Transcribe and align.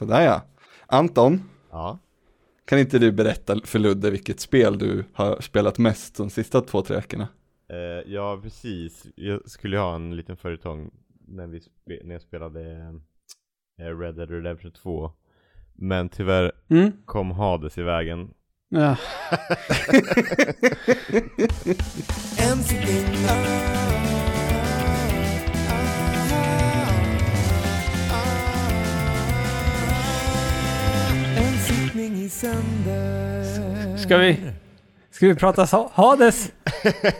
Sådär 0.00 0.20
ja. 0.22 0.42
Anton, 0.86 1.42
Ja. 1.70 1.98
kan 2.64 2.78
inte 2.78 2.98
du 2.98 3.12
berätta 3.12 3.60
för 3.64 3.78
Ludde 3.78 4.10
vilket 4.10 4.40
spel 4.40 4.78
du 4.78 5.04
har 5.12 5.40
spelat 5.40 5.78
mest 5.78 6.16
de 6.16 6.30
sista 6.30 6.60
två, 6.60 6.82
tre 6.82 6.96
veckorna? 6.96 7.28
Eh, 7.68 8.12
ja, 8.12 8.40
precis. 8.42 9.06
Jag 9.16 9.50
skulle 9.50 9.78
ha 9.78 9.94
en 9.94 10.16
liten 10.16 10.36
följetong 10.36 10.90
när, 11.28 11.46
vi 11.46 11.58
spe- 11.58 12.04
när 12.04 12.12
jag 12.14 12.22
spelade 12.22 12.60
eh, 13.80 13.98
Red 13.98 14.14
Dead 14.14 14.30
Redemption 14.30 14.72
2. 14.72 15.10
Men 15.74 16.08
tyvärr 16.08 16.52
Mm. 16.70 16.92
kom 17.04 17.30
Hades 17.30 17.78
i 17.78 17.82
vägen. 17.82 18.30
Ja. 18.68 18.96
sänder 32.30 33.96
Ska 33.96 34.16
vi, 34.18 34.36
ska 35.10 35.26
vi 35.26 35.34
prata 35.34 35.66
sa- 35.66 35.90
Hades 35.94 36.52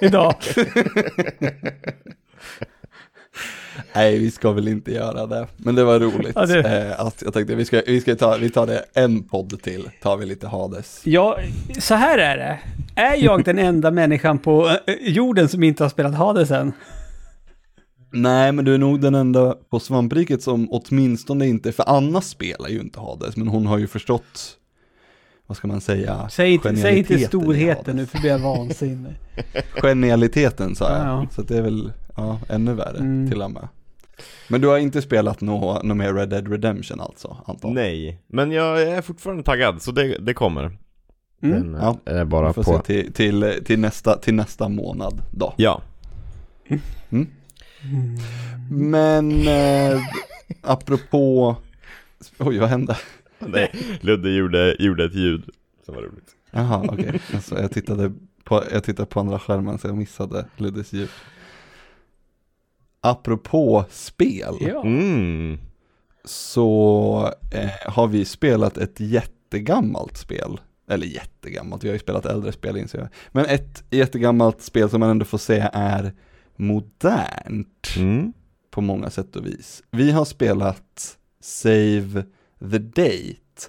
idag? 0.01 0.35
Nej, 3.95 4.19
vi 4.19 4.31
ska 4.31 4.53
väl 4.53 4.69
inte 4.69 4.93
göra 4.93 5.27
det. 5.27 5.47
Men 5.57 5.75
det 5.75 5.85
var 5.85 6.01
roligt. 6.01 6.33
Ja, 6.35 6.47
det- 6.47 6.89
Eh, 6.91 7.01
att 7.07 7.23
jag 7.25 7.33
tänkte 7.35 7.55
vi 7.55 7.65
ska, 7.65 7.83
vi 7.87 8.01
ska 8.01 8.17
ta, 8.17 8.37
vi 8.37 8.51
tar 8.51 8.67
det 8.67 8.85
en 8.95 9.23
podd 9.23 9.63
till, 9.63 9.91
tar 10.03 10.17
vi 10.17 10.27
lite 10.27 10.47
Hades. 10.49 11.01
Ja, 11.05 11.39
så 11.79 11.95
här 11.95 12.19
är 12.19 12.37
det. 12.37 12.59
Är 13.01 13.17
jag 13.17 13.45
den 13.45 13.59
enda 13.59 13.91
människan 13.91 14.39
på 14.39 14.69
eh, 14.69 14.95
jorden 15.01 15.49
som 15.49 15.63
inte 15.63 15.85
har 15.85 15.89
spelat 15.91 16.15
Hades 16.15 16.51
än? 16.51 16.73
Nej, 18.13 18.53
men 18.53 18.65
du 18.65 18.75
är 18.75 18.79
nog 18.79 19.01
den 19.01 19.15
enda 19.15 19.55
på 19.71 19.81
svampriket 19.81 20.43
som 20.43 20.69
åtminstone 20.71 21.47
inte, 21.47 21.73
för 21.73 21.85
Anna 21.89 22.21
spelar 22.21 22.69
ju 22.69 22.81
inte 22.81 23.01
Hades, 23.01 23.37
men 23.37 23.49
hon 23.49 23.67
har 23.67 23.79
ju 23.79 23.87
förstått, 23.87 24.57
vad 25.51 25.57
ska 25.57 25.69
man 25.69 25.81
säga, 25.81 26.29
Säg 26.29 26.53
inte, 26.53 26.77
säg 26.77 26.99
inte 26.99 27.19
storheten 27.19 27.97
nu 27.97 28.07
för 28.07 28.19
blir 28.19 28.31
jag 28.31 28.39
vansinnig. 28.39 29.13
Genialiteten 29.83 30.75
sa 30.77 30.91
jag, 30.91 30.99
Ja, 31.01 31.05
ja. 31.07 31.27
så 31.31 31.41
att 31.41 31.49
det 31.49 31.57
är 31.59 31.63
väl 31.63 31.93
ja, 32.17 32.39
ännu 32.49 32.75
värre 32.75 32.99
Mm. 32.99 33.31
till 33.31 33.43
och 33.43 33.51
med. 33.51 33.69
Men 34.49 34.61
du 34.61 34.69
har 34.69 34.79
inte 34.79 35.03
spelat 35.03 35.41
något 35.41 35.83
nå 35.83 35.95
mer 35.95 36.15
Red 36.15 36.29
Dead 36.29 36.49
Redemption 36.49 37.01
alltså, 37.01 37.37
Anton? 37.47 37.75
Nej, 37.75 38.23
men 38.27 38.53
jag 38.53 38.83
är 38.83 39.03
fortfarande 39.03 39.43
taggad 39.43 39.83
så 39.83 39.91
det, 39.93 40.19
det 40.19 40.35
kommer. 40.35 40.79
Mm. 41.43 41.73
Den 41.73 41.81
Ja, 41.83 41.99
är 42.05 42.19
eh, 42.19 42.25
bara 42.25 42.49
Vi 42.49 42.53
får 42.53 42.63
på. 42.63 42.73
se 42.77 42.83
till, 42.83 43.13
till, 43.13 43.65
till, 43.65 43.81
nästa, 43.81 44.19
till 44.19 44.35
nästa 44.35 44.69
månad 44.69 45.23
då. 45.31 45.55
Ja. 45.57 45.83
Men 48.71 49.49
eh, 49.49 50.01
apropå, 50.63 51.57
oj 52.39 52.59
vad 52.59 52.69
hände? 52.69 52.97
Nej, 53.49 53.73
Ludde 54.01 54.31
gjorde, 54.31 54.77
gjorde 54.79 55.05
ett 55.05 55.15
ljud 55.15 55.51
som 55.87 55.95
var 55.95 56.03
roligt. 56.03 56.37
Jaha, 56.51 56.87
okej. 56.93 57.21
Alltså, 57.35 57.59
jag, 57.61 57.71
tittade 57.73 58.13
på, 58.45 58.65
jag 58.73 58.85
tittade 58.85 59.07
på 59.07 59.21
andra 59.21 59.39
skärmen 59.39 59.79
så 59.79 59.87
jag 59.89 59.97
missade 59.97 60.47
Luddes 60.57 60.93
ljud. 60.93 61.09
Apropå 63.01 63.85
spel 63.91 64.55
Ja. 64.61 64.83
Mm. 64.85 65.59
så 66.25 67.33
eh, 67.53 67.93
har 67.93 68.07
vi 68.07 68.25
spelat 68.25 68.79
ett 68.79 69.01
jättegammalt 69.01 70.17
spel. 70.17 70.61
Eller 70.89 71.07
jättegammalt, 71.07 71.85
vi 71.85 71.89
har 71.89 71.93
ju 71.93 71.99
spelat 71.99 72.27
äldre 72.27 72.53
spel 72.53 72.77
inser 72.77 72.99
jag. 72.99 73.09
Men 73.33 73.45
ett 73.45 73.85
jättegammalt 73.91 74.63
spel 74.63 74.91
som 74.91 75.01
man 75.01 75.11
ändå 75.11 75.25
får 75.25 75.39
säga 75.39 75.69
är 75.69 76.13
modernt 76.57 77.89
Mm. 77.97 78.33
på 78.71 78.81
många 78.81 79.11
sätt 79.11 79.37
och 79.37 79.47
vis. 79.47 79.83
Vi 79.91 80.11
har 80.11 80.25
spelat 80.25 81.19
Save 81.41 82.25
the 82.61 82.79
Date. 82.79 83.69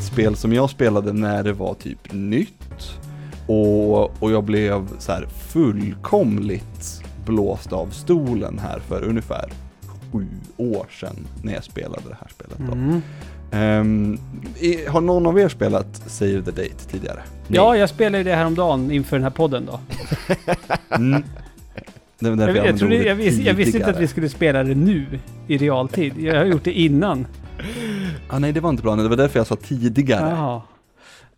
Ett 0.00 0.06
spel 0.06 0.36
som 0.36 0.52
jag 0.52 0.70
spelade 0.70 1.12
när 1.12 1.42
det 1.42 1.52
var 1.52 1.74
typ 1.74 2.12
nytt. 2.12 2.92
Och, 3.46 4.22
och 4.22 4.32
jag 4.32 4.44
blev 4.44 4.88
så 4.98 5.12
här 5.12 5.26
fullkomligt 5.26 7.02
blåst 7.26 7.72
av 7.72 7.86
stolen 7.86 8.58
här 8.58 8.78
för 8.78 9.04
ungefär 9.04 9.50
sju 10.12 10.26
år 10.56 10.86
sedan 10.90 11.16
när 11.42 11.54
jag 11.54 11.64
spelade 11.64 12.02
det 12.08 12.16
här 12.20 12.28
spelet. 12.28 12.58
Då. 12.58 12.72
Mm. 13.52 14.18
I- 14.60 14.86
har 14.86 15.00
någon 15.00 15.26
av 15.26 15.38
er 15.40 15.48
spelat 15.48 16.02
Save 16.06 16.42
the 16.42 16.50
Date 16.50 16.88
tidigare? 16.90 17.20
Ja, 17.48 17.76
jag 17.76 17.88
spelade 17.88 18.24
det 18.24 18.34
häromdagen 18.34 18.90
inför 18.90 19.16
den 19.16 19.24
här 19.24 19.30
podden 19.30 19.66
då. 19.66 19.80
Mm. 20.96 21.22
Jag, 22.18 22.38
jag, 22.38 22.92
jag, 23.04 23.14
visste, 23.14 23.42
jag 23.42 23.54
visste 23.54 23.78
inte 23.78 23.90
att 23.90 24.00
vi 24.00 24.08
skulle 24.08 24.28
spela 24.28 24.62
det 24.64 24.74
nu 24.74 25.06
i 25.46 25.58
realtid. 25.58 26.12
Jag 26.18 26.36
har 26.36 26.44
gjort 26.44 26.64
det 26.64 26.72
innan. 26.72 27.26
Ah, 28.28 28.38
nej, 28.38 28.52
det 28.52 28.60
var 28.60 28.70
inte 28.70 28.82
planen. 28.82 29.04
Det 29.04 29.08
var 29.08 29.16
därför 29.16 29.38
jag 29.38 29.46
sa 29.46 29.56
tidigare 29.56 30.30
Jaha. 30.30 30.62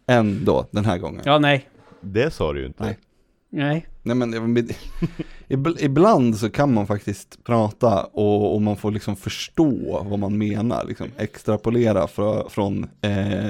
än 0.07 0.45
då, 0.45 0.67
den 0.71 0.85
här 0.85 0.99
gången. 0.99 1.23
Ja, 1.25 1.39
nej. 1.39 1.69
Det 2.01 2.31
sa 2.31 2.53
du 2.53 2.61
ju 2.61 2.67
inte. 2.67 2.85
Nej. 2.85 2.99
Nej. 3.51 3.87
Nej 4.03 4.17
men 4.17 4.35
ib- 4.35 4.75
ib- 5.49 5.77
ibland 5.81 6.37
så 6.37 6.51
kan 6.51 6.75
man 6.75 6.87
faktiskt 6.87 7.45
prata 7.45 8.03
och, 8.05 8.55
och 8.55 8.63
man 8.63 8.77
får 8.77 8.91
liksom 8.91 9.17
förstå 9.17 10.07
vad 10.11 10.19
man 10.19 10.39
menar, 10.39 10.85
liksom 10.85 11.07
extrapolera 11.17 12.07
för, 12.07 12.49
från 12.49 12.85
eh, 13.01 13.49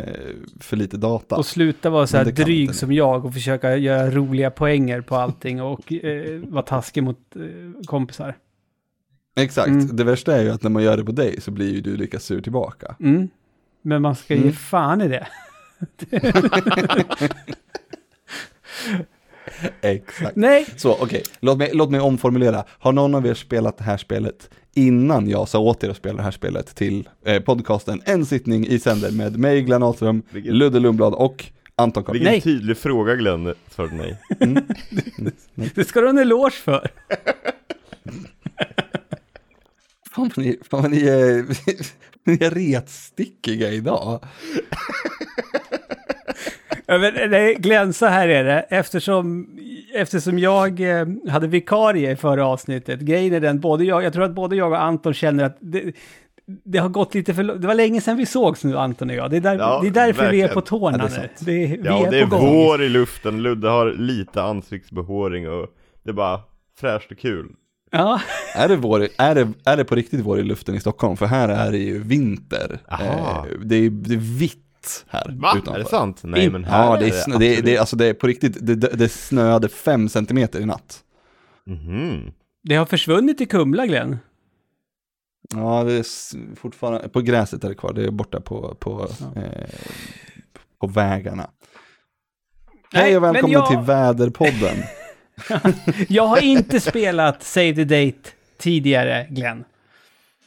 för 0.61 0.77
lite 0.77 0.97
data. 0.97 1.37
Och 1.37 1.47
sluta 1.47 1.91
vara 1.91 2.07
så 2.07 2.17
här 2.17 2.25
dryg 2.25 2.61
inte 2.61 2.75
som 2.75 2.93
jag 2.93 3.25
och 3.25 3.33
försöka 3.35 3.77
göra 3.77 4.11
roliga 4.11 4.51
poänger 4.51 5.01
på 5.01 5.17
allting 5.17 5.63
och 5.63 5.93
eh, 5.93 6.41
vara 6.49 6.63
taskig 6.63 7.03
mot 7.03 7.19
eh, 7.37 7.85
kompisar. 7.87 8.37
Exakt, 9.37 9.69
Mm. 9.69 9.97
det 9.97 10.05
värsta 10.05 10.37
är 10.37 10.43
ju 10.43 10.51
att 10.51 10.63
när 10.63 10.71
man 10.71 10.83
gör 10.83 10.97
det 10.97 11.05
på 11.05 11.13
dig 11.13 11.41
så 11.41 11.51
blir 11.51 11.75
ju 11.75 11.81
du 11.81 11.97
lika 11.97 12.19
sur 12.21 12.41
tillbaka. 12.41 12.97
Mm. 13.01 13.29
Men 13.83 14.03
man 14.03 14.17
ska 14.17 14.35
ge 14.35 14.41
Mm. 14.41 14.53
fan 14.53 15.01
i 15.01 15.09
det. 15.09 15.27
Exakt. 19.81 20.37
Nej. 20.37 20.67
Så 20.77 20.93
okej, 21.01 21.23
låt, 21.41 21.59
mig, 21.59 21.71
låt 21.75 21.91
mig 21.91 22.01
omformulera. 22.01 22.65
Har 22.69 22.93
någon 22.93 23.15
av 23.15 23.27
er 23.27 23.35
spelat 23.35 23.79
det 23.79 23.85
här 23.85 23.97
spelet 23.97 24.51
innan 24.75 25.29
jag 25.29 25.49
sa 25.49 25.59
åt 25.59 25.85
er 25.85 25.89
att 25.89 25.97
spela 25.97 26.17
det 26.17 26.23
här 26.23 26.31
spelet 26.31 26.75
till 26.77 27.09
eh, 27.25 27.43
podcasten 27.43 28.01
En 28.05 28.27
sittning 28.27 28.67
i 28.67 28.79
sänder 28.79 29.11
med 29.11 29.39
mig, 29.39 29.63
Glenn 29.63 29.83
Ahlström, 29.83 30.23
Ludde 30.31 30.81
Lundblad 30.81 31.15
och 31.15 31.45
Anton 31.77 32.05
Karlsson. 32.05 32.13
Vilken 32.13 32.33
Nej. 32.33 32.41
tydlig 32.41 32.77
fråga 32.77 33.15
Glenn 33.15 33.55
för 33.69 33.87
mig. 33.87 34.19
Det 35.75 35.85
ska 35.85 36.01
du 36.01 36.07
ha 36.07 36.11
en 36.11 36.19
eloge 36.19 36.51
för. 36.55 36.91
Fan 40.15 40.31
vad 40.37 40.45
ni, 40.45 40.59
fan 40.71 40.83
vad 40.83 40.91
ni 40.91 41.09
är, 41.09 41.45
ni 42.31 42.45
är 42.45 42.51
retstickiga 42.51 43.71
idag. 43.71 44.21
Ja, 46.87 46.99
men, 46.99 47.31
nej, 47.31 47.55
Glenn, 47.55 47.93
så 47.93 48.07
här 48.07 48.29
är 48.29 48.45
det. 48.45 48.61
Eftersom, 48.61 49.47
eftersom 49.95 50.39
jag 50.39 50.81
eh, 50.81 51.07
hade 51.29 51.47
vikarie 51.47 52.11
i 52.11 52.17
förra 52.17 52.47
avsnittet. 52.47 53.01
Grejen 53.01 53.35
är 53.35 53.41
den, 53.41 53.61
både 53.61 53.85
jag, 53.85 54.05
jag 54.05 54.13
tror 54.13 54.25
att 54.25 54.35
både 54.35 54.57
jag 54.57 54.73
och 54.73 54.83
Anton 54.83 55.15
känner 55.15 55.45
att 55.45 55.57
det, 55.61 55.93
det 56.65 56.79
har 56.79 56.89
gått 56.89 57.15
lite 57.15 57.35
för 57.35 57.43
Det 57.43 57.67
var 57.67 57.75
länge 57.75 58.01
sedan 58.01 58.17
vi 58.17 58.27
sågs 58.27 58.65
nu, 58.65 58.79
Anton 58.79 59.11
och 59.11 59.17
jag. 59.17 59.31
Det 59.31 59.37
är, 59.37 59.41
där, 59.41 59.59
Ja, 59.59 59.79
det 59.83 59.89
är 59.89 60.07
därför 60.07 60.31
vi 60.31 60.43
är 60.43 60.49
på 60.49 60.61
verkligen. 60.61 60.81
tårna 60.81 60.99
Ja, 60.99 61.09
det 61.09 61.17
är 61.17 61.21
nu. 61.23 61.29
Det 61.41 61.65
är, 61.65 61.79
vi 61.83 61.89
Ja, 61.89 62.07
är 62.07 62.11
det 62.11 62.19
är 62.19 62.27
vår 62.27 62.83
i 62.83 62.89
luften, 62.89 63.43
Ludde 63.43 63.69
har 63.69 63.93
lite 63.93 64.43
ansiktsbehåring 64.43 65.49
och 65.49 65.67
det 66.03 66.11
är 66.11 66.15
bara 66.15 66.41
fräscht 66.81 67.11
och 67.11 67.19
kul. 67.19 67.47
Ja, 67.95 68.21
Är 68.55 68.69
det, 68.69 68.77
vår, 68.77 69.09
är, 69.19 69.35
det, 69.35 69.53
är 69.65 69.77
det 69.77 69.85
på 69.85 69.95
riktigt 69.95 70.21
vår 70.21 70.41
i 70.41 70.43
luften 70.43 70.75
i 70.75 70.81
Stockholm? 70.81 71.17
För 71.17 71.27
här 71.27 71.49
är 71.49 71.73
det 71.73 71.79
ju 71.79 71.99
vinter. 72.03 72.81
Eh, 72.91 73.45
det, 73.65 73.77
är, 73.77 73.91
det 73.91 74.15
är 74.15 74.39
vitt 74.39 75.05
här 75.09 75.37
Va? 75.41 75.53
utanför. 75.57 75.81
Är 75.81 75.85
det 75.85 75.91
sant? 75.91 76.21
Nej 76.25 76.51
men 76.51 76.65
här 76.65 76.85
Ja, 76.87 76.97
det 76.97 77.07
är, 77.07 77.11
snö, 77.11 77.39
det, 77.39 77.47
är, 77.47 77.51
absolut- 77.51 77.65
det, 77.65 77.77
är, 77.77 77.81
alltså 77.81 77.97
det 77.97 78.07
är 78.07 78.15
på 78.15 78.27
riktigt, 78.27 78.57
det, 78.67 78.75
det, 78.75 78.89
det 78.89 79.09
snöade 79.09 79.69
fem 79.69 80.09
centimeter 80.09 80.61
i 80.61 80.67
natt. 80.67 81.01
Mhm. 81.67 82.33
det 82.63 82.75
har 82.75 82.87
försvunnit 82.87 83.41
i 83.41 83.47
Kumla, 83.47 83.87
Glenn. 83.87 84.19
Ja, 85.55 85.85
det 85.85 85.93
är 85.93 86.05
fortfarande, 86.57 87.09
på 87.09 87.21
gräset 87.21 87.65
är 87.65 87.69
det 87.69 87.75
kvar, 87.75 87.93
det 87.93 88.05
är 88.05 88.11
borta 88.11 88.41
på, 88.41 88.75
på, 88.81 89.09
eh, 89.37 89.69
på 90.81 90.87
vägarna. 90.87 91.51
Nej, 92.93 93.03
Hej 93.03 93.17
och 93.17 93.23
välkomna 93.25 93.53
jag- 93.53 93.69
till 93.69 93.79
Väderpodden. 93.79 94.77
Jag 96.09 96.27
har 96.27 96.43
inte 96.43 96.81
spelat 96.81 97.43
Save 97.43 97.75
the 97.75 97.85
Date 97.85 98.31
tidigare, 98.59 99.27
Glenn. 99.31 99.65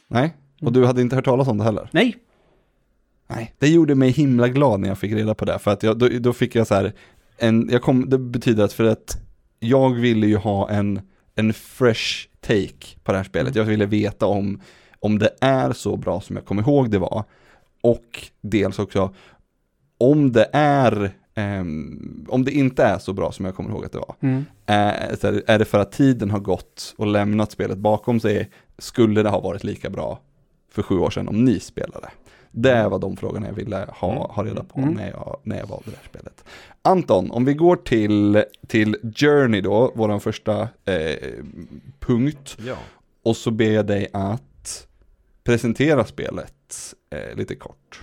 Nej, 0.08 0.34
och 0.60 0.72
du 0.72 0.86
hade 0.86 1.02
inte 1.02 1.16
hört 1.16 1.24
talas 1.24 1.48
om 1.48 1.58
det 1.58 1.64
heller? 1.64 1.88
Nej. 1.92 2.16
Nej, 3.28 3.54
det 3.58 3.68
gjorde 3.68 3.94
mig 3.94 4.10
himla 4.10 4.48
glad 4.48 4.80
när 4.80 4.88
jag 4.88 4.98
fick 4.98 5.12
reda 5.12 5.34
på 5.34 5.44
det, 5.44 5.58
för 5.58 5.70
att 5.70 5.82
jag, 5.82 5.98
då, 5.98 6.08
då 6.08 6.32
fick 6.32 6.54
jag 6.54 6.66
så 6.66 6.74
här, 6.74 6.92
en, 7.38 7.68
jag 7.72 7.82
kom, 7.82 8.10
det 8.10 8.18
betyder 8.18 8.64
att 8.64 8.72
för 8.72 8.84
att 8.84 9.18
jag 9.58 9.94
ville 9.94 10.26
ju 10.26 10.36
ha 10.36 10.70
en, 10.70 11.00
en 11.34 11.52
fresh 11.52 12.28
take 12.40 12.98
på 13.04 13.12
det 13.12 13.18
här 13.18 13.24
spelet, 13.24 13.54
jag 13.54 13.64
ville 13.64 13.86
veta 13.86 14.26
om, 14.26 14.60
om 15.00 15.18
det 15.18 15.30
är 15.40 15.72
så 15.72 15.96
bra 15.96 16.20
som 16.20 16.36
jag 16.36 16.44
kommer 16.44 16.62
ihåg 16.62 16.90
det 16.90 16.98
var, 16.98 17.24
och 17.80 18.28
dels 18.40 18.78
också 18.78 19.14
om 19.98 20.32
det 20.32 20.48
är, 20.52 21.10
ehm, 21.36 22.26
om 22.28 22.44
det 22.44 22.50
inte 22.50 22.84
är 22.84 22.98
så 22.98 23.12
bra 23.12 23.32
som 23.32 23.44
jag 23.44 23.54
kommer 23.54 23.70
ihåg 23.70 23.84
att 23.84 23.92
det 23.92 23.98
var, 23.98 24.14
Mm. 24.20 24.44
är, 24.66 25.16
så 25.20 25.40
är 25.46 25.58
det 25.58 25.64
för 25.64 25.78
att 25.78 25.92
tiden 25.92 26.30
har 26.30 26.40
gått 26.40 26.94
och 26.98 27.06
lämnat 27.06 27.52
spelet 27.52 27.78
bakom 27.78 28.20
sig, 28.20 28.50
skulle 28.78 29.22
det 29.22 29.28
ha 29.28 29.40
varit 29.40 29.64
lika 29.64 29.90
bra 29.90 30.20
för 30.70 30.82
sju 30.82 30.98
år 30.98 31.10
sedan 31.10 31.28
om 31.28 31.44
ni 31.44 31.60
spelade? 31.60 32.08
Det 32.50 32.88
var 32.88 32.98
de 32.98 33.16
frågorna 33.16 33.46
jag 33.46 33.54
ville 33.54 33.86
ha, 33.88 34.32
ha 34.32 34.44
reda 34.44 34.64
på 34.64 34.80
Mm. 34.80 34.94
när, 34.94 35.10
jag, 35.10 35.40
när 35.42 35.58
jag 35.58 35.66
valde 35.66 35.90
det 35.90 35.96
här 35.96 36.08
spelet. 36.08 36.44
Anton, 36.82 37.30
om 37.30 37.44
vi 37.44 37.54
går 37.54 37.76
till, 37.76 38.42
till 38.66 38.96
Journey 39.16 39.60
då, 39.60 39.92
vår 39.94 40.18
första 40.18 40.60
eh, 40.84 41.16
punkt, 42.00 42.56
Ja. 42.66 42.76
och 43.24 43.36
så 43.36 43.50
ber 43.50 43.70
jag 43.72 43.86
dig 43.86 44.08
att 44.12 44.86
presentera 45.44 46.04
spelet 46.04 46.94
eh, 47.10 47.36
lite 47.36 47.54
kort. 47.54 48.00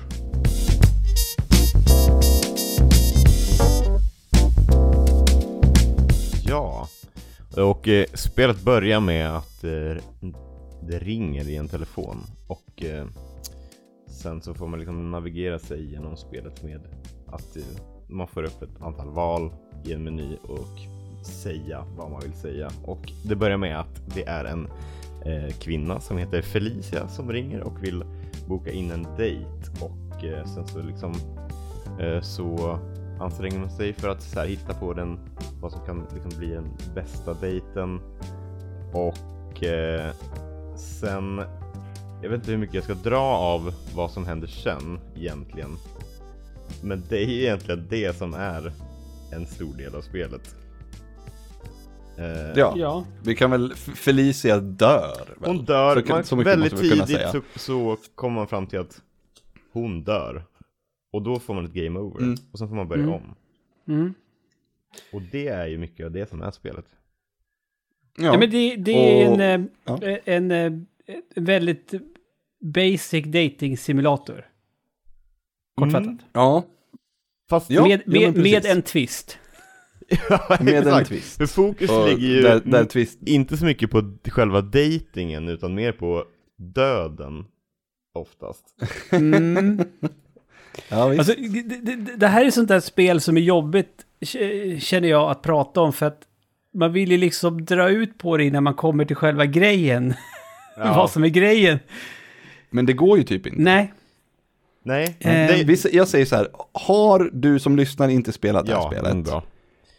Ja. 6.46 6.88
Och 7.58 7.88
eh, 7.88 8.06
spelet 8.14 8.62
börjar 8.62 9.00
med 9.00 9.38
att 9.38 9.64
eh, 9.64 10.04
det 10.88 11.00
ringer 11.00 11.50
i 11.50 11.56
en 11.56 11.68
telefon. 11.68 12.18
Och 12.48 12.84
eh, 12.84 13.06
sen 14.08 14.42
så 14.42 14.54
får 14.54 14.68
man 14.68 14.80
liksom 14.80 15.12
navigera 15.12 15.60
sig 15.60 15.92
genom 15.92 16.18
spelet 16.18 16.64
med 16.64 16.82
att 17.28 17.58
eh, 17.58 17.64
man 18.08 18.28
får 18.28 18.44
upp 18.44 18.62
ett 18.62 18.82
antal 18.82 19.10
val 19.10 19.54
i 19.86 19.94
en 19.94 20.04
meny 20.04 20.38
och 20.44 20.80
säga 21.26 21.86
vad 21.98 22.12
man 22.12 22.22
vill 22.22 22.34
säga. 22.34 22.72
Och 22.86 23.12
det 23.26 23.36
börjar 23.36 23.58
med 23.58 23.80
att 23.80 24.16
det 24.16 24.24
är 24.24 24.46
en 24.46 24.68
eh, 25.26 25.54
kvinna 25.60 26.00
som 26.00 26.18
heter 26.18 26.42
Felicia 26.42 27.08
som 27.08 27.32
ringer 27.32 27.62
och 27.62 27.84
vill 27.84 28.04
boka 28.48 28.72
in 28.72 28.92
en 28.92 29.08
dejt. 29.18 29.48
Och 29.82 30.24
eh, 30.24 30.46
sen 30.46 30.68
så 30.68 30.82
liksom 30.82 31.14
eh, 32.00 32.22
så 32.22 32.80
anstränger 33.20 33.60
man 33.60 33.70
sig 33.70 33.94
för 33.94 34.10
att 34.10 34.22
så 34.22 34.40
här, 34.40 34.48
hitta 34.48 34.74
på 34.74 34.94
den, 34.94 35.20
vad 35.64 35.72
som 35.72 35.86
kan 35.86 36.08
liksom 36.14 36.40
bli 36.40 36.48
den 36.50 36.68
bästa 36.96 37.34
dejten. 37.34 38.00
Och 38.94 39.64
eh, 39.64 40.12
sen, 40.78 41.42
jag 42.22 42.30
vet 42.30 42.40
inte 42.40 42.52
hur 42.52 42.58
mycket 42.58 42.76
jag 42.76 42.84
ska 42.84 42.94
dra 42.94 43.20
av 43.22 43.74
vad 43.96 44.12
som 44.12 44.26
händer 44.26 44.48
sen 44.48 45.00
egentligen. 45.16 45.70
Men 46.84 47.04
det 47.10 47.18
är 47.24 47.30
egentligen 47.30 47.86
det 47.90 48.18
som 48.18 48.34
är 48.34 48.72
en 49.34 49.46
stor 49.46 49.74
del 49.78 49.96
av 49.96 50.02
spelet. 50.02 50.56
Eh, 52.18 52.52
Ja, 52.56 52.74
Ja. 52.78 53.06
vi 53.24 53.36
kan 53.36 53.52
väl, 53.52 53.74
Felicia 53.76 54.60
dör 54.60 55.26
väl? 55.40 55.50
Hon 55.56 55.66
dör, 55.66 56.02
Så 56.02 56.14
man, 56.14 56.24
så 56.24 56.36
mycket 56.36 56.52
väldigt 56.54 56.78
tidigt 56.80 57.30
så, 57.32 57.42
så 57.56 57.98
kommer 58.16 58.36
man 58.36 58.48
fram 58.48 58.68
till 58.68 58.80
att 58.80 59.02
hon 59.74 60.04
dör. 60.04 60.44
Och 61.14 61.22
då 61.22 61.40
får 61.40 61.54
man 61.54 61.66
ett 61.66 61.74
game 61.74 62.00
over. 62.00 62.20
Mm. 62.22 62.36
Och 62.52 62.60
sen 62.60 62.68
får 62.68 62.76
man 62.76 62.88
börja 62.88 63.04
Mm. 63.04 63.16
om. 63.16 63.36
Mm. 63.88 64.14
Och 65.14 65.22
det 65.22 65.48
är 65.48 65.68
ju 65.68 65.78
mycket 65.78 66.06
av 66.06 66.12
det 66.12 66.30
som 66.30 66.42
är 66.42 66.52
spelet. 66.52 66.86
Ja. 68.18 68.38
men 68.38 68.50
det, 68.50 68.76
det 68.76 69.22
är 69.24 69.30
Och- 69.30 69.40
en, 69.42 69.62
eh, 69.62 69.68
ja. 69.86 70.00
en, 70.26 70.52
eh, 70.52 70.74
en 71.36 71.46
väldigt 71.46 71.94
basic 72.62 73.26
dating 73.26 73.78
simulator. 73.78 74.46
Kortfattat. 75.76 76.04
Mm. 76.08 76.20
Ja, 76.34 76.64
Fast 77.50 77.70
Ja, 77.70 77.88
med, 77.88 78.02
ja, 78.06 78.32
med, 78.32 78.38
med 78.38 78.66
en 78.66 78.82
twist. 78.82 79.38
ja, 80.30 80.58
med 80.62 80.88
en 80.88 81.06
twist. 81.06 81.38
För 81.38 81.46
fokus 81.46 81.90
Och 81.90 82.08
ligger 82.08 82.28
ju 82.28 82.42
där, 82.42 82.62
där 82.66 82.86
twist, 82.86 83.20
inte 83.26 83.58
så 83.58 83.66
mycket 83.66 83.92
på 83.92 84.14
själva 84.28 84.62
datingen 84.62 85.48
utan 85.50 85.76
mer 85.76 85.92
på 85.92 86.26
döden. 86.58 87.46
Oftast. 88.14 88.64
Mm. 89.12 89.78
ja 90.90 91.08
visst. 91.08 91.20
Alltså, 91.20 91.36
det, 91.36 91.78
det, 91.96 92.16
det 92.16 92.28
här 92.28 92.46
är 92.46 92.52
sånt 92.52 92.68
där 92.68 92.80
spel 92.80 93.22
som 93.22 93.38
är 93.38 93.42
jobbigt, 93.42 94.06
känner 94.80 95.08
jag, 95.08 95.32
att 95.32 95.42
prata 95.42 95.82
om. 95.82 95.94
För 95.94 96.06
att 96.06 96.22
man 96.74 96.94
vill 96.94 97.12
ju 97.12 97.18
liksom 97.18 97.66
dra 97.66 97.90
ut 97.90 98.18
på 98.18 98.38
det 98.38 98.46
innan 98.46 98.64
man 98.64 98.74
kommer 98.74 99.06
till 99.06 99.16
själva 99.16 99.46
grejen. 99.46 100.14
Vad 100.78 101.12
som 101.12 101.24
är 101.24 101.30
grejen. 101.30 101.80
Men 102.70 102.86
det 102.86 102.94
går 102.94 103.18
ju 103.18 103.24
typ 103.24 103.48
inte. 103.48 103.62
Nej. 103.62 103.94
Nej, 104.86 105.18
Eh, 105.20 105.66
det, 105.66 105.94
jag 105.94 106.08
säger 106.08 106.26
så 106.26 106.36
här, 106.36 106.48
har 106.72 107.30
du 107.34 107.60
som 107.60 107.76
lyssnar 107.76 108.10
inte 108.10 108.32
spelat 108.32 108.66
det 108.66 108.74
här 108.74 108.80
ja, 108.80 108.92
spelet, 108.92 109.26
bra. 109.26 109.44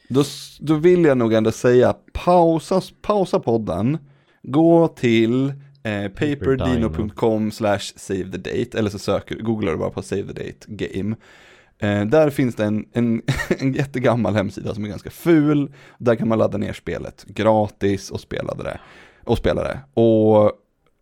då, 0.08 0.24
då 0.60 0.74
vill 0.74 1.04
jag 1.04 1.18
nog 1.18 1.32
ändå 1.32 1.52
säga 1.52 1.94
pausa, 2.12 2.82
pausa 3.02 3.40
podden, 3.40 3.98
gå 4.42 4.88
till 4.88 5.48
eh, 5.82 6.08
paperdino.com 6.08 7.50
slash 7.50 7.78
save 7.96 8.24
the 8.24 8.38
date, 8.38 8.78
eller 8.78 8.90
så 8.90 8.98
söker, 8.98 9.36
googlar 9.36 9.72
du 9.72 9.78
bara 9.78 9.90
på 9.90 10.02
save 10.02 10.22
the 10.22 10.44
date 10.44 10.66
game. 10.66 11.16
Eh, 11.84 12.06
där 12.06 12.30
finns 12.30 12.54
det 12.54 12.64
en, 12.64 12.86
en, 12.92 13.22
en 13.58 13.72
jättegammal 13.72 14.34
hemsida 14.34 14.74
som 14.74 14.84
är 14.84 14.88
ganska 14.88 15.10
ful, 15.10 15.72
där 15.98 16.14
kan 16.16 16.28
man 16.28 16.38
ladda 16.38 16.58
ner 16.58 16.72
spelet 16.72 17.24
gratis 17.28 18.10
och 18.10 18.20
spela 18.20 18.54
det. 18.54 18.80
Och 19.24 19.38
spela 19.38 19.62
det. 19.62 19.78
Och 20.00 20.52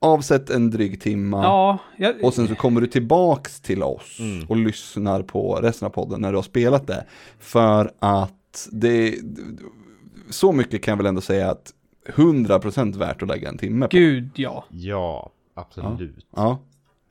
avsätt 0.00 0.50
en 0.50 0.70
dryg 0.70 1.00
timma. 1.00 1.43
Ja, 1.43 1.79
jag, 1.96 2.14
Och 2.25 2.34
sen 2.34 2.49
så 2.49 2.55
kommer 2.55 2.81
du 2.81 2.87
tillbaks 2.87 3.61
till 3.61 3.82
oss 3.82 4.17
Mm. 4.20 4.46
och 4.49 4.56
lyssnar 4.56 5.23
på 5.23 5.55
resten 5.62 5.87
av 5.87 5.90
podden 5.90 6.20
när 6.20 6.31
du 6.31 6.38
har 6.38 6.43
spelat 6.43 6.87
det. 6.87 7.05
För 7.38 7.93
att 7.99 8.69
det, 8.73 9.14
så 10.31 10.52
mycket 10.52 10.82
kan 10.82 10.93
jag 10.93 10.96
väl 10.96 11.06
ändå 11.06 11.20
säga 11.20 11.50
att 11.50 11.73
100% 12.08 12.99
värt 12.99 13.23
att 13.23 13.29
lägga 13.29 13.49
en 13.49 13.58
timme 13.58 13.87
på. 13.87 13.96
gud 13.96 14.31
ja. 14.34 14.64
Ja, 14.69 15.31
absolut. 15.55 16.26
Ja, 16.37 16.58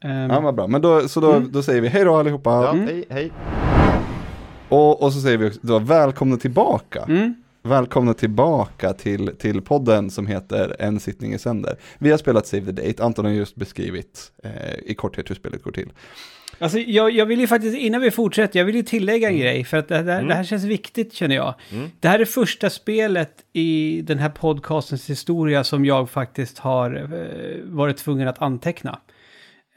Ehm, 0.03 0.29
ja 0.29 0.39
vad 0.39 0.55
bra. 0.55 0.67
Men 0.67 0.81
då, 0.81 1.07
så 1.07 1.19
då, 1.19 1.31
Mm. 1.31 1.51
då 1.51 1.63
säger 1.63 1.81
vi 1.81 1.87
hej 1.87 2.03
då 2.05 2.15
allihopa. 2.15 2.49
Ja, 2.49 2.71
Mm. 2.71 2.85
hej, 2.87 3.05
hej. 3.09 3.31
Och, 4.69 5.03
och 5.03 5.13
så 5.13 5.19
säger 5.21 5.37
vi 5.37 5.47
också, 5.49 5.59
då, 5.61 5.79
välkomna 5.79 6.37
tillbaka. 6.37 7.03
mm. 7.07 7.33
Välkomna 7.63 8.13
tillbaka 8.13 8.93
till, 8.93 9.31
till 9.39 9.61
podden 9.61 10.09
som 10.09 10.27
heter 10.27 10.75
En 10.79 10.99
sittning 10.99 11.33
i 11.33 11.39
sänder. 11.39 11.75
Vi 11.99 12.11
har 12.11 12.17
spelat 12.17 12.47
Save 12.47 12.65
the 12.65 12.71
Date, 12.71 13.03
Anton 13.03 13.25
har 13.25 13.31
just 13.31 13.55
beskrivit 13.55 14.31
eh, 14.43 14.51
i 14.85 14.93
korthet 14.93 15.29
hur 15.29 15.35
spelet 15.35 15.63
går 15.63 15.71
till. 15.71 15.89
Alltså, 16.59 16.79
jag, 16.79 17.11
jag 17.11 17.25
vill 17.25 17.39
ju 17.39 17.47
faktiskt, 17.47 17.77
innan 17.77 18.01
vi 18.01 18.11
fortsätter, 18.11 18.59
jag 18.59 18.65
vill 18.65 18.75
ju 18.75 18.83
tillägga 18.83 19.29
en 19.29 19.37
grej. 19.37 19.63
För 19.63 19.77
att 19.77 19.87
det, 19.87 19.95
här- 19.95 20.01
Mm. 20.03 20.27
det 20.27 20.33
här 20.33 20.43
känns 20.43 20.63
viktigt, 20.63 21.13
känner 21.13 21.35
jag. 21.35 21.53
Mm. 21.71 21.89
Det 21.99 22.07
här 22.07 22.19
är 22.19 22.25
första 22.25 22.69
spelet 22.69 23.31
i 23.53 24.01
den 24.01 24.19
här 24.19 24.29
podcastens 24.29 25.09
historia 25.09 25.63
som 25.63 25.85
jag 25.85 26.09
faktiskt 26.09 26.59
har 26.59 26.95
eh, 26.95 27.63
varit 27.65 27.97
tvungen 27.97 28.27
att 28.27 28.41
anteckna. 28.41 28.99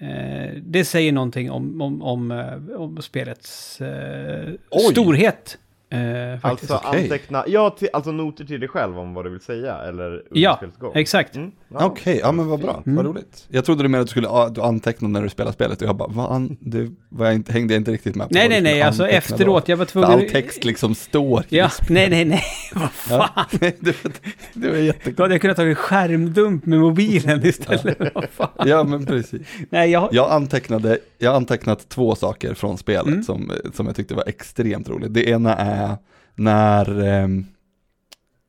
Eh, 0.04 0.54
det 0.62 0.84
säger 0.84 1.12
någonting 1.12 1.50
om, 1.50 1.80
om, 1.80 2.02
om, 2.02 2.30
eh, 2.30 2.76
om 2.80 3.02
spelets 3.02 3.80
eh, 3.80 4.52
storhet. 4.92 5.58
Eh, 5.90 6.40
faktiskt. 6.40 6.70
Alltså 6.72 6.88
okej. 6.88 7.02
anteckna, 7.02 7.44
ja, 7.46 7.70
till, 7.70 7.88
alltså 7.92 8.12
noter 8.12 8.44
till 8.44 8.60
dig 8.60 8.68
själv 8.68 8.98
om 8.98 9.14
vad 9.14 9.24
du 9.24 9.30
vill 9.30 9.40
säga 9.40 9.78
eller 9.78 10.10
under 10.10 10.24
Ja, 10.32 10.56
spelets 10.56 10.78
gång. 10.78 10.92
exakt. 10.94 11.36
Mm, 11.36 11.52
Okej, 11.80 12.18
ja 12.22 12.32
men 12.32 12.46
vad 12.48 12.60
bra, 12.60 12.82
Mm. 12.86 12.96
vad 12.96 13.06
roligt. 13.06 13.46
Jag 13.48 13.64
trodde 13.64 13.82
du 13.82 13.88
menade 13.88 14.02
att 14.02 14.06
du 14.06 14.10
skulle 14.10 14.26
ja, 14.26 14.48
du 14.48 14.60
anteckna 14.60 15.08
när 15.08 15.22
du 15.22 15.28
spelar 15.28 15.52
spelet 15.52 15.82
och 15.82 15.88
jag 15.88 15.96
bara, 15.96 16.08
vad 16.08 16.32
an, 16.32 16.56
det 16.60 16.90
var 17.08 17.26
jag 17.26 17.34
inte, 17.34 17.52
hängde 17.52 17.74
jag 17.74 17.80
inte 17.80 17.90
riktigt 17.92 18.14
med 18.16 18.28
på. 18.28 18.34
Nej, 18.34 18.48
nej, 18.48 18.60
nej, 18.62 18.82
alltså 18.82 19.08
efteråt, 19.08 19.66
då. 19.66 19.72
jag 19.72 19.76
var 19.76 19.84
För 19.84 19.92
tvungen... 19.92 20.10
all 20.10 20.20
text 20.28 20.64
liksom 20.64 20.94
står 20.94 21.44
Ja, 21.48 21.70
nej, 21.88 22.10
nej, 22.10 22.24
nej, 22.24 22.42
vad 22.74 22.90
fan. 22.90 23.28
Ja, 23.36 23.44
nej, 23.60 23.76
det, 23.80 24.04
var, 24.04 24.12
det 24.54 24.68
var 24.68 24.76
Då 24.76 24.82
jättekul. 24.82 25.14
hade 25.22 25.34
jag 25.34 25.40
kunnat 25.40 25.56
ta 25.56 25.62
en 25.62 25.74
skärmdump 25.74 26.66
med 26.66 26.80
mobilen 26.80 27.46
istället. 27.46 27.98
Fan. 28.30 28.48
Ja 28.64 28.84
men 28.84 29.06
precis. 29.06 29.42
Nej, 29.70 29.90
jag... 29.90 30.08
Jag 30.12 30.30
antecknade, 30.30 30.98
jag 31.18 31.30
har 31.30 31.36
antecknat 31.36 31.88
två 31.88 32.14
saker 32.14 32.54
från 32.54 32.78
spelet 32.78 33.06
Mm. 33.06 33.22
som, 33.22 33.52
som 33.74 33.86
jag 33.86 33.96
tyckte 33.96 34.14
var 34.14 34.24
extremt 34.28 34.88
roligt. 34.88 35.14
Det 35.14 35.28
ena 35.28 35.54
är 35.56 35.96
när 36.34 37.04
eh, 37.22 37.28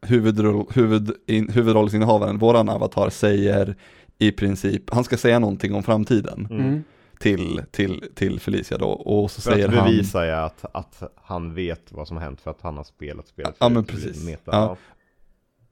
huvudroll, 0.01 0.65
huvud, 0.73 1.11
in, 1.27 1.49
huvudrollsinnehavaren, 1.49 2.37
våran 2.37 2.69
avatar, 2.69 3.09
säger 3.09 3.75
i 4.19 4.31
princip, 4.31 4.93
han 4.93 5.03
ska 5.03 5.17
säga 5.17 5.39
någonting 5.39 5.73
om 5.73 5.83
framtiden 5.83 6.47
Mm. 6.51 6.65
Mm. 6.65 6.83
till, 7.19 7.61
till, 7.71 8.03
till 8.15 8.39
Felicia 8.39 8.77
då, 8.77 8.87
och 8.89 9.31
så 9.31 9.41
För 9.41 9.51
säger 9.51 9.67
att 9.67 9.73
han 9.75 9.85
bevisa 9.85 10.25
ja, 10.25 10.37
att, 10.45 10.65
att 10.73 11.03
han 11.23 11.53
vet 11.53 11.91
vad 11.91 12.07
som 12.07 12.17
har 12.17 12.23
hänt 12.23 12.41
för 12.41 12.51
att 12.51 12.61
han 12.61 12.77
har 12.77 12.83
spelat 12.83 13.27
spelet. 13.27 13.55
Ja, 13.59 13.69
men 13.69 13.83
precis. 13.83 14.25
Meta. 14.25 14.51
Ja. 14.51 14.77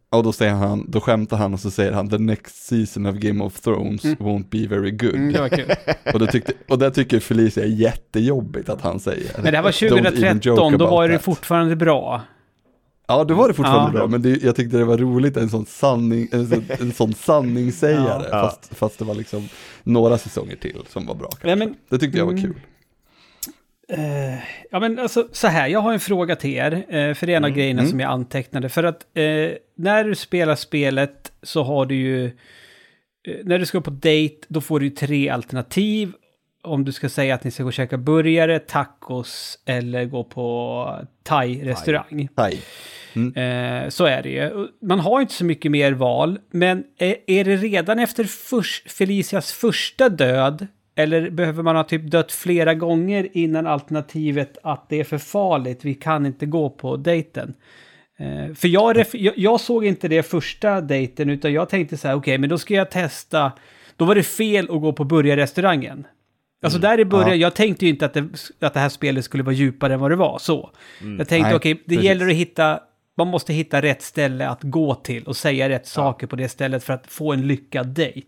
Och 0.10 0.24
då 0.24 0.34
säger 0.34 0.54
han, 0.54 0.86
då 0.92 1.02
skämtar 1.02 1.38
han 1.38 1.54
och 1.54 1.60
så 1.60 1.72
säger 1.72 1.92
han 1.92 2.10
the 2.10 2.18
next 2.18 2.56
season 2.56 3.06
of 3.06 3.16
Game 3.16 3.44
of 3.44 3.60
Thrones 3.62 4.04
Mm. 4.06 4.18
won't 4.18 4.46
be 4.50 4.68
very 4.68 4.92
good. 4.92 5.16
Mm, 5.16 5.34
det 5.34 5.40
var 5.40 5.50
kul. 5.50 5.72
Och, 6.14 6.20
det 6.20 6.28
tyckte, 6.28 6.54
och 6.68 6.80
det 6.80 6.92
tycker 6.92 7.20
Felicia 7.20 7.64
är 7.64 7.68
jättejobbigt 7.68 8.70
att 8.70 8.82
han 8.82 9.00
säger. 9.00 9.32
Men 9.36 9.52
det 9.52 9.58
här 9.58 9.64
var 9.64 9.72
Don't 9.72 9.86
even 9.86 10.04
joke 10.04 10.40
2013, 10.44 10.78
då 10.78 10.86
var 10.88 11.08
det 11.08 11.16
that. 11.16 11.26
fortfarande 11.26 11.76
bra. 11.76 12.22
Ja, 13.18 13.24
då 13.24 13.34
var 13.34 13.48
det 13.48 13.54
fortfarande 13.54 13.90
Ja. 14.00 14.00
bra, 14.00 14.08
men 14.08 14.22
det, 14.22 14.44
jag 14.44 14.56
tyckte 14.56 14.78
det 14.78 14.86
var 14.86 14.98
roligt, 14.98 15.38
en 15.38 15.50
sån, 15.50 15.66
sanning, 15.66 16.28
en 16.32 16.48
sån, 16.48 16.64
en 16.80 16.92
sån 16.94 17.14
sanningssägare, 17.28 18.24
Ja. 18.32 18.42
fast, 18.42 18.76
fast 18.76 19.00
det 19.00 19.06
var 19.06 19.16
liksom 19.16 19.50
några 19.84 20.18
säsonger 20.18 20.56
till 20.56 20.78
som 20.90 21.06
var 21.06 21.16
bra. 21.16 21.30
Nej, 21.44 21.56
men- 21.56 21.76
det 21.90 21.98
tyckte 22.00 22.18
jag 22.18 22.26
var 22.26 22.32
Mm. 22.34 22.44
kul. 22.44 22.56
Eh, 23.90 24.36
ja, 24.72 24.80
men 24.80 25.00
alltså 25.00 25.28
så 25.32 25.48
här, 25.48 25.68
jag 25.68 25.80
har 25.80 25.94
en 25.94 26.00
fråga 26.00 26.36
till 26.36 26.54
er. 26.54 26.74
Eh, 26.74 27.14
för 27.14 27.26
det 27.28 27.34
är 27.34 27.38
en 27.38 27.44
av 27.44 27.50
grejerna 27.50 27.80
Mm. 27.82 27.90
som 27.92 28.00
jag 28.00 28.12
antecknade. 28.12 28.70
För 28.70 28.84
att 28.84 29.06
eh, 29.14 29.24
när 29.78 30.04
du 30.04 30.16
spelar 30.16 30.56
spelet 30.56 31.32
så 31.44 31.64
har 31.64 31.86
du 31.86 31.96
ju... 31.96 32.32
När 33.44 33.60
du 33.60 33.66
ska 33.66 33.82
på 33.82 33.90
dejt, 33.92 34.36
då 34.48 34.62
får 34.62 34.80
du 34.80 34.86
ju 34.86 34.92
tre 34.92 35.30
alternativ. 35.30 36.12
Om 36.64 36.86
du 36.86 36.92
ska 36.92 37.10
säga 37.10 37.36
att 37.36 37.44
ni 37.44 37.52
ska 37.52 37.64
gå 37.64 37.68
och 37.68 37.74
käka 37.74 37.98
burgare, 37.98 38.60
tacos 38.60 39.60
eller 39.66 40.06
gå 40.06 40.24
på 40.24 41.00
thai-restaurang. 41.24 42.28
Thai. 42.36 42.60
Eh, 43.16 43.90
så 43.90 44.06
är 44.06 44.24
det 44.24 44.30
ju. 44.30 44.68
Man 44.82 45.00
har 45.00 45.22
inte 45.22 45.34
så 45.34 45.46
mycket 45.46 45.72
mer 45.72 45.92
val, 45.92 46.40
men 46.52 46.84
är, 46.98 47.44
det 47.44 47.56
redan 47.56 48.00
efter 48.00 48.24
förs- 48.24 48.84
Felicias 48.88 49.52
första 49.52 50.10
död, 50.10 50.68
eller 50.96 51.30
behöver 51.30 51.64
man 51.64 51.76
ha 51.76 51.84
typ 51.84 52.12
dött 52.12 52.32
flera 52.32 52.74
gånger 52.74 53.28
innan 53.34 53.68
alternativet 53.68 54.58
att 54.64 54.90
det 54.90 55.00
är 55.00 55.04
för 55.04 55.18
farligt, 55.18 55.80
vi 55.86 55.94
kan 55.94 56.26
inte 56.26 56.46
gå 56.46 56.70
på 56.70 56.98
dejten? 56.98 57.54
Eh, 58.20 58.54
för 58.56 58.68
jag, 58.68 59.06
jag, 59.36 59.60
såg 59.60 59.86
inte 59.86 60.08
det 60.08 60.24
första 60.24 60.82
dejten, 60.82 61.30
utan 61.30 61.54
jag 61.54 61.70
tänkte 61.70 61.98
så 61.98 62.08
här, 62.08 62.16
okej, 62.16 62.38
men 62.38 62.50
då 62.50 62.58
ska 62.58 62.74
jag 62.74 62.92
testa. 62.92 63.52
Då 63.98 64.06
var 64.06 64.16
det 64.16 64.24
fel 64.24 64.70
att 64.72 64.82
gå 64.82 64.94
på 64.94 65.04
burgarrestaurangen. 65.04 66.08
Alltså 66.64 66.80
där 66.80 67.00
i 67.00 67.06
början, 67.06 67.30
Ja. 67.30 67.36
jag 67.36 67.54
tänkte 67.56 67.86
ju 67.86 67.92
inte 67.92 68.06
att 68.06 68.14
det, 68.14 68.28
att 68.60 68.74
det 68.74 68.80
här 68.80 68.90
spelet 68.90 69.26
skulle 69.26 69.44
vara 69.44 69.56
djupare 69.56 69.94
än 69.94 70.00
vad 70.00 70.12
det 70.12 70.16
var, 70.16 70.38
så. 70.40 70.70
Jag 71.18 71.28
tänkte, 71.28 71.56
okej, 71.56 71.74
det 71.74 71.84
precis. 71.88 72.04
gäller 72.04 72.28
att 72.28 72.34
hitta, 72.34 72.80
man 73.18 73.28
måste 73.28 73.54
hitta 73.54 73.82
rätt 73.82 74.02
ställe 74.02 74.48
att 74.50 74.64
gå 74.64 74.96
till 74.96 75.24
och 75.24 75.36
säga 75.36 75.70
rätt 75.70 75.88
saker 75.88 76.28
på 76.28 76.36
det 76.36 76.50
stället 76.50 76.84
för 76.84 76.94
att 76.94 77.08
få 77.08 77.34
en 77.34 77.48
lyckad 77.48 77.88
dejt. 77.88 78.28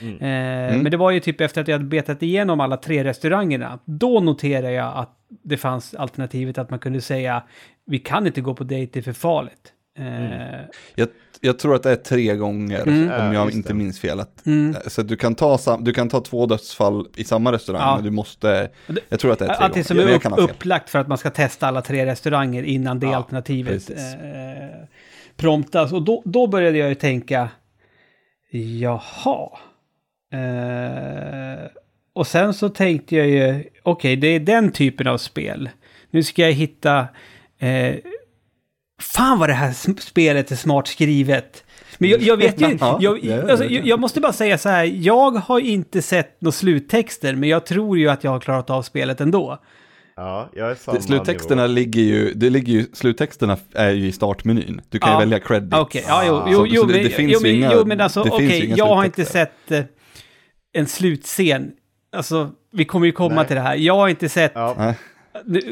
Eh, 0.00 0.06
Men 0.20 0.84
det 0.90 0.96
var 0.96 1.10
ju 1.10 1.20
typ 1.20 1.40
efter 1.40 1.60
att 1.60 1.68
jag 1.68 1.74
hade 1.74 1.84
betat 1.88 2.22
igenom 2.22 2.60
alla 2.60 2.76
tre 2.76 3.04
restaurangerna, 3.04 3.78
då 3.84 4.20
noterade 4.20 4.72
jag 4.72 4.96
att 4.96 5.12
det 5.42 5.56
fanns 5.56 5.94
alternativet 5.94 6.58
att 6.58 6.70
man 6.70 6.78
kunde 6.78 7.00
säga, 7.00 7.42
vi 7.86 7.98
kan 7.98 8.26
inte 8.26 8.40
gå 8.40 8.54
på 8.54 8.64
dejt, 8.64 8.90
det 8.92 8.98
är 9.00 9.02
för 9.02 9.12
farligt. 9.12 9.72
Eh, 9.98 10.60
Jag, 10.94 11.08
jag 11.40 11.58
tror 11.58 11.74
att 11.74 11.82
det 11.82 11.90
är 11.90 11.96
tre 11.96 12.36
gånger, 12.36 12.80
Mm. 12.82 13.02
om 13.02 13.08
Ja, 13.08 13.34
jag 13.34 13.50
inte 13.50 13.68
det. 13.68 13.74
minns 13.74 14.00
fel. 14.00 14.20
Att, 14.20 14.46
Mm. 14.46 14.76
Så 14.86 15.00
att 15.00 15.08
du 15.08 15.16
kan, 15.16 15.34
ta, 15.34 15.58
du 15.80 15.92
kan 15.92 16.08
ta 16.08 16.20
två 16.20 16.46
dödsfall 16.46 17.08
i 17.16 17.24
samma 17.24 17.52
restaurang, 17.52 17.82
Ja. 17.82 17.94
men 17.94 18.04
du 18.04 18.10
måste... 18.10 18.68
Det- 18.86 19.00
Jag 19.08 19.20
tror 19.20 19.32
att 19.32 19.38
det 19.38 19.44
är 19.46 19.54
tre 19.54 19.66
Att 19.66 19.74
det 19.74 19.84
som 19.84 19.96
gånger. 19.96 20.10
är 20.10 20.40
upp, 20.40 20.50
upplagt 20.50 20.90
för 20.90 20.98
att 20.98 21.08
man 21.08 21.18
ska 21.18 21.30
testa 21.30 21.66
alla 21.66 21.82
tre 21.82 22.06
restauranger 22.06 22.62
innan 22.62 23.00
det 23.00 23.06
Ja, 23.06 23.16
alternativet 23.16 23.90
eh, 23.90 23.96
promptas. 25.36 25.92
Och 25.92 26.02
då, 26.02 26.22
då 26.24 26.46
började 26.46 26.78
jag 26.78 26.88
ju 26.88 26.94
tänka, 26.94 27.48
jaha. 28.50 29.48
Eh, 30.32 31.66
och 32.14 32.26
sen 32.26 32.54
så 32.54 32.68
tänkte 32.68 33.16
jag 33.16 33.26
ju, 33.28 33.64
okej, 33.82 34.16
det 34.16 34.26
är 34.28 34.40
den 34.40 34.72
typen 34.72 35.06
av 35.06 35.18
spel. 35.18 35.70
Nu 36.10 36.22
ska 36.22 36.42
jag 36.42 36.52
hitta... 36.52 36.98
Eh, 37.58 37.94
fan 39.00 39.38
vad 39.38 39.48
det 39.48 39.52
här 39.54 40.00
spelet 40.00 40.50
är 40.50 40.56
smart 40.56 40.88
skrivet. 40.88 41.64
Men 41.98 42.10
jag, 42.10 42.22
jag 42.22 42.36
vet 42.36 42.60
ju, 42.60 42.76
Ja, 42.80 42.98
jag, 43.00 43.24
ja, 43.24 43.50
alltså, 43.50 43.64
ja. 43.64 43.80
jag, 43.84 44.00
måste 44.00 44.20
bara 44.20 44.32
säga 44.32 44.58
så 44.58 44.68
här, 44.68 44.84
jag 44.84 45.30
har 45.30 45.60
inte 45.60 46.02
sett 46.02 46.40
några 46.40 46.52
sluttexter, 46.52 47.34
men 47.34 47.48
jag 47.48 47.66
tror 47.66 47.98
ju 47.98 48.08
att 48.08 48.24
jag 48.24 48.30
har 48.30 48.40
klarat 48.40 48.70
av 48.70 48.82
spelet 48.82 49.20
ändå. 49.20 49.58
Ja, 50.16 50.50
jag 50.54 50.70
är 50.70 50.74
samma 50.74 50.96
Det, 50.98 51.02
sluttexterna 51.04 51.66
ligger 51.66 52.02
ju, 52.02 52.32
det 52.34 52.50
ligger 52.50 52.72
ju, 52.72 52.86
sluttexterna 52.92 53.56
är 53.74 53.90
ju 53.90 54.06
i 54.06 54.12
startmenyn. 54.12 54.80
Du 54.88 54.98
kan 54.98 55.12
Ja. 55.12 55.20
ju 55.20 55.26
välja 55.26 55.38
credits. 55.46 55.76
Okej, 55.76 56.04
ja, 56.08 56.22
jo, 56.26 56.34
Så- 56.36 56.46
jo, 56.52 56.58
så 56.58 56.66
jo, 56.70 56.82
det- 56.84 56.94
men, 56.94 57.02
det 57.02 57.10
finns 57.10 57.32
jo, 57.42 57.48
inga- 57.48 57.72
jo, 57.74 57.84
men 57.86 58.00
alltså 58.00 58.22
det 58.22 58.30
finns 58.30 58.42
ju 58.42 58.46
okej, 58.46 58.64
inga 58.66 58.76
jag 58.76 58.86
har 58.94 59.04
inte 59.04 59.24
sett 59.24 59.70
eh, 59.70 59.80
en 60.72 60.86
slutscen. 60.86 61.70
Alltså, 62.16 62.50
vi 62.72 62.84
kommer 62.84 63.06
ju 63.06 63.12
komma 63.12 63.34
Nej. 63.34 63.46
till 63.46 63.56
det 63.56 63.62
här. 63.62 63.74
Jag 63.76 63.94
har 63.96 64.08
inte 64.08 64.28
sett... 64.28 64.52
Ja, 64.54 64.94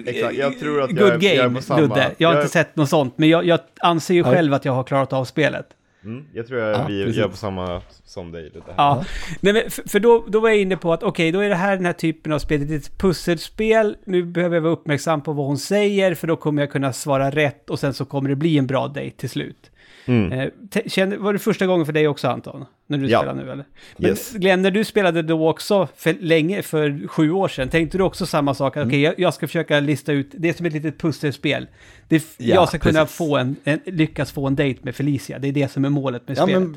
Exakt, 0.07 0.35
jag 0.37 0.59
tror 0.59 0.83
att 0.83 0.91
jag 0.91 0.99
Good 0.99 1.23
är- 1.25 1.27
jag 1.29 1.35
är 1.37 1.43
game, 1.43 1.57
på 1.57 1.63
samma. 1.63 1.81
Ludde. 1.81 2.11
Jag 2.19 2.29
har 2.29 2.35
Jag 2.35 2.43
inte 2.45 2.59
är- 2.59 2.63
sett 2.65 2.77
något 2.77 2.89
sånt, 2.89 3.19
men 3.19 3.29
jag, 3.29 3.45
jag 3.45 3.61
anser 3.81 4.15
ju 4.15 4.23
Nej. 4.23 4.33
själv 4.35 4.55
att 4.55 4.65
jag 4.65 4.73
har 4.73 4.85
klarat 4.85 5.13
av 5.13 5.25
spelet. 5.25 5.67
mm, 6.05 6.25
jag 6.35 6.47
tror 6.47 6.61
jag, 6.61 6.75
Ja, 6.75 6.85
vi 6.89 7.05
precis. 7.05 7.17
jag 7.19 7.27
är 7.27 7.31
på 7.31 7.37
samma 7.37 7.81
som 8.05 8.33
dig 8.33 8.51
här. 8.67 8.75
Ja, 8.77 9.05
Nej, 9.41 9.53
men 9.53 9.71
för, 9.71 9.89
för 9.89 10.01
då, 10.01 10.25
då 10.29 10.41
var 10.41 10.49
jag 10.49 10.59
inne 10.59 10.77
på 10.77 10.93
att 10.93 11.03
okej, 11.03 11.33
då 11.33 11.41
är 11.41 11.49
det 11.49 11.55
här 11.55 11.77
den 11.77 11.87
här 11.87 11.93
typen 11.93 12.33
av 12.33 12.39
spel. 12.39 12.67
Det 12.69 12.75
är 12.75 12.79
ett 12.79 12.99
pusselspel. 12.99 13.97
Nu 14.07 14.23
behöver 14.23 14.57
jag 14.57 14.63
vara 14.63 14.73
uppmärksam 14.73 15.23
på 15.23 15.33
vad 15.33 15.47
hon 15.47 15.59
säger, 15.59 16.15
för 16.15 16.27
då 16.27 16.37
kommer 16.37 16.63
jag 16.63 16.71
kunna 16.73 16.93
svara 16.93 17.31
rätt 17.31 17.71
och 17.71 17.79
sen 17.79 17.95
så 17.95 18.05
kommer 18.05 18.29
det 18.29 18.37
bli 18.37 18.59
en 18.59 18.67
bra 18.67 18.89
dejt 18.89 19.17
till 19.17 19.31
slut. 19.31 19.71
Mm. 20.07 20.33
Eh, 20.33 20.49
kände, 20.87 21.17
var 21.17 21.33
det 21.33 21.39
första 21.39 21.67
gången 21.67 21.87
för 21.87 21.93
dig 21.93 22.09
också 22.09 22.29
Anton? 22.29 22.65
När 22.87 22.99
du 22.99 23.07
Ja. 23.09 23.19
spelar 23.19 23.35
nu 23.35 23.43
eller? 23.51 23.65
Men 23.97 24.11
Yes. 24.11 24.33
Glenn, 24.33 24.63
när 24.63 24.71
du 24.71 24.85
spelade 24.85 25.23
då 25.23 25.49
också 25.49 25.89
för 25.97 26.17
länge, 26.21 26.63
för 26.63 27.09
sju 27.09 27.31
år 27.31 27.49
sedan, 27.49 27.69
tänkte 27.69 27.99
du 27.99 28.05
också 28.05 28.27
samma 28.27 28.55
sak? 28.55 28.77
Mm. 28.77 28.89
Okej, 28.89 29.01
jag, 29.01 29.15
jag 29.19 29.35
ska 29.35 29.47
försöka 29.47 29.81
lista 29.81 30.13
ut, 30.13 30.31
det 30.39 30.49
är 30.49 30.53
som 30.53 30.67
ett 30.67 30.73
litet 30.73 30.99
pusselspel. 30.99 31.67
Det, 32.09 32.25
Ja, 32.39 32.55
jag 32.55 32.69
ska 32.69 32.79
kunna 32.79 33.07
få 33.07 33.37
en, 33.37 33.57
en, 33.65 33.81
lyckas 33.87 34.33
få 34.33 34.47
en 34.47 34.55
dejt 34.57 34.81
med 34.83 34.95
Felicia, 34.95 35.39
det 35.39 35.49
är 35.49 35.53
det 35.53 35.69
som 35.73 35.85
är 35.85 35.89
målet 35.89 36.29
med 36.29 36.39
Ja, 36.39 36.43
spelet. 36.43 36.63
men, 36.63 36.77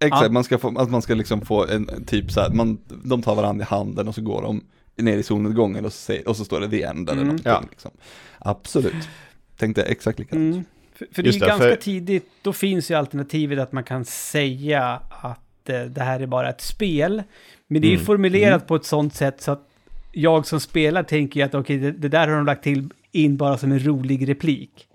exakt, 0.00 0.22
Ja. 0.26 0.30
man 0.32 0.44
ska, 0.44 0.58
få, 0.58 0.70
man 0.70 1.02
ska 1.02 1.14
liksom 1.14 1.40
få 1.40 1.66
en 1.66 1.88
en 1.88 2.04
typ 2.04 2.30
så 2.32 2.40
här, 2.40 2.50
man, 2.50 2.78
de 3.04 3.22
tar 3.22 3.34
varandra 3.34 3.62
i 3.64 3.66
handen 3.66 4.08
och 4.08 4.14
så 4.14 4.22
går 4.22 4.42
de 4.42 4.64
ner 4.96 5.18
i 5.18 5.22
solnedgången 5.22 5.84
och 5.84 5.92
så, 5.92 5.98
säger, 5.98 6.28
och 6.28 6.36
så 6.36 6.44
står 6.44 6.60
det 6.60 6.68
the 6.70 6.82
end 6.82 7.08
eller 7.08 7.12
Mm. 7.22 7.26
någonting. 7.26 7.52
Ja. 7.52 7.62
Liksom. 7.70 7.90
Absolut, 8.38 9.08
tänkte 9.56 9.82
exakt 9.82 10.18
likadant. 10.18 10.54
Mm. 10.54 10.64
För, 11.00 11.06
för 11.14 11.22
det 11.22 11.28
är 11.28 11.32
ju 11.32 11.38
det, 11.40 11.46
ganska 11.46 11.68
för- 11.68 11.76
tidigt, 11.76 12.26
då 12.42 12.52
finns 12.52 12.90
ju 12.90 12.94
alternativet 12.94 13.58
att 13.58 13.72
man 13.72 13.84
kan 13.84 14.04
säga 14.04 15.00
att 15.10 15.68
eh, 15.68 15.80
det 15.82 16.00
här 16.02 16.20
är 16.20 16.26
bara 16.26 16.48
ett 16.50 16.60
spel. 16.60 17.22
Men 17.66 17.82
det 17.82 17.88
är 17.88 17.90
ju 17.90 17.94
Mm. 17.94 18.06
formulerat 18.06 18.66
på 18.66 18.76
ett 18.76 18.84
sånt 18.84 19.14
sätt 19.14 19.40
så 19.40 19.52
att 19.52 19.66
jag 20.12 20.46
som 20.46 20.60
spelar 20.60 21.02
tänker 21.02 21.40
ju 21.40 21.46
att 21.46 21.54
okej, 21.54 21.78
det, 21.78 21.90
det 21.92 22.08
där 22.08 22.28
har 22.28 22.36
de 22.36 22.46
lagt 22.46 22.62
till 22.64 22.88
in 23.12 23.36
bara 23.36 23.58
som 23.58 23.72
en 23.72 23.86
rolig 23.86 24.28
replik. 24.28 24.86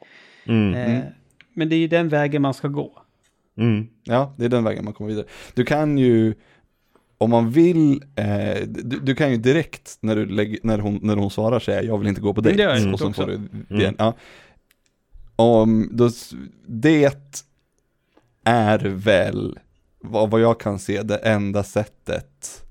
Mm. 0.46 0.74
Eh, 0.74 1.04
Men 1.54 1.70
det 1.70 1.76
är 1.76 1.80
ju 1.80 1.88
den 1.88 2.10
vägen 2.10 2.42
man 2.42 2.54
ska 2.54 2.68
gå. 2.68 2.92
Mm. 3.58 3.88
Ja, 4.04 4.34
det 4.38 4.46
är 4.46 4.50
den 4.50 4.64
vägen 4.64 4.86
man 4.86 4.94
kommer 4.94 5.10
vidare. 5.10 5.26
Du 5.54 5.66
kan 5.66 5.98
ju, 5.98 6.34
om 7.18 7.30
man 7.30 7.52
vill, 7.52 8.04
eh, 8.16 8.68
du, 8.68 9.00
du 9.00 9.16
kan 9.16 9.32
ju 9.32 9.38
direkt 9.38 9.98
när, 10.00 10.16
du 10.16 10.26
lägger, 10.26 10.60
när, 10.64 10.80
hon, 10.80 11.00
när 11.04 11.16
hon 11.16 11.30
svarar 11.32 11.60
säga 11.60 11.84
jag 11.84 11.98
vill 11.98 12.08
inte 12.08 12.22
gå 12.22 12.34
på 12.34 12.42
dejt. 12.42 12.62
jag 12.64 12.88
och 12.88 12.94
också. 12.94 13.14
får 13.14 13.28
du 13.28 13.36
Mm. 13.36 13.66
det. 13.70 13.94
Ja. 13.98 14.14
Om, 15.36 15.90
då, 15.92 16.10
det 16.68 17.14
är 18.44 18.80
väl, 18.80 19.60
vad, 20.00 20.30
vad 20.32 20.42
jag 20.42 20.60
kan 20.60 20.80
se, 20.80 21.02
det 21.02 21.18
enda 21.18 21.64
sättet 21.64 22.62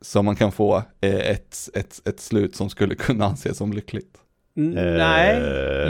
som 0.00 0.24
man 0.24 0.36
kan 0.36 0.52
få 0.52 0.76
eh, 1.00 1.14
ett, 1.14 1.68
ett, 1.74 2.00
ett 2.08 2.20
slut 2.20 2.56
som 2.56 2.70
skulle 2.70 2.94
kunna 2.94 3.24
anses 3.26 3.56
som 3.56 3.72
lyckligt. 3.72 4.16
N- 4.56 4.78
Eh, 4.78 4.84
nej, 4.84 5.36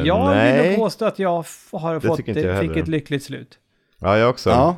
jag 0.06 0.28
vill 0.28 0.36
nej. 0.36 0.68
nog 0.68 0.76
påstå 0.78 1.04
att 1.04 1.18
jag 1.18 1.30
har 1.72 1.94
Det 1.94 2.00
fått, 2.00 2.26
jag 2.36 2.60
fick 2.60 2.76
ett 2.76 2.88
lyckligt 2.88 3.24
slut. 3.24 3.58
Ja, 3.98 4.18
jag 4.18 4.30
också. 4.30 4.50
Ja, 4.50 4.76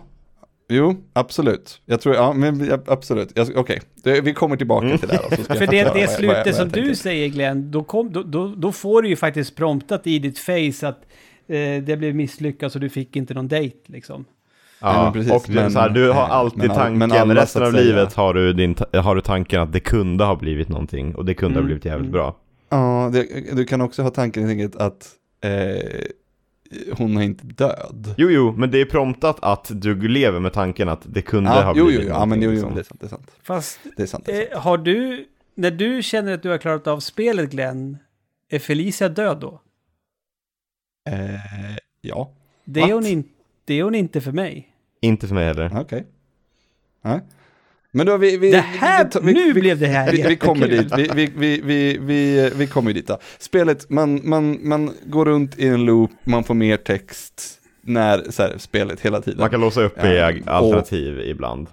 jo, 0.72 0.96
absolut. 1.12 1.80
Jag 1.86 2.00
tror, 2.00 2.14
ja, 2.14 2.32
men 2.32 2.64
ja, 2.66 2.78
absolut. 2.86 3.32
Jag- 3.34 3.56
Okej, 3.56 3.80
Det- 4.04 4.20
vi 4.20 4.32
kommer 4.34 4.56
tillbaka 4.56 4.98
till 4.98 5.08
det 5.08 5.14
här. 5.14 5.24
jag 5.30 5.58
För 5.58 5.66
det, 5.66 5.66
det 5.66 5.66
vad 5.66 5.74
jag- 5.76 5.84
vad 5.92 6.00
jag- 6.02 6.10
slutet 6.10 6.46
vad 6.46 6.54
som 6.54 6.70
jag 6.74 6.84
du 6.88 6.94
säger 6.94 7.28
Glenn, 7.28 7.70
då, 7.70 7.82
kom, 7.84 8.12
då, 8.12 8.22
då, 8.22 8.54
då 8.56 8.72
får 8.72 9.02
du 9.02 9.08
ju 9.08 9.16
faktiskt 9.16 9.56
promptat 9.56 10.06
i 10.06 10.18
ditt 10.18 10.38
face 10.38 10.88
att 10.88 11.00
eh, 11.48 11.82
det 11.82 11.98
blev 11.98 12.14
misslyckat 12.14 12.72
så 12.72 12.78
du 12.78 12.88
fick 12.88 13.16
inte 13.16 13.34
någon 13.34 13.48
dejt 13.48 13.76
liksom. 13.86 14.24
Ja, 14.80 14.94
Ja, 14.94 15.04
men 15.04 15.12
precis, 15.12 15.32
och 15.32 15.44
du, 15.46 15.54
men- 15.54 15.70
så 15.70 15.78
här, 15.78 15.88
du 15.90 16.10
har 16.10 16.22
alltid 16.28 16.58
men 16.58 16.68
tanken, 16.68 16.98
men 16.98 17.12
alla, 17.12 17.34
resten 17.34 17.62
av 17.62 17.72
livet 17.72 18.12
har 18.14 18.34
du, 18.34 18.52
din, 18.52 18.76
har 18.92 19.14
du 19.14 19.20
tanken 19.20 19.60
att 19.62 19.72
det 19.72 19.80
kunde 19.80 20.24
ha 20.24 20.36
blivit 20.36 20.68
någonting 20.68 21.14
och 21.14 21.24
det 21.24 21.34
kunde 21.34 21.54
ha 21.54 21.58
Mm, 21.60 21.66
blivit 21.66 21.84
jävligt 21.84 22.08
mm. 22.08 22.12
bra. 22.12 22.36
Ja, 22.68 23.10
det, 23.12 23.26
du 23.56 23.64
kan 23.64 23.80
också 23.80 24.02
ha 24.02 24.10
tanken 24.10 24.70
att 24.78 25.08
eh, 25.44 25.50
hon 26.98 27.16
är 27.16 27.22
inte 27.22 27.46
död. 27.46 28.14
Jo, 28.18 28.30
jo, 28.30 28.52
men 28.56 28.70
det 28.70 28.80
är 28.80 28.84
promptat 28.84 29.36
att 29.42 29.70
du 29.74 30.08
lever 30.08 30.40
med 30.40 30.52
tanken 30.52 30.88
att 30.88 31.00
det 31.04 31.22
kunde 31.22 31.50
Ja, 31.50 31.62
ha 31.62 31.74
jo, 31.76 31.84
blivit 31.86 32.02
jo, 32.04 32.08
jo, 32.08 32.14
ja, 32.18 32.26
men 32.26 32.42
jo, 32.42 32.50
jo, 32.50 32.54
liksom. 32.54 32.74
det 32.74 32.80
är 32.80 32.84
sant, 32.84 33.00
det 33.00 33.06
är 33.06 33.08
sant. 33.08 33.30
Fast 33.42 33.78
Det 33.96 34.02
är 34.02 34.06
sant. 34.06 34.26
Det 34.26 34.32
är 34.32 34.40
sant. 34.40 34.52
eh, 34.52 34.60
har 34.60 34.78
du, 34.78 35.26
när 35.54 35.70
du 35.70 36.02
känner 36.02 36.32
att 36.34 36.42
du 36.42 36.48
har 36.50 36.58
klarat 36.58 36.86
av 36.86 37.00
spelet 37.00 37.50
Glenn, 37.50 37.98
är 38.48 38.58
Felicia 38.58 39.08
död 39.08 39.38
då? 39.40 39.60
Eh. 41.10 41.16
Ja, 42.00 42.32
Det 42.64 42.80
är, 42.80 42.84
What? 42.84 42.92
hon 42.92 43.06
in, 43.06 43.24
det 43.64 43.74
är 43.74 43.82
hon 43.84 43.94
inte 43.94 44.20
för 44.20 44.32
mig. 44.32 44.68
Inte 45.00 45.28
för 45.28 45.34
mig 45.34 45.46
heller. 45.46 45.70
okej. 45.80 46.06
Nej. 47.02 47.20
Men 47.94 48.06
då 48.06 48.16
vi, 48.16 48.36
vi, 48.36 48.50
Det 48.50 48.58
här, 48.58 49.08
vi, 49.14 49.20
vi, 49.26 49.32
nu 49.32 49.52
vi, 49.52 49.60
blev 49.60 49.78
det 49.78 49.86
här 49.86 50.12
vi, 50.12 50.22
vi 50.22 50.36
kommer 50.36 50.68
dit, 50.68 50.92
vi, 50.96 51.10
vi, 51.14 51.32
vi, 51.36 51.60
vi, 51.60 51.98
vi, 52.00 52.50
vi 52.56 52.66
kommer 52.66 52.92
dit 52.92 53.06
då. 53.06 53.18
Spelet, 53.38 53.90
man, 53.90 54.20
man, 54.24 54.68
man 54.68 54.90
går 55.06 55.24
runt 55.24 55.58
i 55.58 55.66
en 55.66 55.84
loop, 55.84 56.10
man 56.24 56.44
får 56.44 56.54
mer 56.54 56.76
text 56.76 57.58
när 57.82 58.30
så 58.30 58.42
här, 58.42 58.58
spelet 58.58 59.00
hela 59.00 59.20
tiden. 59.20 59.40
Man 59.40 59.50
kan 59.50 59.60
låsa 59.60 59.82
upp 59.82 60.04
i 60.04 60.18
alternativ 60.46 61.20
ibland. 61.20 61.68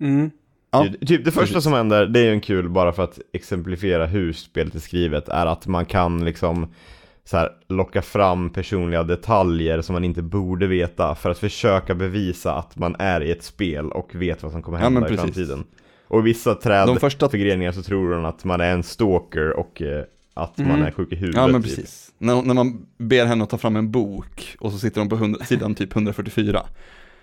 Mm. 0.00 0.30
Ja, 0.70 0.86
Typ- 1.06 1.24
det 1.24 1.32
första 1.32 1.60
som 1.60 1.72
händer, 1.72 2.06
det 2.06 2.20
är 2.20 2.24
ju 2.24 2.32
en 2.32 2.40
kul 2.40 2.68
bara 2.68 2.92
för 2.92 3.04
att 3.04 3.18
exemplifiera 3.32 4.06
hur 4.06 4.32
spelet 4.32 4.74
är 4.74 4.78
skrivet, 4.78 5.28
är 5.28 5.46
att 5.46 5.66
man 5.66 5.84
kan 5.84 6.24
liksom 6.24 6.72
så 7.30 7.36
här, 7.36 7.50
locka 7.68 8.02
fram 8.02 8.50
personliga 8.50 9.02
detaljer 9.02 9.80
som 9.80 9.92
man 9.92 10.04
inte 10.04 10.22
borde 10.22 10.66
veta 10.66 11.14
för 11.14 11.30
att 11.30 11.38
försöka 11.38 11.94
bevisa 11.94 12.54
att 12.54 12.76
man 12.76 12.96
är 12.98 13.20
i 13.20 13.30
ett 13.30 13.42
spel 13.42 13.92
och 13.92 14.14
vet 14.14 14.42
vad 14.42 14.52
som 14.52 14.62
kommer 14.62 14.78
Ja, 14.78 14.84
hända 14.84 15.00
men 15.00 15.12
i 15.14 15.16
framtiden. 15.16 15.64
Och 16.08 16.26
vissa 16.26 16.50
De 16.54 16.96
första- 16.98 17.28
trädförgreningar 17.28 17.72
så 17.72 17.82
tror 17.82 18.10
de 18.10 18.24
att 18.24 18.44
man 18.44 18.60
är 18.60 18.72
en 18.72 18.82
stalker 18.82 19.50
och 19.58 19.82
eh, 19.82 20.04
att 20.34 20.58
man 20.58 20.70
Mm. 20.70 20.82
är 20.82 20.90
sjuk 20.90 21.12
i 21.12 21.16
huvudet. 21.16 21.40
Ja 21.40 21.46
men 21.46 21.62
typ. 21.62 21.76
precis. 21.76 22.12
När, 22.18 22.42
när 22.42 22.54
man 22.54 22.86
ber 22.98 23.26
henne 23.26 23.44
att 23.44 23.50
ta 23.50 23.58
fram 23.58 23.76
en 23.76 23.90
bok 23.90 24.56
och 24.60 24.72
så 24.72 24.78
sitter 24.78 25.00
de 25.00 25.08
på 25.08 25.16
100, 25.16 25.44
sidan 25.44 25.74
typ 25.74 25.92
144. 25.94 26.62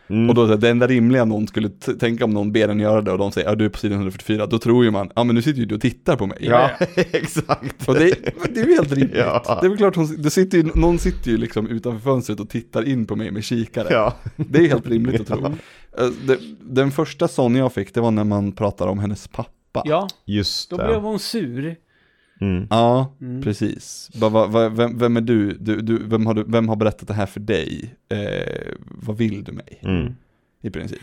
Mm. 0.07 0.29
Och 0.29 0.35
då 0.35 0.45
är 0.45 0.57
det 0.57 0.69
enda 0.69 0.87
rimliga 0.87 1.25
någon 1.25 1.47
skulle 1.47 1.69
tänka 1.69 2.25
om 2.25 2.31
någon 2.31 2.51
ber 2.51 2.69
en 2.69 2.79
göra 2.79 3.01
det 3.01 3.11
och 3.11 3.17
de 3.17 3.31
säger 3.31 3.49
ja 3.49 3.55
du 3.55 3.65
är 3.65 3.69
på 3.69 3.77
sidan 3.77 3.95
144, 3.97 4.45
då 4.45 4.59
tror 4.59 4.85
ju 4.85 4.91
man, 4.91 5.11
ja 5.15 5.23
men 5.23 5.35
nu 5.35 5.41
sitter 5.41 5.59
ju 5.59 5.65
du 5.65 5.75
och 5.75 5.81
tittar 5.81 6.15
på 6.15 6.27
mig. 6.27 6.37
Ja, 6.41 6.69
exakt. 6.95 7.87
Och 7.87 7.93
det, 7.93 8.15
det 8.53 8.59
är 8.59 8.65
ju 8.65 8.75
helt 8.75 8.91
rimligt. 8.91 9.17
Ja. 9.17 9.57
Det 9.61 9.67
är 9.67 9.69
väl 9.69 9.77
klart, 9.77 9.95
hon, 9.95 10.21
det 10.21 10.29
sitter 10.29 10.57
ju, 10.57 10.63
någon 10.75 10.99
sitter 10.99 11.31
ju 11.31 11.37
liksom 11.37 11.67
utanför 11.67 11.99
fönstret 11.99 12.39
och 12.39 12.49
tittar 12.49 12.87
in 12.87 13.05
på 13.05 13.15
mig 13.15 13.31
med 13.31 13.43
kikare. 13.43 13.87
Ja. 13.89 14.13
Det 14.35 14.59
är 14.59 14.67
helt 14.69 14.87
rimligt 14.87 15.21
att 15.21 15.27
tro. 15.39 15.45
Eh, 15.45 16.07
det, 16.27 16.39
den 16.61 16.91
första 16.91 17.27
sån 17.27 17.55
jag 17.55 17.73
fick, 17.73 17.93
det 17.93 18.01
var 18.01 18.11
när 18.11 18.23
man 18.23 18.51
pratade 18.51 18.91
om 18.91 18.99
hennes 18.99 19.27
pappa. 19.27 19.81
Ja, 19.85 20.07
Just 20.25 20.69
då 20.69 20.77
det. 20.77 20.87
blev 20.87 21.01
hon 21.01 21.19
sur. 21.19 21.75
Mm. 22.41 22.67
Ja, 22.69 23.13
Mm. 23.21 23.41
precis. 23.41 24.09
Va, 24.15 24.29
va, 24.29 24.47
va, 24.47 24.69
vem, 24.69 24.97
vem 24.97 25.17
är 25.17 25.21
du? 25.21 25.57
du, 25.57 25.81
du, 25.81 26.03
vem, 26.07 26.25
har 26.25 26.33
du? 26.33 26.43
Vem 26.47 26.69
har 26.69 26.75
berättat 26.75 27.07
det 27.07 27.13
här 27.13 27.25
för 27.25 27.39
dig? 27.39 27.95
Eh, 28.09 28.73
vad 28.79 29.17
vill 29.17 29.43
du 29.43 29.51
mig? 29.51 29.79
Mm. 29.81 30.15
I 30.61 30.69
princip. 30.69 30.99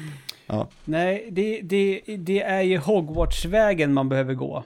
Ja. 0.47 0.69
Nej, 0.85 1.29
det, 1.33 1.61
det, 1.61 2.01
det 2.19 2.43
är 2.43 2.63
ju 2.63 2.79
Hogwarts-vägen 2.79 3.93
man 3.95 4.09
behöver 4.09 4.35
gå. 4.35 4.65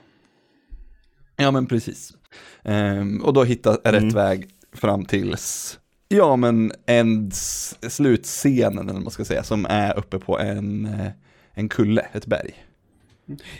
ja, 1.35 1.51
men 1.51 1.65
precis. 1.65 2.13
Ehm, 2.63 3.21
och 3.23 3.33
då 3.33 3.43
hitta 3.43 3.71
rätt 3.73 3.85
Mm. 4.01 4.09
väg 4.09 4.47
fram 4.73 5.05
tills, 5.05 5.79
ja 6.07 6.35
men 6.35 6.71
en 6.85 7.27
s- 7.27 7.77
slutscenen 7.95 8.79
eller 8.83 8.93
vad 8.93 9.01
man 9.03 9.11
ska 9.11 9.25
säga, 9.25 9.43
som 9.43 9.65
är 9.69 9.97
uppe 9.97 10.19
på 10.19 10.39
en, 10.39 10.85
eh, 10.85 11.07
en 11.53 11.69
kulle, 11.69 12.05
ett 12.13 12.25
berg. 12.25 12.53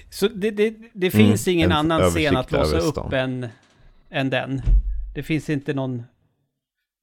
Så 0.10 0.28
det, 0.28 0.52
det, 0.52 0.70
det 0.94 1.14
Mm, 1.16 1.28
finns 1.28 1.48
ingen 1.48 1.72
en 1.72 1.78
annan 1.78 2.02
scen 2.12 2.38
att 2.38 2.52
låsa 2.52 2.78
upp 2.78 3.14
än, 3.14 3.48
än 4.10 4.30
den. 4.30 4.62
Det 5.16 5.24
finns 5.24 5.50
inte 5.50 5.74
någon... 5.74 5.98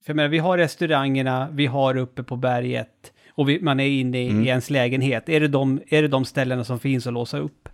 För 0.04 0.10
jag 0.10 0.16
menar, 0.16 0.28
vi 0.28 0.38
har 0.38 0.58
restaurangerna, 0.58 1.48
vi 1.52 1.66
har 1.66 1.96
uppe 1.96 2.22
på 2.22 2.36
berget 2.36 3.12
och 3.34 3.48
vi, 3.48 3.60
man 3.60 3.80
är 3.80 3.86
inne 3.86 4.22
i, 4.24 4.28
Mm. 4.28 4.44
i 4.44 4.48
ens 4.48 4.70
lägenhet. 4.70 5.28
Är 5.28 5.40
det, 5.40 5.48
de, 5.48 5.80
är 5.88 6.02
det 6.02 6.08
de 6.08 6.24
ställena 6.24 6.64
som 6.64 6.78
finns 6.78 7.06
att 7.06 7.12
låsa 7.12 7.38
upp? 7.38 7.68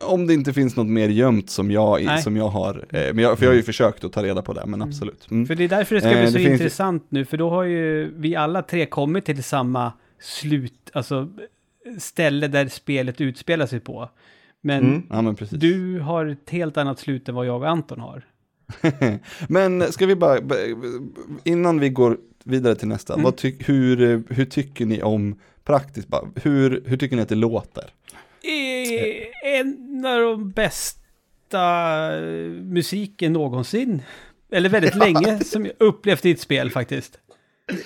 Om 0.00 0.26
det 0.26 0.34
inte 0.34 0.52
finns 0.52 0.76
något 0.76 0.86
mer 0.86 1.08
gömt 1.08 1.50
som 1.50 1.70
jag, 1.70 2.04
Nej. 2.04 2.22
som 2.22 2.36
jag 2.36 2.48
har, 2.48 2.74
eh, 2.90 3.14
men 3.14 3.18
jag, 3.18 3.38
för 3.38 3.44
jag 3.44 3.50
har 3.50 3.56
ju 3.56 3.62
försökt 3.62 4.04
att 4.04 4.12
ta 4.12 4.22
reda 4.22 4.42
på 4.42 4.52
det, 4.52 4.66
men 4.66 4.82
absolut. 4.82 5.30
Mm. 5.30 5.46
För 5.46 5.54
det 5.54 5.64
är 5.64 5.68
därför 5.68 5.94
det 5.94 6.00
ska 6.00 6.10
Eh, 6.10 6.20
bli 6.20 6.26
så 6.26 6.32
det 6.32 6.38
finns 6.38 6.48
ju- 6.48 6.52
intressant 6.52 7.06
nu, 7.08 7.24
för 7.24 7.36
då 7.36 7.50
har 7.50 7.62
ju 7.62 8.12
vi 8.16 8.36
alla 8.36 8.62
tre 8.62 8.86
kommit 8.86 9.24
till 9.24 9.42
samma 9.44 9.92
slut, 10.20 10.90
alltså 10.92 11.28
ställe 11.98 12.48
där 12.48 12.68
spelet 12.68 13.20
utspelar 13.20 13.66
sig 13.66 13.80
på. 13.80 14.10
Men 14.60 14.78
Mm. 14.84 15.02
Ja 15.10 15.22
men 15.22 15.36
du 15.50 16.00
har 16.00 16.26
ett 16.26 16.50
helt 16.50 16.76
annat 16.76 16.98
slut 16.98 17.28
än 17.28 17.34
vad 17.34 17.46
jag 17.46 17.62
och 17.62 17.68
Anton 17.68 18.00
har. 18.00 18.24
Men 19.48 19.92
ska 19.92 20.06
vi 20.06 20.16
bara, 20.16 20.38
innan 21.44 21.80
vi 21.80 21.88
går 21.88 22.18
vidare 22.44 22.74
till 22.74 22.88
nästa, 22.88 23.14
Mm. 23.14 23.32
ty, 23.32 23.54
hur, 23.58 24.22
hur 24.34 24.44
tycker 24.44 24.86
ni 24.86 25.02
om 25.02 25.40
praktiskt, 25.64 26.08
hur, 26.42 26.82
hur 26.86 26.96
tycker 26.96 27.16
ni 27.16 27.22
att 27.22 27.28
det 27.28 27.34
låter? 27.34 27.84
En 29.44 30.04
av 30.06 30.20
de 30.20 30.50
bästa 30.50 31.60
eh, 32.18 32.50
musiken 32.50 33.32
någonsin. 33.32 34.02
Eller 34.52 34.68
väldigt 34.68 34.94
länge 35.04 35.38
som 35.44 35.66
jag 35.66 35.74
upplevt 35.78 36.26
i 36.26 36.30
ett 36.30 36.40
spel 36.40 36.70
faktiskt. 36.70 37.18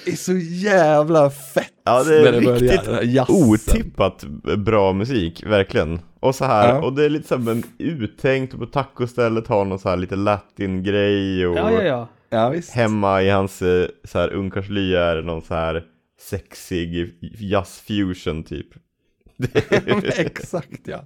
Det 0.05 0.11
är 0.13 0.17
så 0.17 0.33
jävla 0.37 1.31
fett 1.31 1.73
Ja, 1.85 2.05
det 2.05 2.17
är 2.29 2.33
när 2.33 2.41
det 2.41 2.55
riktigt. 2.55 3.31
Otippat 3.31 4.25
bra 4.59 4.93
musik, 4.93 5.43
verkligen. 5.47 6.01
Och 6.21 6.35
så 6.35 6.45
här, 6.45 6.69
Ja. 6.69 6.83
och 6.83 6.93
det 6.93 7.05
är 7.05 7.09
lite 7.09 7.29
så 7.29 7.37
här, 7.37 7.43
men 7.43 7.63
uttänkt 7.79 8.59
på 8.59 8.67
tacostället 8.67 9.47
har 9.47 9.65
någon 9.65 9.79
så 9.79 9.89
här 9.89 9.97
lite 9.97 10.17
latin-grej 10.17 11.47
och 11.47 11.57
Ja, 11.57 11.71
ja, 11.73 11.83
ja. 11.83 12.09
Ja 12.31 12.49
visst. 12.49 12.71
hemma 12.73 13.23
i 13.23 13.31
hans 13.31 13.63
eh, 13.63 13.89
så 14.05 14.19
här 14.19 14.33
ungkarlslya 14.33 15.05
är 15.05 15.17
det 15.17 15.23
någon 15.23 15.43
så 15.43 15.55
här 15.55 15.85
sexig 16.21 17.15
jazz-fusion 17.41 18.45
typ. 18.45 18.67
Exakt 20.17 20.81
ja. 20.85 21.05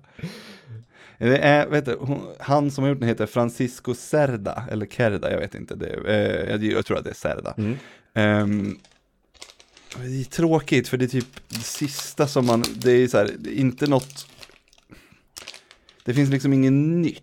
Det 1.18 1.38
är, 1.38 1.66
vet 1.66 1.84
du, 1.84 1.98
han 2.40 2.70
som 2.70 2.84
har 2.84 2.88
gjort 2.88 3.00
den 3.00 3.08
heter 3.08 3.26
Francisco 3.26 3.94
Cerda, 3.94 4.62
eller 4.70 4.86
Kerda, 4.86 5.30
jag 5.30 5.38
vet 5.38 5.54
inte. 5.54 5.74
Det, 5.74 5.86
eh, 6.06 6.50
jag, 6.50 6.64
jag 6.64 6.86
tror 6.86 6.98
att 6.98 7.04
det 7.04 7.10
är 7.10 7.14
Cerda. 7.14 7.54
Mm. 7.58 7.76
Ehm, 8.16 8.78
det 9.96 10.20
är 10.20 10.24
tråkigt 10.24 10.88
för 10.88 10.96
det 10.96 11.04
är 11.04 11.08
typ 11.08 11.48
det 11.48 11.54
sista 11.60 12.26
som 12.26 12.46
man, 12.46 12.64
det 12.76 12.90
är 12.92 13.08
så 13.08 13.18
här, 13.18 13.30
det 13.38 13.50
är 13.50 13.60
inte 13.60 13.86
något, 13.86 14.26
det 16.04 16.14
finns 16.14 16.30
liksom 16.30 16.52
ingen 16.52 17.02
nytt. 17.02 17.22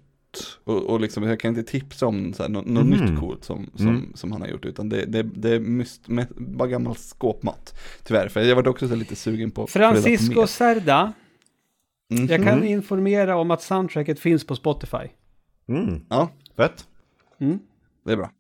Och, 0.63 0.84
och 0.84 0.99
liksom, 1.01 1.23
jag 1.23 1.39
kan 1.39 1.49
inte 1.58 1.71
tipsa 1.71 2.06
om 2.08 2.34
så 2.34 2.43
här, 2.43 2.49
något, 2.49 2.65
något 2.65 2.86
Mhm. 2.86 3.06
nytt 3.06 3.19
coolt 3.19 3.43
som, 3.43 3.69
som, 3.75 3.88
Mm. 3.88 4.12
som 4.15 4.32
han 4.32 4.41
har 4.41 4.47
gjort, 4.47 4.65
utan 4.65 4.89
det, 4.89 5.06
det, 5.06 5.23
det 5.23 5.49
är 5.49 5.60
myst, 5.60 6.08
med, 6.08 6.27
bara 6.36 6.67
gammal 6.67 6.95
skåpmat. 6.95 7.79
Tyvärr, 8.03 8.27
för 8.29 8.41
jag 8.41 8.56
var 8.56 8.67
också 8.67 8.88
så 8.88 8.95
lite 8.95 9.15
sugen 9.15 9.51
på 9.51 9.67
Francisco. 9.67 10.47
Cerda. 10.47 11.13
Mhm. 12.10 12.25
Jag 12.27 12.43
kan 12.43 12.63
informera 12.63 13.36
om 13.38 13.51
att 13.51 13.62
soundtracket 13.63 14.19
finns 14.19 14.43
på 14.47 14.56
Spotify. 14.56 15.08
Mm. 15.67 16.06
Ja, 16.10 16.29
Fett. 16.58 16.88
Mm. 17.39 17.60
det 18.06 18.12
är 18.12 18.17
bra. 18.17 18.32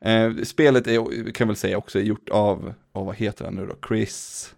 Eh, 0.00 0.32
spelet 0.44 0.86
är, 0.86 0.96
kan 1.32 1.44
jag 1.44 1.46
väl 1.46 1.56
säga 1.56 1.78
också, 1.78 1.98
är 1.98 2.02
gjort 2.02 2.28
av, 2.28 2.74
av, 2.92 3.06
vad 3.06 3.16
heter 3.16 3.44
han 3.44 3.54
nu 3.54 3.66
då, 3.66 3.74
Chris? 3.88 4.54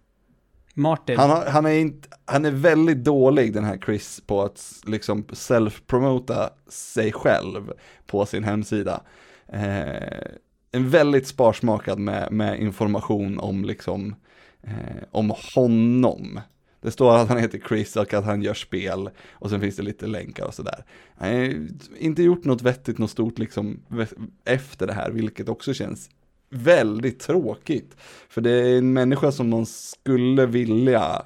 Martin. 0.73 1.17
Han, 1.17 1.29
har, 1.29 1.45
han, 1.45 1.65
är 1.65 1.71
inte, 1.71 2.09
han 2.25 2.45
är 2.45 2.51
väldigt 2.51 3.03
dålig 3.03 3.53
den 3.53 3.63
här 3.63 3.77
Chris 3.77 4.21
på 4.25 4.41
att 4.41 4.73
liksom 4.85 5.23
self-promota 5.23 6.49
sig 6.67 7.11
själv 7.11 7.71
på 8.05 8.25
sin 8.25 8.43
hemsida. 8.43 9.01
Eh, 9.47 10.27
en 10.71 10.89
väldigt 10.89 11.27
sparsmakad 11.27 11.99
med, 11.99 12.31
med 12.31 12.59
information 12.59 13.39
om 13.39 13.65
liksom 13.65 14.15
eh, 14.63 15.03
om 15.11 15.33
honom. 15.55 16.39
Det 16.81 16.91
står 16.91 17.15
att 17.15 17.29
han 17.29 17.37
heter 17.37 17.61
Chris 17.67 17.95
och 17.95 18.13
att 18.13 18.25
han 18.25 18.41
gör 18.41 18.53
spel 18.53 19.09
och 19.31 19.49
sen 19.49 19.61
finns 19.61 19.75
det 19.75 19.83
lite 19.83 20.07
länkar 20.07 20.45
och 20.45 20.53
sådär. 20.53 20.83
Han 21.17 21.29
har 21.29 21.67
inte 21.97 22.23
gjort 22.23 22.45
något 22.45 22.61
vettigt, 22.61 22.97
något 22.97 23.11
stort 23.11 23.39
liksom 23.39 23.79
efter 24.45 24.87
det 24.87 24.93
här, 24.93 25.11
vilket 25.11 25.49
också 25.49 25.73
känns 25.73 26.09
väldigt 26.49 27.19
tråkigt. 27.19 27.95
För 28.29 28.41
det 28.41 28.51
är 28.51 28.77
en 28.77 28.93
människa 28.93 29.31
som 29.31 29.49
man 29.49 29.65
skulle 29.65 30.45
vilja 30.45 31.25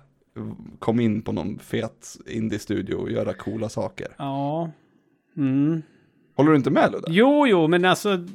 komma 0.79 1.01
in 1.01 1.21
på 1.21 1.31
någon 1.31 1.59
fet 1.59 2.17
indie-studio 2.27 2.95
och 2.95 3.11
göra 3.11 3.33
coola 3.33 3.69
saker. 3.69 4.07
Ja. 4.17 4.71
Mm. 5.37 5.81
Håller 6.35 6.51
du 6.51 6.57
inte 6.57 6.69
med 6.69 6.91
Ludde? 6.91 7.07
Jo, 7.09 7.47
jo, 7.47 7.67
men 7.67 7.85
alltså... 7.85 8.27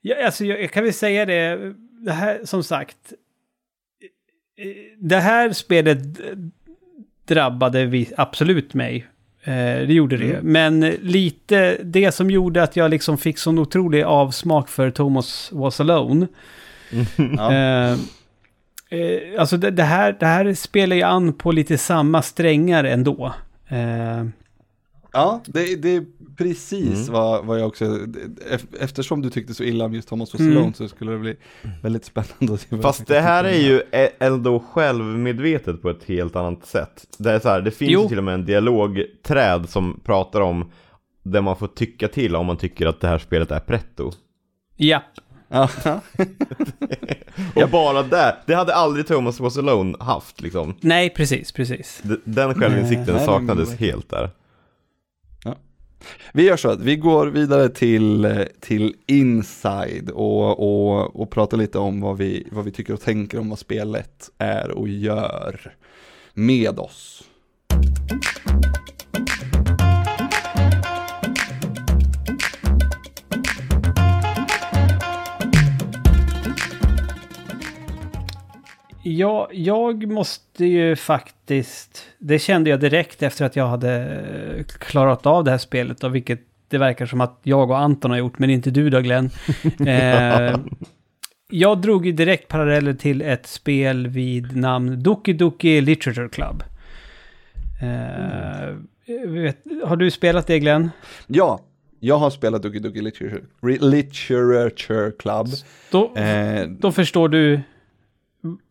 Ja, 0.00 0.26
alltså 0.26 0.44
jag, 0.44 0.62
jag 0.62 0.70
kan 0.70 0.84
väl 0.84 0.92
säga 0.92 1.26
det, 1.26 1.74
det 2.04 2.12
här 2.12 2.40
som 2.44 2.62
sagt. 2.62 3.12
Det 4.98 5.16
här 5.16 5.52
spelet 5.52 5.98
drabbade 7.26 7.86
vi 7.86 8.10
absolut 8.16 8.74
mig. 8.74 9.06
Eh, 9.44 9.86
det 9.86 9.92
gjorde 9.92 10.16
det. 10.16 10.34
Mm. 10.34 10.52
Men 10.52 10.80
lite 11.02 11.76
det 11.82 12.12
som 12.12 12.30
gjorde 12.30 12.62
att 12.62 12.76
jag 12.76 12.90
liksom 12.90 13.18
fick 13.18 13.38
sån 13.38 13.58
otrolig 13.58 14.02
avsmak 14.02 14.68
för 14.68 14.90
Thomas 14.90 15.50
Was 15.52 15.80
Alone. 15.80 16.26
Ja. 17.36 17.52
Eh, 17.52 17.92
eh, 18.90 19.40
alltså 19.40 19.56
det, 19.56 19.70
det, 19.70 19.82
här, 19.82 20.16
det 20.20 20.26
här 20.26 20.54
spelar 20.54 20.96
ju 20.96 21.02
an 21.02 21.32
på 21.32 21.52
lite 21.52 21.78
samma 21.78 22.22
strängar 22.22 22.84
ändå. 22.84 23.34
Eh, 23.68 24.24
Ja, 25.14 25.40
det, 25.46 25.76
det 25.76 25.96
är 25.96 26.04
precis 26.36 27.00
Mm. 27.08 27.12
vad, 27.12 27.44
vad 27.44 27.60
jag 27.60 27.66
också, 27.66 27.84
ef- 27.84 28.76
eftersom 28.80 29.22
du 29.22 29.30
tyckte 29.30 29.54
så 29.54 29.62
illa 29.64 29.84
om 29.84 29.94
just 29.94 30.08
Thomas 30.08 30.34
Mm. 30.34 30.46
Wasselone 30.54 30.74
så 30.74 30.88
skulle 30.88 31.12
det 31.12 31.18
bli 31.18 31.36
väldigt 31.82 32.04
spännande 32.04 32.54
att 32.54 32.60
se 32.60 32.78
Fast 32.78 33.06
det 33.06 33.20
här 33.20 33.44
är 33.44 33.58
ju 33.58 33.82
e- 33.92 34.10
ändå 34.18 34.60
självmedvetet 34.72 35.82
på 35.82 35.90
ett 35.90 36.04
helt 36.04 36.36
annat 36.36 36.66
sätt. 36.66 37.04
Det 37.18 37.30
är 37.32 37.40
så 37.40 37.48
här, 37.48 37.60
det 37.60 37.70
finns 37.70 37.90
Jo. 37.90 38.02
ju 38.02 38.08
till 38.08 38.18
och 38.18 38.24
med 38.24 38.34
en 38.34 38.44
dialogträd 38.44 39.68
som 39.68 40.00
pratar 40.04 40.40
om 40.40 40.70
där 41.22 41.40
man 41.40 41.56
får 41.56 41.66
tycka 41.66 42.08
till 42.08 42.36
om 42.36 42.46
man 42.46 42.56
tycker 42.56 42.86
att 42.86 43.00
det 43.00 43.08
här 43.08 43.18
spelet 43.18 43.50
är 43.50 43.60
pretto. 43.60 44.10
ja, 44.76 45.02
Och 47.54 47.68
bara 47.70 48.02
där, 48.02 48.34
det 48.46 48.54
hade 48.54 48.74
aldrig 48.74 49.06
Thomas 49.06 49.40
Was 49.40 49.58
Alone 49.58 49.96
haft 50.00 50.40
liksom. 50.40 50.74
nej 50.80 51.10
precis, 51.10 51.52
precis. 51.52 52.02
Den 52.24 52.54
självinsikten 52.54 53.14
Nej, 53.16 53.26
saknades 53.26 53.74
helt 53.76 54.10
där. 54.10 54.30
Vi 56.32 56.42
gör 56.42 56.56
så 56.56 56.68
att 56.68 56.80
vi 56.80 56.96
går 56.96 57.26
vidare 57.26 57.68
till, 57.68 58.24
eh, 58.24 58.42
till 58.60 58.94
Inside 59.06 60.10
och, 60.10 60.60
och, 60.60 61.20
och 61.20 61.30
pratar 61.30 61.56
lite 61.56 61.78
om 61.78 62.00
vad 62.00 62.18
vi, 62.18 62.48
vad 62.50 62.64
vi 62.64 62.70
tycker 62.70 62.92
och 62.92 63.00
tänker 63.00 63.38
om 63.38 63.50
vad 63.50 63.58
spelet 63.58 64.30
är 64.38 64.70
och 64.70 64.88
gör 64.88 65.74
med 66.34 66.78
oss. 66.78 67.24
Ja, 79.04 79.48
jag 79.52 80.06
måste 80.12 80.64
ju 80.64 80.96
faktiskt... 80.96 82.02
Det 82.18 82.38
kände 82.38 82.70
jag 82.70 82.80
direkt 82.80 83.22
efter 83.22 83.44
att 83.44 83.56
jag 83.56 83.66
hade 83.66 83.92
eh, 84.56 84.64
klarat 84.64 85.26
av 85.26 85.44
det 85.44 85.50
här 85.50 85.58
spelet, 85.58 86.04
och 86.04 86.14
vilket 86.14 86.40
det 86.68 86.78
verkar 86.78 87.06
som 87.06 87.20
att 87.20 87.40
jag 87.42 87.70
och 87.70 87.78
Anton 87.78 88.10
har 88.10 88.18
gjort, 88.18 88.38
men 88.38 88.50
inte 88.50 88.70
du 88.70 88.90
då 88.90 89.00
Glenn. 89.00 89.30
eh, 89.86 90.56
jag 91.50 91.80
drog 91.80 92.06
ju 92.06 92.12
direkt 92.12 92.48
paralleller 92.48 92.92
till 92.94 93.22
ett 93.22 93.46
spel 93.46 94.06
vid 94.06 94.56
namn 94.56 95.02
Doki 95.02 95.32
Doki 95.32 95.80
Literature 95.80 96.28
Club. 96.28 96.62
Eh, 97.82 98.74
vet, 99.28 99.58
har 99.84 99.96
du 99.96 100.10
spelat 100.10 100.46
det 100.46 100.58
Glenn? 100.58 100.90
Ja, 101.26 101.60
jag 102.00 102.18
har 102.18 102.30
spelat 102.30 102.62
Duki 102.62 102.78
Duki 102.78 103.00
Literature, 103.02 103.40
Re- 103.60 103.90
Literature 103.90 105.10
Club. 105.10 105.46
Då, 105.90 106.16
Eh, 106.16 106.68
då 106.68 106.92
förstår 106.92 107.28
du 107.28 107.60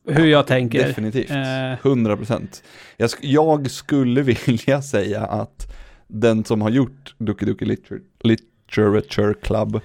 hur 0.07 0.25
jag 0.25 0.47
tänker. 0.47 0.87
definitivt, 0.87 1.31
Eh. 1.31 1.73
100 1.87 2.17
procent. 2.17 2.63
Jag, 2.97 3.07
sk- 3.07 3.17
jag 3.21 3.71
skulle 3.71 4.21
vilja 4.45 4.81
säga 4.81 5.21
att 5.21 5.73
den 6.07 6.43
som 6.43 6.61
har 6.61 6.69
gjort 6.69 7.15
Duki 7.17 7.45
Duki 7.45 7.65
Liter- 7.65 7.99
Literature 8.23 9.33
Club 9.33 9.79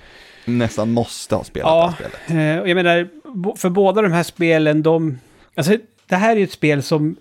nästan 0.45 0.93
måste 0.93 1.35
ha 1.35 1.45
spelat 1.45 1.69
Ja. 1.69 1.95
det 1.99 2.05
här 2.05 2.11
spelet. 2.27 2.57
Eh, 2.57 2.63
och 2.63 2.69
jag 2.69 2.75
menar, 2.75 3.09
för 3.57 3.71
båda 3.71 4.03
de 4.03 4.13
här 4.13 4.23
spelen, 4.23 4.83
de... 4.83 5.19
Alltså, 5.55 5.77
det 6.07 6.17
här 6.17 6.33
är 6.33 6.37
ju 6.37 6.45
ett 6.45 6.53
spel 6.53 6.83
som 6.83 7.17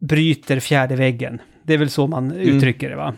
bryter 0.00 0.60
fjärde 0.60 0.96
väggen. 0.96 1.40
Det 1.62 1.74
är 1.74 1.78
väl 1.78 1.90
så 1.90 2.06
man 2.06 2.32
uttrycker 2.32 2.90
det 2.90 2.96
va? 2.96 3.14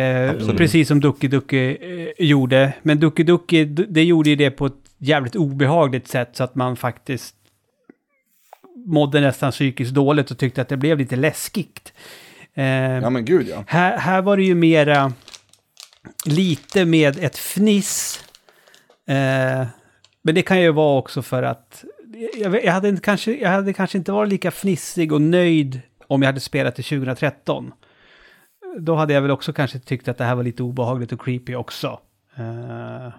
Eh, 0.00 0.56
precis 0.56 0.88
som 0.88 1.00
Duki 1.00 1.28
Duki 1.28 1.76
eh, 2.18 2.26
gjorde. 2.26 2.72
Men 2.82 3.00
Duki 3.00 3.22
Duki, 3.22 3.64
d- 3.64 3.84
det 3.88 4.04
gjorde 4.04 4.30
ju 4.30 4.36
det 4.36 4.50
på 4.50 4.66
ett 4.66 4.72
jävligt 4.98 5.36
obehagligt 5.36 6.08
sätt 6.08 6.28
så 6.32 6.44
att 6.44 6.54
man 6.54 6.76
faktiskt 6.76 7.34
mådde 8.86 9.20
nästan 9.20 9.50
psykiskt 9.50 9.94
dåligt 9.94 10.30
och 10.30 10.38
tyckte 10.38 10.62
att 10.62 10.68
det 10.68 10.76
blev 10.76 10.98
lite 10.98 11.16
läskigt. 11.16 11.92
Eh, 12.54 12.64
Ja 12.64 13.10
men 13.10 13.24
gud 13.24 13.48
ja. 13.48 13.64
här, 13.66 13.98
här 13.98 14.22
var 14.22 14.36
det 14.36 14.42
ju 14.42 14.54
mera 14.54 15.12
lite 16.26 16.84
med 16.84 17.18
ett 17.18 17.38
fniss. 17.38 18.24
Eh, 19.06 19.66
men 20.22 20.34
det 20.34 20.42
kan 20.42 20.60
ju 20.60 20.72
vara 20.72 20.98
också 20.98 21.22
för 21.22 21.42
att 21.42 21.84
jag, 22.36 22.64
jag, 22.64 22.72
hade 22.72 22.88
inte, 22.88 23.02
kanske, 23.02 23.32
jag 23.32 23.50
hade 23.50 23.72
kanske 23.72 23.98
inte 23.98 24.12
varit 24.12 24.30
lika 24.30 24.50
fnissig 24.50 25.12
och 25.12 25.22
nöjd 25.22 25.80
om 26.06 26.22
jag 26.22 26.26
hade 26.26 26.40
spelat 26.40 26.76
det 26.76 26.82
2013. 26.82 27.72
Då 28.78 28.94
hade 28.94 29.14
jag 29.14 29.22
väl 29.22 29.30
också 29.30 29.52
kanske 29.52 29.78
tyckt 29.78 30.08
att 30.08 30.18
det 30.18 30.24
här 30.24 30.34
var 30.34 30.42
lite 30.42 30.62
obehagligt 30.62 31.12
och 31.12 31.20
creepy 31.20 31.54
också. 31.54 32.00
Eh, 32.36 33.12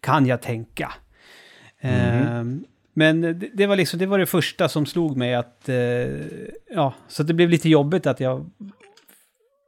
kan 0.00 0.26
jag 0.26 0.42
tänka. 0.42 0.92
Eh, 1.80 2.44
men 2.98 3.20
det, 3.20 3.48
det 3.54 3.66
var 3.66 3.76
liksom, 3.76 3.98
det 3.98 4.06
var 4.06 4.18
det 4.18 4.26
första 4.26 4.68
som 4.68 4.86
slog 4.86 5.16
mig 5.16 5.34
att, 5.34 5.68
eh, 5.68 5.76
ja, 6.70 6.94
så 7.08 7.22
det 7.22 7.34
blev 7.34 7.50
lite 7.50 7.68
jobbigt 7.68 8.06
att 8.06 8.20
jag 8.20 8.50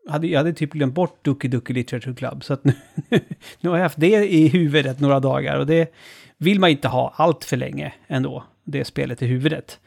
hade, 0.08 0.26
jag 0.26 0.38
hade 0.38 0.52
typ 0.52 0.72
glömt 0.72 0.94
bort 0.94 1.24
Duki 1.24 1.48
Duki 1.48 1.72
Literature 1.72 2.14
Club. 2.14 2.44
Så 2.44 2.52
att 2.52 2.64
nu, 2.64 2.72
nu 3.60 3.68
har 3.70 3.76
jag 3.76 3.82
haft 3.82 4.00
det 4.00 4.32
i 4.32 4.48
huvudet 4.48 5.00
några 5.00 5.20
dagar 5.20 5.58
och 5.58 5.66
det 5.66 5.92
vill 6.38 6.60
man 6.60 6.70
inte 6.70 6.88
ha 6.88 7.12
allt 7.16 7.44
för 7.44 7.56
länge 7.56 7.92
ändå, 8.06 8.44
det 8.64 8.84
spelet 8.84 9.22
i 9.22 9.26
huvudet. 9.26 9.80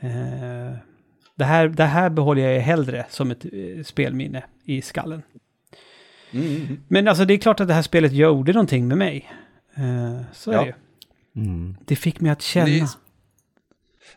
Eh, 0.00 0.76
det, 1.36 1.44
här, 1.44 1.68
det 1.68 1.84
här 1.84 2.10
behåller 2.10 2.42
jag 2.42 2.60
hellre 2.60 3.06
som 3.08 3.30
ett 3.30 3.44
eh, 3.44 3.82
spelminne 3.84 4.42
i 4.64 4.82
skallen. 4.82 5.22
Mm, 6.32 6.46
mm. 6.56 6.80
Men 6.88 7.08
alltså 7.08 7.24
det 7.24 7.34
är 7.34 7.38
klart 7.38 7.60
att 7.60 7.68
det 7.68 7.74
här 7.74 7.82
spelet 7.82 8.12
gjorde 8.12 8.52
någonting 8.52 8.88
med 8.88 8.98
mig. 8.98 9.30
Eh, 9.74 10.22
så 10.32 10.50
är 10.50 10.54
Ja. 10.54 10.60
det 10.60 10.66
ju. 10.66 10.72
Mm. 11.36 11.76
Det 11.84 11.96
fick 11.96 12.20
mig 12.20 12.32
att 12.32 12.42
känna. 12.42 12.66
Det 12.66 12.78
är- 12.80 12.88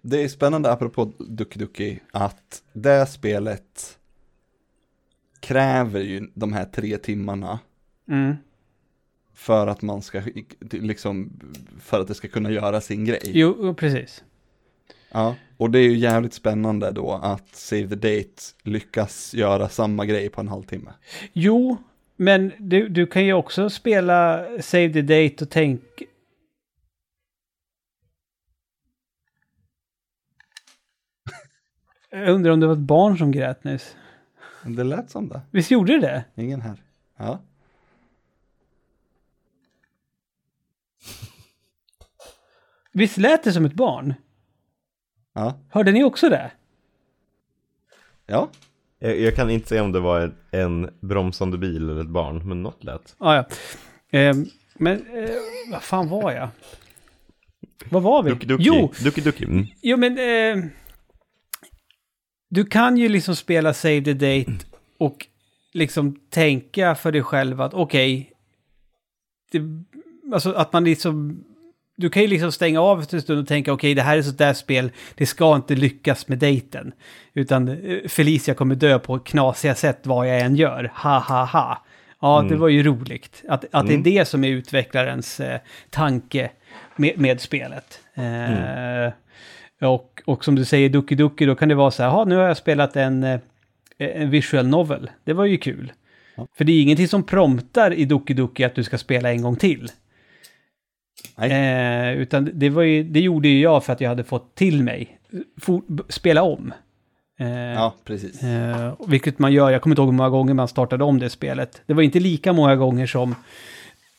Det 0.02 0.24
är 0.24 0.28
spännande 0.28 0.72
apropå 0.72 1.12
Duki 1.20 1.60
Duki 1.60 2.00
att 2.12 2.64
det 2.74 3.06
spelet 3.06 3.98
kräver 5.40 6.00
ju 6.02 6.28
de 6.34 6.54
här 6.54 6.66
tre 6.66 6.98
timmarna 6.98 7.60
Mm. 8.08 8.36
för 9.34 9.68
att 9.68 9.82
man 9.82 10.02
ska, 10.02 10.22
liksom, 10.72 11.40
för 11.80 12.00
att 12.02 12.08
det 12.08 12.14
ska 12.14 12.28
kunna 12.28 12.52
göra 12.52 12.82
sin 12.82 13.06
grej. 13.06 13.22
Jo, 13.26 13.58
jo, 13.62 13.74
precis. 13.74 14.24
Ja, 15.12 15.36
och 15.58 15.72
det 15.72 15.80
är 15.80 15.84
ju 15.84 15.98
jävligt 15.98 16.34
spännande 16.34 16.92
då 16.92 17.12
att 17.12 17.56
Save 17.56 17.88
the 17.88 17.96
Date 17.96 18.42
lyckas 18.64 19.34
göra 19.34 19.70
samma 19.70 20.06
grej 20.06 20.30
på 20.30 20.42
en 20.42 20.48
halvtimme. 20.48 20.92
Jo, 21.34 21.78
men 22.18 22.52
du, 22.60 22.90
du 22.90 23.06
kan 23.08 23.26
ju 23.26 23.34
också 23.34 23.70
spela 23.70 24.46
Save 24.62 24.94
the 24.94 25.02
Date 25.02 25.44
och 25.44 25.50
tänk... 25.50 25.82
Jag 32.16 32.30
undrar 32.30 32.52
om 32.52 32.60
det 32.60 32.68
var 32.68 32.74
ett 32.74 32.80
barn 32.80 33.18
som 33.18 33.32
grät 33.32 33.64
nyss. 33.64 33.96
Det 34.64 34.84
lät 34.84 35.12
som 35.12 35.30
det. 35.30 35.42
Visst 35.52 35.72
gjorde 35.72 35.94
det 35.94 36.00
det? 36.36 36.42
Ingen 36.44 36.62
här. 36.62 36.84
Ja. 37.18 37.40
Visst 42.92 43.18
lät 43.18 43.44
det 43.44 43.54
som 43.54 43.66
ett 43.66 43.74
barn? 43.74 44.14
Ja. 45.34 45.58
Hörde 45.70 45.92
ni 45.92 46.04
också 46.04 46.30
det? 46.30 46.52
Ja. 48.26 48.50
Jag, 49.00 49.20
jag 49.20 49.36
kan 49.36 49.50
inte 49.50 49.68
säga 49.68 49.84
om 49.84 49.92
det 49.92 50.00
var 50.00 50.22
en, 50.22 50.36
en 50.52 50.90
bromsande 51.00 51.58
bil 51.58 51.90
eller 51.90 52.02
ett 52.02 52.08
barn, 52.10 52.48
men 52.50 52.64
något 52.64 52.84
lät. 52.84 53.16
Ah, 53.18 53.36
ja, 53.36 53.46
Ehm, 54.12 54.46
Men 54.74 55.08
eh, 55.18 55.30
vad 55.72 55.84
fan 55.84 56.10
var 56.10 56.32
jag? 56.32 56.50
Vad 57.90 58.04
var 58.04 58.24
vi? 58.24 58.30
Duki 58.30 58.46
Duki. 58.46 58.64
Jo, 58.64 58.92
Duki 59.04 59.22
Duki. 59.22 59.46
Mm. 59.46 59.66
Jo, 59.82 59.98
men... 59.98 60.18
Eh, 60.18 60.66
du 62.54 62.66
kan 62.66 62.98
ju 62.98 63.10
liksom 63.10 63.36
spela 63.36 63.74
Save 63.74 64.02
the 64.02 64.14
Date 64.14 64.66
och 64.98 65.28
liksom 65.74 66.16
tänka 66.30 66.96
för 66.96 67.12
dig 67.12 67.24
själv 67.24 67.62
att 67.62 67.74
okej... 67.74 68.32
det- 69.52 69.84
alltså 70.34 70.52
att 70.54 70.74
man 70.74 70.84
liksom... 70.84 71.44
Du 71.96 72.10
kan 72.10 72.22
ju 72.22 72.28
liksom 72.28 72.52
stänga 72.52 72.82
av 72.82 73.02
efter 73.02 73.18
en 73.18 73.22
stund 73.22 73.40
och 73.40 73.48
tänka 73.48 73.74
okej, 73.74 73.94
det 73.94 74.02
här 74.02 74.18
är 74.18 74.22
sånt 74.22 74.38
där 74.38 74.54
spel, 74.54 74.92
det 75.16 75.26
ska 75.26 75.56
inte 75.56 75.76
lyckas 75.76 76.28
med 76.28 76.38
dejten. 76.38 76.94
Utan 77.34 77.68
eh, 77.68 78.08
Felicia 78.08 78.54
kommer 78.54 78.76
dö 78.76 79.00
på 79.00 79.20
knasiga 79.20 79.76
sätt 79.76 80.00
vad 80.04 80.30
jag 80.30 80.40
än 80.40 80.56
gör. 80.56 80.92
Ha, 80.96 81.20
ha, 81.20 81.46
ha. 81.46 81.86
Ja, 82.22 82.46
det 82.50 82.56
var 82.56 82.68
ju 82.68 82.84
roligt. 82.84 83.44
Att, 83.50 83.66
att 83.72 83.88
det 83.88 83.94
är 83.94 83.98
det 83.98 84.26
som 84.26 84.44
är 84.44 84.48
utvecklarens 84.50 85.40
eh, 85.40 85.60
tanke 85.90 86.52
med, 86.96 87.20
med 87.20 87.42
spelet. 87.42 88.00
Eh, 88.14 89.14
och, 89.82 90.22
och 90.26 90.46
som 90.46 90.56
du 90.56 90.66
säger, 90.66 90.90
Duki 90.90 91.16
Duki, 91.16 91.46
då 91.46 91.56
kan 91.56 91.70
det 91.70 91.76
vara 91.76 91.92
så 91.92 92.04
här, 92.04 92.10
"Jaha, 92.10 92.26
nu 92.26 92.36
har 92.36 92.44
jag 92.44 92.58
spelat 92.58 92.96
en, 92.96 93.24
eh, 93.24 93.40
en 93.98 94.30
visual 94.30 94.68
novel. 94.68 95.10
Det 95.24 95.34
var 95.34 95.46
ju 95.46 95.58
kul. 95.58 95.92
För 96.58 96.64
det 96.66 96.72
är 96.72 96.82
ingenting 96.82 97.08
som 97.08 97.24
promptar 97.24 97.94
i 97.94 98.06
Duki 98.06 98.34
Duki 98.34 98.64
att 98.64 98.76
du 98.76 98.84
ska 98.84 98.98
spela 98.98 99.32
en 99.32 99.42
gång 99.42 99.56
till. 99.56 99.88
Nej. 101.38 101.52
Eh, 101.52 102.18
utan 102.22 102.50
det, 102.54 102.70
var 102.70 102.82
ju, 102.84 103.04
det 103.04 103.20
gjorde 103.20 103.48
ju 103.48 103.62
jag 103.62 103.84
för 103.86 103.94
att 103.94 104.02
jag 104.02 104.10
hade 104.10 104.24
fått 104.24 104.56
till 104.56 104.84
mig. 104.84 105.20
For, 105.62 105.82
spela 106.10 106.44
om. 106.44 106.74
Eh, 107.40 107.48
Ja, 107.50 107.94
precis. 108.04 108.44
Eh, 108.44 108.94
vilket 109.08 109.40
man 109.40 109.54
gör, 109.54 109.70
jag 109.72 109.82
kommer 109.82 109.94
inte 109.94 110.02
ihåg 110.02 110.10
hur 110.10 110.18
många 110.18 110.30
gånger 110.30 110.54
man 110.54 110.68
startade 110.68 111.04
om 111.04 111.20
det 111.20 111.30
spelet. 111.30 111.82
Det 111.86 111.94
var 111.94 112.02
inte 112.04 112.20
lika 112.20 112.54
många 112.54 112.76
gånger 112.76 113.08
som 113.08 113.36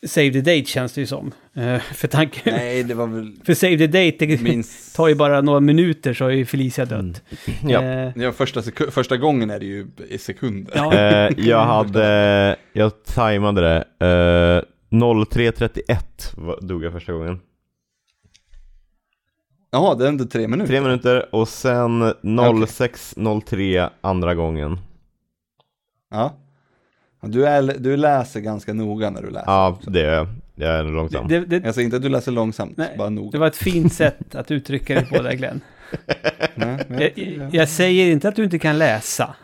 Save 0.07 0.31
the 0.33 0.41
Date 0.41 0.65
känns 0.65 0.93
det 0.93 1.01
ju 1.01 1.07
som. 1.07 1.33
Eh, 1.55 1.79
för 1.81 2.09
tanken... 2.09 2.55
Nej, 2.55 2.83
det 2.83 2.95
var 2.95 3.07
väl 3.07 3.33
För 3.45 3.55
Save 3.55 3.79
the 3.79 3.87
Date, 3.87 4.27
det 4.27 4.41
minst... 4.43 4.97
tar 4.97 5.09
ju 5.09 5.15
bara 5.15 5.41
några 5.41 5.61
minuter 5.61 6.15
så 6.15 6.27
är 6.27 6.31
ju 6.31 6.45
Felicia 6.47 6.85
dött. 6.85 7.23
Ja. 7.69 7.83
Eh, 7.83 8.13
Ja, 8.17 8.33
första, 8.33 8.63
första 8.91 9.17
gången 9.17 9.51
är 9.51 9.59
det 9.61 9.67
ju 9.67 9.87
i 10.09 10.19
sekunder. 10.19 10.73
ja. 10.77 10.95
Eh, 10.95 11.31
jag 11.49 11.65
hade, 11.65 12.57
jag 12.73 13.05
tajmade 13.05 13.61
det. 13.61 13.77
Eh, 14.07 14.63
03.31 14.91 15.99
var- 16.37 16.61
dog 16.61 16.85
jag 16.85 16.93
första 16.93 17.13
gången. 17.13 17.41
Ja, 19.71 19.95
det 19.99 20.05
är 20.05 20.09
ändå 20.09 20.25
tre 20.25 20.49
minuter. 20.49 20.67
Tre 20.73 20.81
minuter 20.81 21.35
och 21.35 21.49
sen 21.49 22.03
06.03 22.03 23.91
andra 24.01 24.35
gången. 24.35 24.79
Ja. 26.11 26.35
Du, 27.31 27.47
är, 27.47 27.63
du 27.79 27.97
läser 27.97 28.41
ganska 28.41 28.73
noga 28.75 29.11
när 29.11 29.23
du 29.23 29.31
läser. 29.31 29.47
Ja, 29.51 29.79
det 29.87 30.01
är 30.01 30.15
jag. 30.15 30.27
Jag 30.57 30.71
är 30.75 30.85
långsam. 30.85 31.29
det, 31.29 31.41
det, 31.41 31.65
Jag 31.65 31.75
säger 31.75 31.85
inte 31.85 31.97
att 31.97 32.03
du 32.03 32.09
läser 32.09 32.33
långsamt, 32.33 32.77
Nej, 32.77 32.95
bara 32.99 33.11
noga. 33.11 33.31
det 33.31 33.39
var 33.39 33.47
ett 33.47 33.57
fint 33.57 33.93
sätt 33.93 34.35
att 34.35 34.51
uttrycka 34.51 34.95
det 34.95 35.07
på 35.07 35.23
där 35.23 35.33
Glenn. 35.33 35.61
Nej, 36.55 36.79
nej, 36.89 37.37
Jag, 37.39 37.55
jag 37.55 37.69
säger 37.69 38.11
inte 38.13 38.29
att 38.29 38.37
du 38.37 38.45
inte 38.45 38.59
kan 38.59 38.79
läsa. 38.79 39.35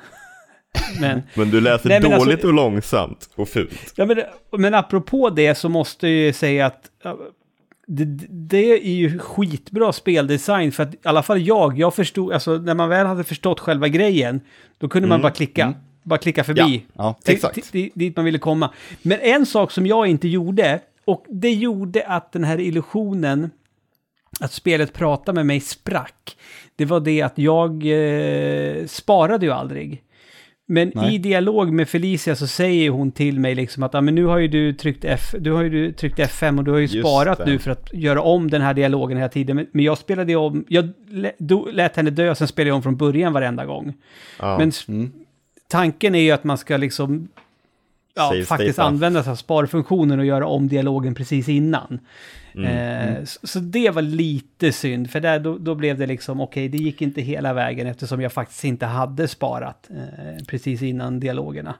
Men, 1.00 1.22
Men 1.34 1.50
du 1.50 1.60
läser 1.60 1.88
Nej, 1.88 2.00
men 2.02 2.12
alltså- 2.12 2.26
dåligt 2.28 2.44
och 2.44 2.52
långsamt 2.52 3.30
och 3.34 3.48
fult. 3.48 3.92
ja, 3.96 4.06
men, 4.06 4.22
men 4.58 4.74
apropå 4.74 5.30
det 5.30 5.54
så 5.54 5.68
måste 5.68 6.08
jag 6.08 6.16
ju 6.16 6.32
säga 6.32 6.66
att 6.66 6.82
det, 7.86 8.04
det 8.28 8.86
är 8.86 8.92
ju 8.92 9.18
skitbra 9.18 9.92
speldesign 9.92 10.72
för 10.72 10.82
att 10.82 10.94
i 10.94 10.98
alla 11.04 11.22
fall 11.22 11.40
jag, 11.40 11.78
jag 11.78 11.94
förstod, 11.94 12.32
alltså 12.32 12.56
när 12.56 12.74
man 12.74 12.88
väl 12.88 13.06
hade 13.06 13.24
förstått 13.24 13.60
själva 13.60 13.88
grejen, 13.88 14.40
då 14.78 14.88
kunde 14.88 15.08
man 15.08 15.22
bara 15.22 15.32
klicka, 15.32 15.74
bara 16.10 16.18
klicka 16.18 16.44
förbi. 16.44 16.82
Ja, 16.96 17.14
till, 17.24 17.34
exakt. 17.34 17.72
till, 17.72 17.90
dit 17.94 18.16
man 18.16 18.24
ville 18.24 18.38
komma. 18.38 18.70
Men 19.02 19.18
en 19.20 19.46
sak 19.46 19.70
som 19.70 19.86
jag 19.86 20.06
inte 20.06 20.28
gjorde, 20.28 20.80
och 21.04 21.24
det 21.28 21.52
gjorde 21.52 22.02
att 22.06 22.32
den 22.32 22.44
här 22.44 22.60
illusionen 22.60 23.50
att 24.40 24.52
spelet 24.52 24.92
prata 24.92 25.32
med 25.32 25.46
mig 25.46 25.60
sprack, 25.60 26.36
det 26.76 26.84
var 26.84 27.00
det 27.00 27.22
att 27.22 27.38
jag 27.38 27.70
eh, 27.86 28.86
sparade 28.86 29.46
ju 29.46 29.52
aldrig. 29.52 30.02
Men 30.66 30.92
Nej. 30.94 31.14
i 31.14 31.18
dialog 31.18 31.72
med 31.72 31.88
Felicia 31.88 32.36
så 32.36 32.46
säger 32.46 32.90
hon 32.90 33.12
till 33.12 33.40
mig 33.40 33.54
liksom 33.54 33.82
att 33.82 33.94
ah, 33.94 34.00
men 34.00 34.14
nu 34.14 34.24
har 34.24 34.38
ju 34.38 34.48
du 34.48 34.72
tryckt 34.72 35.04
F, 35.04 35.34
du 35.38 35.52
har 35.52 35.62
ju 35.62 35.92
tryckt 35.92 36.18
F5 36.18 36.58
och 36.58 36.64
du 36.64 36.70
har 36.70 36.78
ju 36.78 36.86
Just 36.86 36.98
sparat 37.08 37.38
det. 37.38 37.46
nu 37.46 37.58
för 37.58 37.70
att 37.70 37.92
göra 37.92 38.22
om 38.22 38.50
den 38.50 38.62
här 38.62 38.74
dialogen 38.74 39.16
hela 39.18 39.28
tiden. 39.28 39.56
Men, 39.56 39.66
men 39.72 39.84
jag 39.84 39.98
spelade 39.98 40.36
om, 40.36 40.64
jag 40.68 40.88
lät 41.72 41.96
henne 41.96 42.10
dö, 42.10 42.34
sen 42.34 42.48
spelade 42.48 42.68
jag 42.68 42.76
om 42.76 42.82
från 42.82 42.96
början 42.96 43.32
varenda 43.32 43.64
gång. 43.64 43.94
Ja. 44.38 44.58
Men 44.58 44.72
Mm. 44.88 45.12
Tanken 45.70 46.14
är 46.14 46.20
ju 46.20 46.30
att 46.30 46.44
man 46.44 46.58
ska 46.58 46.76
liksom 46.76 47.28
ja, 48.14 48.28
Save 48.28 48.44
faktiskt 48.44 48.72
state. 48.72 48.88
använda 48.88 49.22
sig 49.22 49.30
av 49.30 49.36
sparfunktionen 49.36 50.18
och 50.18 50.24
göra 50.24 50.46
om 50.46 50.68
dialogen 50.68 51.14
precis 51.14 51.48
innan. 51.48 52.00
Mm. 52.54 53.16
Eh, 53.16 53.24
så, 53.24 53.46
så 53.46 53.58
det 53.58 53.90
var 53.90 54.02
lite 54.02 54.72
synd, 54.72 55.10
för 55.10 55.20
där 55.20 55.40
då, 55.40 55.58
då 55.58 55.74
blev 55.74 55.98
det 55.98 56.06
liksom, 56.06 56.40
okej, 56.40 56.68
det 56.68 56.78
gick 56.78 57.02
inte 57.02 57.20
hela 57.20 57.52
vägen 57.52 57.86
eftersom 57.86 58.20
jag 58.20 58.32
faktiskt 58.32 58.64
inte 58.64 58.86
hade 58.86 59.28
sparat 59.28 59.90
eh, 59.90 60.44
precis 60.46 60.82
innan 60.82 61.20
dialogerna. 61.20 61.74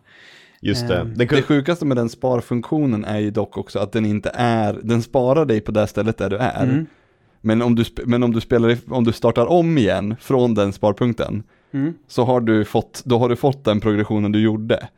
Just 0.61 0.89
det. 0.89 0.95
Den 0.95 1.15
Det 1.19 1.27
kunde, 1.27 1.43
sjukaste 1.43 1.85
med 1.85 1.97
den 1.97 2.09
sparfunktionen 2.09 3.05
är 3.05 3.19
ju 3.19 3.31
dock 3.31 3.59
också 3.59 3.79
att 3.79 3.93
den 3.93 4.07
inte 4.07 4.31
är, 4.35 4.79
den 4.83 5.03
sparar 5.03 5.45
dig 5.45 5.61
på 5.61 5.73
det 5.73 5.87
stället 5.87 6.19
där 6.19 6.31
du 6.31 6.37
är. 6.37 6.63
Mm. 6.63 6.87
Men 7.41 7.63
om 7.63 7.75
du, 7.75 7.85
men 8.05 8.23
om 8.23 8.33
du 8.33 8.41
spelar, 8.41 8.77
om 8.89 9.05
du 9.05 9.13
startar 9.13 9.47
om 9.47 9.79
igen 9.79 10.17
från 10.21 10.55
den 10.55 10.73
sparpunkten, 10.73 11.43
Mm. 11.73 11.95
så 12.07 12.25
har 12.25 12.41
du 12.41 12.65
fått, 12.65 13.03
då 13.05 13.19
har 13.19 13.29
du 13.29 13.37
fått 13.37 13.65
den 13.65 13.81
progressionen 13.81 14.33
du 14.33 14.41
gjorde. 14.41 14.89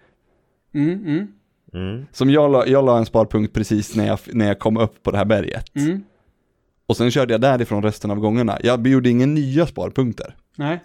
Mm, 0.75 0.91
mm, 1.07 1.27
mm. 1.75 2.07
Som 2.13 2.31
jag 2.31 2.53
la, 2.53 2.67
jag 2.67 2.85
la 2.85 2.99
en 2.99 3.07
sparpunkt 3.07 3.55
precis 3.55 3.97
när 3.97 4.07
jag, 4.07 4.19
när 4.33 4.47
jag 4.47 4.59
kom 4.59 4.77
upp 4.77 5.03
på 5.03 5.11
det 5.11 5.19
här 5.19 5.25
berget. 5.25 5.77
mm. 5.77 6.03
Och 6.87 6.97
sen 6.97 7.11
körde 7.11 7.35
jag 7.35 7.41
därifrån 7.41 7.83
resten 7.83 8.11
av 8.11 8.21
gångerna. 8.21 8.59
Jag 8.63 8.87
gjorde 8.87 9.11
inga 9.11 9.27
nya 9.27 9.67
sparpunkter. 9.67 10.37
Nej. 10.57 10.83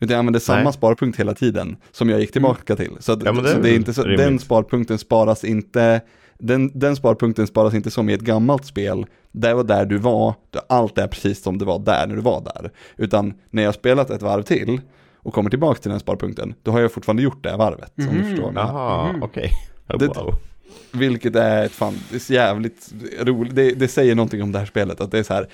Utan 0.00 0.12
jag 0.12 0.18
använde 0.18 0.40
samma 0.40 0.62
Nej. 0.62 0.72
sparpunkt 0.72 1.20
hela 1.20 1.34
tiden, 1.34 1.76
som 1.92 2.08
jag 2.10 2.20
gick 2.20 2.32
tillbaka 2.32 2.76
till. 2.76 2.90
Så, 3.00 3.12
att, 3.12 3.22
Ja, 3.24 3.32
det 3.32 3.48
så 3.48 3.58
är 3.58 3.62
det 3.62 3.70
är 3.70 3.76
inte 3.76 3.94
så, 3.94 4.02
rimligt. 4.02 4.18
den 4.18 4.38
sparpunkten 4.38 4.98
sparas 4.98 5.44
inte, 5.44 6.00
den, 6.38 6.70
den 6.78 6.96
sparpunkten 6.96 7.46
sparas 7.46 7.74
inte 7.74 7.90
som 7.90 8.08
i 8.08 8.12
ett 8.12 8.20
gammalt 8.20 8.64
spel. 8.66 9.06
Det 9.32 9.54
var 9.54 9.64
där 9.64 9.84
du 9.86 9.98
var, 9.98 10.34
det- 10.50 10.60
allt 10.68 10.98
är 10.98 11.06
precis 11.08 11.42
som 11.42 11.58
det 11.58 11.64
var 11.64 11.78
där 11.78 12.06
när 12.06 12.14
du 12.16 12.22
var 12.22 12.40
där. 12.40 12.70
Utan 12.96 13.34
när 13.50 13.62
jag 13.62 13.74
spelat 13.74 14.10
ett 14.10 14.22
varv 14.22 14.42
till 14.42 14.80
och 15.24 15.34
kommer 15.34 15.50
tillbaka 15.50 15.80
till 15.80 15.90
den 15.90 16.00
sparpunkten, 16.00 16.54
då 16.62 16.70
har 16.70 16.80
jag 16.80 16.92
fortfarande 16.92 17.22
gjort 17.22 17.42
det 17.44 17.56
varvet. 17.56 17.92
Om 17.98 18.04
du 18.06 18.10
Mhm. 18.12 18.24
förstår. 18.30 18.52
Jaha, 18.54 19.12
Mhm. 19.12 19.22
okej. 19.22 19.50
Det- 19.98 20.06
Wow. 20.06 20.34
Vilket 20.92 21.36
är 21.36 21.64
ett 21.64 21.72
fan, 21.72 21.94
det 22.10 22.30
är 22.30 22.34
jävligt 22.34 22.92
roligt, 23.20 23.54
det, 23.54 23.70
det 23.70 23.88
säger 23.88 24.14
någonting 24.14 24.42
om 24.42 24.52
det 24.52 24.58
här 24.58 24.66
spelet, 24.66 25.00
att 25.00 25.10
det 25.10 25.18
är 25.18 25.22
så 25.22 25.34
här, 25.34 25.48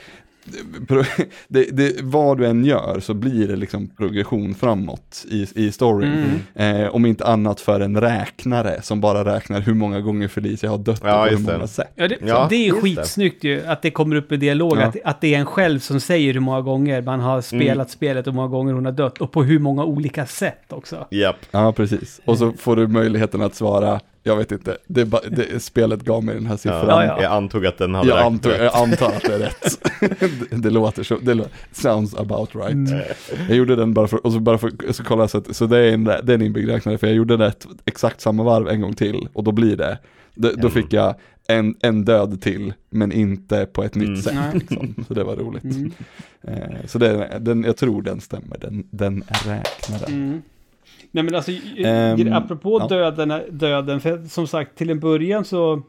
det, 1.49 1.65
det, 1.73 2.01
vad 2.03 2.39
du 2.39 2.47
än 2.47 2.65
gör 2.65 3.01
så 3.01 3.15
blir 3.15 3.49
det 3.49 3.57
liksom 3.57 3.89
progression 3.89 4.55
framåt 4.55 5.25
i, 5.31 5.47
i 5.55 5.73
storyn. 5.73 6.41
Mm. 6.57 6.83
Eh, 6.85 6.95
om 6.95 7.07
inte 7.07 7.25
annat 7.27 7.61
för 7.61 7.81
en 7.81 8.01
räknare 8.01 8.83
som 8.83 9.01
bara 9.01 9.35
räknar 9.35 9.61
hur 9.61 9.75
många 9.75 10.01
gånger 10.01 10.29
Felicia 10.29 10.71
har 10.71 10.79
dött 10.79 11.01
Ja, 11.05 11.15
och 11.15 11.19
på 11.19 11.25
hur 11.25 11.33
just 11.37 11.47
det. 11.47 11.53
många 11.53 11.67
sätt. 11.67 11.93
Ja, 11.95 12.09
det, 12.09 12.17
Ja, 12.27 12.47
det 12.51 12.57
är 12.57 12.67
just 12.69 12.77
det. 12.77 12.83
skitsnyggt 12.83 13.45
ju, 13.45 13.67
att 13.67 13.83
det 13.83 13.91
kommer 13.91 14.17
upp 14.17 14.33
i 14.33 14.37
dialog, 14.37 14.77
Ja. 14.79 14.83
att, 14.85 14.97
att 15.05 15.21
det 15.21 15.35
är 15.35 15.39
en 15.39 15.47
själv 15.47 15.79
som 15.79 16.01
säger 16.01 16.33
hur 16.35 16.41
många 16.41 16.61
gånger 16.61 17.03
man 17.03 17.21
har 17.21 17.41
spelat 17.41 17.91
spelet 17.91 18.27
och 18.27 18.33
hur 18.33 18.37
många 18.37 18.49
gånger 18.49 18.73
hon 18.73 18.85
har 18.85 18.93
dött, 18.93 19.19
och 19.19 19.33
på 19.33 19.43
hur 19.43 19.59
många 19.59 19.85
olika 19.85 20.27
sätt 20.27 20.65
också. 20.73 21.07
Japp. 21.11 21.37
Ja, 21.51 21.73
precis. 21.73 22.21
Och 22.25 22.39
så 22.39 22.53
får 22.53 22.77
du 22.77 22.87
möjligheten 22.87 23.43
att 23.43 23.55
svara, 23.55 24.01
jag 24.23 24.37
vet 24.37 24.53
inte, 24.53 24.77
det, 24.87 25.01
är 25.01 25.05
bara- 25.05 25.29
det, 25.31 25.63
spelet 25.63 26.03
gav 26.03 26.25
mig 26.25 26.35
den 26.35 26.47
här 26.47 26.57
siffran. 26.57 26.85
Ja, 26.89 27.05
ja. 27.05 27.23
Jag 27.23 27.33
antog 27.33 27.67
att 27.67 27.79
den 27.79 27.95
hade 27.95 28.09
Jag, 28.09 28.17
räknat 28.17 28.33
antar, 28.33 28.51
rätt. 28.51 28.61
jag 28.61 28.77
antar 28.83 29.07
att 29.13 29.23
det 29.23 29.35
är 29.35 29.39
rätt. 29.39 29.79
det, 30.51 30.57
det 30.63 30.71
låter 30.71 31.03
så, 31.03 31.17
det 31.19 31.45
sounds 31.73 32.15
about 32.15 32.55
right. 32.55 32.71
Mm. 32.73 33.01
Jag 33.49 33.57
gjorde 33.57 33.77
den 33.77 33.95
bara 33.95 34.09
för, 34.09 34.27
och 34.27 34.33
så 34.33 34.41
bara 34.41 34.59
för, 34.59 34.93
så 34.93 35.05
kolla 35.05 35.29
så, 35.29 35.39
att, 35.39 35.57
så 35.57 35.67
det 35.67 35.79
är 35.79 35.93
en, 35.93 36.05
det 36.05 36.13
är 36.29 36.31
en 36.31 36.43
inbyggd 36.43 36.69
räknare, 36.69 36.99
för 36.99 37.07
jag 37.07 37.17
gjorde 37.17 37.37
det 37.37 37.53
exakt 37.85 38.21
samma 38.21 38.43
varv 38.43 38.69
en 38.69 38.81
gång 38.81 38.95
till, 38.95 39.29
och 39.33 39.45
då 39.45 39.53
blir 39.53 39.77
det, 39.77 39.99
då, 40.35 40.49
då 40.49 40.55
Mm. 40.69 40.71
fick 40.71 40.93
jag 40.93 41.15
en, 41.49 41.75
en 41.81 42.05
död 42.05 42.43
till, 42.43 42.73
men 42.91 43.13
inte 43.13 43.67
på 43.67 43.83
ett 43.85 43.97
Mm. 43.97 44.13
nytt 44.13 44.25
sätt. 44.25 44.35
Liksom. 44.55 44.95
Så 45.09 45.15
det 45.15 45.25
var 45.25 45.37
roligt. 45.37 45.65
Mm. 45.65 45.93
Eh, 46.43 46.87
så 46.87 46.99
det, 46.99 47.39
den, 47.41 47.65
jag 47.65 47.77
tror 47.77 48.03
den 48.03 48.21
stämmer, 48.21 48.59
den, 48.59 48.87
den 48.91 49.25
räknaren. 49.29 50.43
Nej 51.11 51.25
men 51.25 51.35
alltså, 51.35 51.53
Ehm, 51.77 52.33
apropå 52.33 52.79
ja. 52.81 52.87
döden, 52.87 53.43
döden, 53.51 54.01
för 54.01 54.29
som 54.29 54.47
sagt 54.47 54.77
till 54.79 54.91
en 54.91 55.01
början 55.01 55.45
så, 55.45 55.83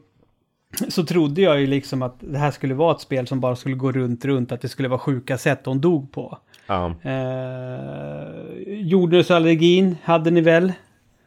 så 0.88 1.04
trodde 1.04 1.40
jag 1.40 1.60
ju 1.60 1.66
liksom 1.66 2.02
att 2.02 2.16
det 2.20 2.38
här 2.38 2.50
skulle 2.50 2.74
vara 2.74 2.94
ett 2.94 3.00
spel 3.00 3.26
som 3.26 3.40
bara 3.40 3.56
skulle 3.56 3.74
gå 3.74 3.92
runt, 3.92 4.24
runt, 4.24 4.52
att 4.52 4.60
det 4.60 4.68
skulle 4.68 4.88
vara 4.88 4.98
sjuka 4.98 5.38
sätt 5.38 5.60
hon 5.64 5.80
dog 5.80 6.12
på. 6.12 6.38
Ja. 6.66 6.94
Eh, 7.02 8.80
jordnötsallergin 8.80 9.96
hade 10.02 10.30
ni 10.30 10.40
väl? 10.40 10.72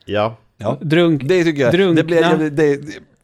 Ja. 0.06 0.36
Ja. 0.58 0.78
Drunk. 0.82 1.22
Det 1.24 1.44
tycker 1.44 1.62
jag, 1.62 1.74
Drunkna. 1.74 1.96
det 1.96 2.04
blev, 2.04 2.40
det, 2.40 2.50
det, 2.50 2.82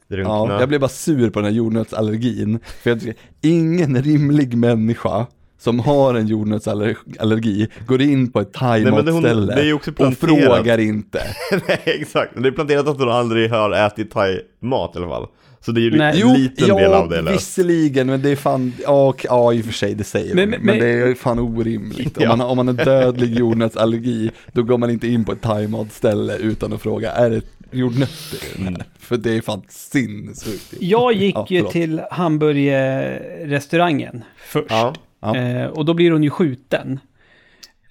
Drunkna. 0.08 0.34
Ja, 0.34 0.60
jag 0.60 0.70
blev 0.70 0.82
bara 0.82 0.90
sur 0.90 1.30
på 1.30 1.40
den 1.40 1.46
här 1.46 1.58
jordnötsallergin. 1.58 2.60
För 2.64 2.90
jag 2.90 3.00
tycker, 3.00 3.16
ingen 3.42 4.02
rimlig 4.04 4.58
människa 4.58 5.28
som 5.64 5.80
har 5.80 6.14
en 6.16 6.28
jordnötsallergi 6.28 7.68
går 7.88 8.02
in 8.02 8.32
på 8.32 8.40
ett 8.42 8.54
thaimatställe 8.54 9.74
och 9.74 9.84
frågar 10.18 10.78
inte. 10.78 11.22
Nej, 11.68 11.80
exakt. 11.86 12.32
Det 12.42 12.48
är 12.48 12.52
planterat 12.52 12.88
att 12.88 13.00
hon 13.00 13.10
aldrig 13.10 13.50
har 13.52 13.72
ätit 13.72 14.12
thai-mat 14.12 14.96
i 14.96 14.98
alla 14.98 15.08
fall. 15.08 15.28
Så 15.66 15.72
det 15.72 15.82
är 15.82 15.84
ju 15.84 15.98
Nej. 15.98 16.22
en 16.22 16.34
liten 16.34 16.78
del 16.78 16.94
av 16.94 17.10
det 17.10 17.22
löst. 17.22 17.36
visserligen, 17.36 18.08
men 18.08 18.22
det 18.22 18.30
är 18.30 18.36
fan, 18.36 18.74
ja, 18.84 19.14
ja 19.24 19.54
i 19.54 19.62
och 19.62 19.66
för 19.66 19.74
sig 19.74 19.96
det 19.96 20.04
säger 20.04 20.36
Men- 20.36 20.50
men, 20.50 20.62
men- 20.66 20.80
det 20.80 20.88
är 20.90 21.16
fan 21.16 21.40
orimligt. 21.40 22.18
Om, 22.18 22.24
Ja. 22.24 22.30
man, 22.30 22.40
har- 22.40 22.48
om 22.48 22.58
man 22.58 22.68
har 22.68 22.74
dödlig 22.86 23.36
jordnötsallergi, 23.40 24.32
då 24.54 24.64
går 24.64 24.78
man 24.78 24.90
inte 24.90 25.08
in 25.08 25.26
på 25.26 25.32
ett 25.32 25.42
thaimatställe 25.42 26.38
utan 26.38 26.74
att 26.74 26.82
fråga, 26.82 27.12
är 27.12 27.30
det 27.30 27.42
jordnötter 27.72 28.38
i 28.38 28.40
den 28.56 28.64
här? 28.64 28.70
Mm. 28.70 28.82
För 29.00 29.18
det 29.18 29.38
är 29.38 29.42
fan 29.42 29.62
sinnessjukt. 29.70 30.74
Jag 30.80 31.14
gick 31.14 31.36
Ja, 31.36 31.46
ju 31.50 31.62
till 31.64 32.02
hamburgerrestaurangen 32.12 34.24
först. 34.48 34.66
Ja, 34.70 34.94
Ja. 35.22 35.36
Eh, 35.38 35.66
och 35.68 35.86
då 35.86 35.94
blir 35.94 36.12
hon 36.12 36.24
ju 36.24 36.30
skjuten. 36.30 37.00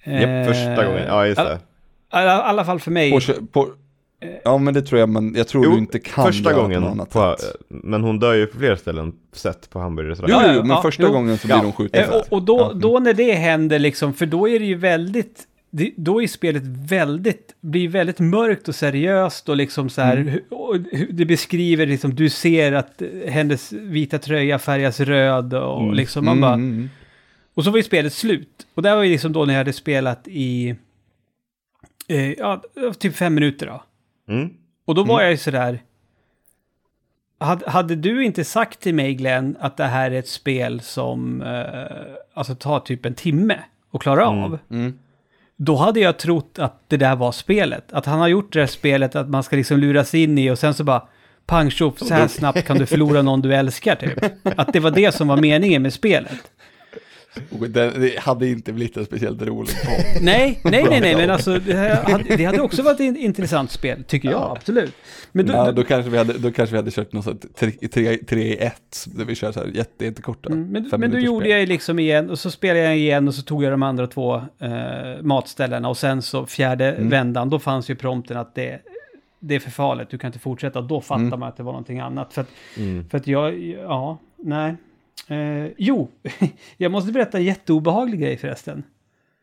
Japp, 0.05 0.23
Eh, 0.23 0.45
första 0.53 0.85
gången. 0.85 1.03
Ja, 1.07 1.25
just 1.27 1.41
det. 1.41 1.53
I 1.53 1.57
alla, 2.09 2.41
alla 2.41 2.65
fall 2.65 2.79
för 2.79 2.91
mig. 2.91 3.11
På, 3.11 3.19
på, 3.51 3.69
ja 4.43 4.57
men 4.57 4.73
det 4.73 4.81
tror 4.81 4.99
jag, 4.99 5.09
men 5.09 5.35
jag 5.35 5.47
tror 5.47 5.65
Jo, 5.65 5.71
du 5.71 5.77
inte 5.77 5.99
kan 5.99 6.25
första 6.25 6.53
gången, 6.53 6.81
på 6.81 6.87
annat 6.89 7.09
på, 7.09 7.35
sätt. 7.39 7.55
men 7.67 8.03
hon 8.03 8.19
dör 8.19 8.33
ju 8.33 8.45
på 8.45 8.57
flera 8.57 8.77
ställen 8.77 9.13
sett 9.33 9.69
på 9.69 9.79
Jo, 9.79 9.83
hamburgerrestaurangen. 9.83 10.45
Ja, 10.47 10.51
jo, 10.53 10.57
ja, 10.57 10.61
men 10.63 10.69
ja, 10.75 10.81
första 10.81 11.03
jo. 11.03 11.09
gången 11.11 11.37
så 11.37 11.47
blir 11.47 11.55
Ja. 11.57 11.61
de 11.63 11.71
skjutna. 11.73 11.99
Eh, 11.99 12.09
och, 12.09 12.23
och 12.33 12.41
då, 12.43 12.57
Ja. 12.59 12.71
då 12.73 12.99
när 12.99 13.13
det 13.13 13.31
händer 13.33 13.79
liksom, 13.79 14.13
för 14.13 14.25
då 14.25 14.49
är 14.49 14.59
det 14.59 14.65
ju 14.65 14.75
väldigt, 14.75 15.43
det, 15.71 15.91
då 15.97 16.21
är 16.21 16.27
spelet 16.27 16.63
väldigt, 16.65 17.55
blir 17.61 17.87
väldigt 17.87 18.19
mörkt 18.19 18.67
och 18.67 18.75
seriöst 18.75 19.49
och 19.49 19.55
liksom 19.55 19.89
så 19.89 20.01
här, 20.01 20.17
hu- 20.17 20.49
och 20.49 20.77
det 21.09 21.25
beskriver 21.25 21.85
liksom, 21.85 22.15
du 22.15 22.29
ser 22.29 22.71
att 22.71 23.01
eh, 23.01 23.07
hennes 23.31 23.73
vita 23.73 24.19
tröja 24.19 24.59
färgas 24.59 24.99
röd 24.99 25.53
och 25.53 25.81
Mm. 25.81 25.93
liksom 25.93 26.25
man 26.25 26.41
bara, 26.41 26.53
Mm, 26.53 26.69
mm. 26.71 26.89
Och 27.53 27.63
så 27.63 27.71
var 27.71 27.77
ju 27.77 27.83
spelet 27.83 28.13
slut. 28.13 28.67
Och 28.73 28.81
det 28.81 28.95
var 28.95 29.03
ju 29.03 29.11
liksom 29.11 29.33
då 29.33 29.45
när 29.45 29.53
jag 29.53 29.59
hade 29.59 29.73
spelat 29.73 30.27
i, 30.27 30.75
eh, 32.07 32.31
ja, 32.31 32.61
typ 32.99 33.15
fem 33.15 33.33
minuter 33.33 33.67
då. 33.67 33.83
Mm. 34.33 34.53
Och 34.85 34.95
då 34.95 35.03
var 35.03 35.21
jag 35.21 35.31
ju 35.31 35.37
sådär... 35.37 35.81
Hade, 37.39 37.69
hade 37.69 37.95
du 37.95 38.25
inte 38.25 38.43
sagt 38.43 38.79
till 38.79 38.95
mig 38.95 39.13
Glenn 39.13 39.57
att 39.59 39.77
det 39.77 39.85
här 39.85 40.11
är 40.11 40.19
ett 40.19 40.27
spel 40.27 40.81
som 40.81 41.41
eh, 41.41 42.15
alltså 42.33 42.55
tar 42.55 42.79
typ 42.79 43.05
en 43.05 43.15
timme 43.15 43.59
att 43.91 44.01
klara 44.01 44.27
av. 44.27 44.59
Mm. 44.69 44.99
Då 45.55 45.75
hade 45.75 45.99
jag 45.99 46.19
trott 46.19 46.59
att 46.59 46.83
det 46.87 46.97
där 46.97 47.15
var 47.15 47.31
spelet. 47.31 47.93
Att 47.93 48.05
han 48.05 48.19
har 48.19 48.27
gjort 48.27 48.53
det 48.53 48.59
här 48.59 48.67
spelet 48.67 49.15
att 49.15 49.29
man 49.29 49.43
ska 49.43 49.55
liksom 49.55 49.77
luras 49.77 50.15
in 50.15 50.37
i 50.37 50.51
och 50.51 50.59
sen 50.59 50.73
så 50.73 50.83
bara 50.83 51.07
pang 51.45 51.71
tjoff, 51.71 51.99
så 51.99 52.13
här 52.13 52.27
snabbt 52.27 52.63
kan 52.63 52.77
du 52.77 52.85
förlora 52.85 53.21
någon 53.21 53.41
du 53.41 53.55
älskar 53.55 53.95
typ. 53.95 54.19
Att 54.59 54.73
det 54.73 54.79
var 54.79 54.91
det 54.91 55.15
som 55.15 55.27
var 55.27 55.37
meningen 55.37 55.81
med 55.81 55.93
spelet. 55.93 56.51
Det, 57.69 58.19
hade 58.19 58.47
inte 58.47 58.73
blivit 58.73 58.97
en 58.97 59.05
speciellt 59.05 59.41
rolig 59.41 59.75
podd. 59.85 60.23
Nej, 60.23 60.59
nej, 60.63 60.83
nej, 60.89 61.01
nej, 61.01 61.15
men 61.15 61.29
alltså 61.29 61.59
det, 61.59 61.73
hade, 62.11 62.35
det 62.35 62.45
hade 62.45 62.61
också 62.61 62.81
varit 62.81 62.99
ett 62.99 63.17
intressant 63.17 63.71
spel, 63.71 64.03
tycker 64.03 64.31
jag, 64.31 64.41
Ja. 64.41 64.53
absolut. 64.57 64.93
Men 65.31 65.45
då, 65.45 65.53
Ja, 65.53 65.71
då, 65.71 65.83
kanske 65.83 66.11
vi 66.11 66.17
hade, 66.17 66.33
då 66.37 66.51
kanske 66.51 66.73
vi 66.73 66.77
hade 66.77 66.91
kört 66.91 67.13
något 67.13 67.23
sånt 67.23 67.55
3 67.55 67.69
i 68.41 68.57
1, 68.59 68.73
där 69.05 69.25
vi 69.25 69.35
kör 69.35 69.51
så 69.51 69.59
här 69.59 69.67
jätte, 69.67 70.05
jättekorta. 70.05 70.49
Mm, 70.49 70.67
men, 70.71 70.99
men 70.99 71.11
då 71.11 71.17
gjorde 71.19 71.49
jag 71.49 71.67
liksom 71.69 71.99
igen 71.99 72.29
och 72.29 72.39
så 72.39 72.51
spelade 72.51 72.79
jag 72.85 72.97
igen 72.97 73.27
och 73.27 73.33
så 73.35 73.41
tog 73.41 73.63
jag 73.63 73.73
de 73.73 73.83
andra 73.83 74.07
två 74.07 74.35
eh, 74.35 75.21
matställena 75.21 75.89
och 75.89 75.97
sen 75.97 76.21
så 76.21 76.45
fjärde 76.45 76.91
Mm. 76.91 77.09
vändan, 77.09 77.49
då 77.49 77.59
fanns 77.59 77.89
ju 77.89 77.95
prompten 77.95 78.37
att 78.37 78.55
det, 78.55 78.79
det 79.39 79.55
är 79.55 79.59
för 79.59 79.71
farligt, 79.71 80.09
du 80.09 80.17
kan 80.17 80.27
inte 80.27 80.39
fortsätta. 80.39 80.81
Då 80.81 81.01
fattar 81.01 81.21
Mm. 81.21 81.39
man 81.39 81.49
att 81.49 81.57
det 81.57 81.63
var 81.63 81.71
någonting 81.71 81.99
annat. 81.99 82.33
För 82.33 82.41
att, 82.41 82.49
Mm. 82.77 83.09
för 83.09 83.17
att 83.17 83.27
jag, 83.27 83.59
ja, 83.59 84.17
nej. 84.37 84.75
Eh, 85.31 85.71
jo, 85.77 86.09
jag 86.77 86.91
måste 86.91 87.11
berätta 87.11 87.37
en 87.37 87.43
jätteobehaglig 87.43 88.19
grej 88.19 88.37
förresten. 88.37 88.83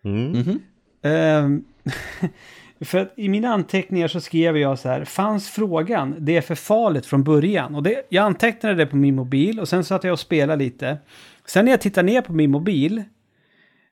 Mm. 0.05 0.33
Mhm. 0.33 0.61
Ehm, 1.03 1.65
För 2.81 2.99
att 2.99 3.13
i 3.17 3.29
mina 3.29 3.49
anteckningar 3.49 4.09
så 4.09 4.21
skrev 4.21 4.57
jag 4.57 4.79
så 4.79 4.89
här, 4.89 5.05
fanns 5.05 5.49
frågan, 5.51 6.15
det 6.19 6.37
är 6.37 6.41
för 6.41 6.55
farligt 6.55 7.07
från 7.07 7.25
början. 7.25 7.75
Och 7.75 7.83
det, 7.83 8.07
jag 8.09 8.25
antecknade 8.25 8.75
det 8.75 8.87
på 8.87 8.97
min 8.97 9.15
mobil 9.15 9.61
och 9.61 9.69
sen 9.69 9.85
satt 9.85 10.05
jag 10.05 10.13
och 10.13 10.21
spelade 10.21 10.65
lite. 10.65 10.99
Sen 11.47 11.65
när 11.65 11.73
jag 11.73 11.81
tittar 11.81 12.03
ner 12.03 12.21
på 12.21 12.33
min 12.33 12.51
mobil, 12.51 13.03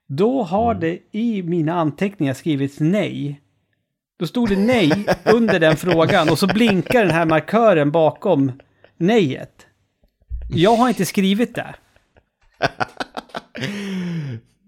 då 0.07 0.43
har 0.43 0.75
det 0.75 0.99
i 1.13 1.43
mina 1.43 1.75
anteckningar 1.75 2.35
skrivits 2.35 2.81
nej. 2.81 3.41
Då 4.19 4.27
stod 4.27 4.49
det 4.49 4.57
nej 4.57 5.07
under 5.25 5.61
den 5.61 5.77
frågan 5.77 6.29
och 6.29 6.39
så 6.39 6.47
blinkar 6.47 7.03
den 7.03 7.15
här 7.15 7.27
markören 7.27 7.91
bakom 7.91 8.53
nejet. 8.97 9.67
Jag 10.51 10.77
har 10.77 10.89
inte 10.89 11.05
skrivit 11.05 11.55
det. 11.55 11.75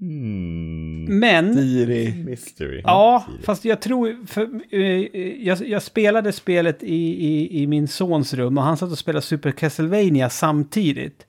Hmm. 0.01 1.18
Men... 1.20 1.55
Siri. 1.55 2.14
Mystery. 2.24 2.81
Ja, 2.85 3.24
Siri. 3.31 3.42
fast 3.42 3.64
jag 3.64 3.81
tror... 3.81 4.27
För, 4.27 4.48
eh, 4.70 4.83
jag, 5.46 5.68
jag 5.68 5.83
spelade 5.83 6.33
spelet 6.33 6.83
i, 6.83 7.27
i, 7.27 7.62
i 7.62 7.66
min 7.66 7.88
sons 7.88 8.35
rum 8.35 8.59
och 8.59 8.64
han 8.64 8.77
satt 8.77 8.90
och 8.92 8.98
spelade 8.98 9.22
Super 9.22 9.51
Castlevania 9.51 10.31
samtidigt. 10.31 11.27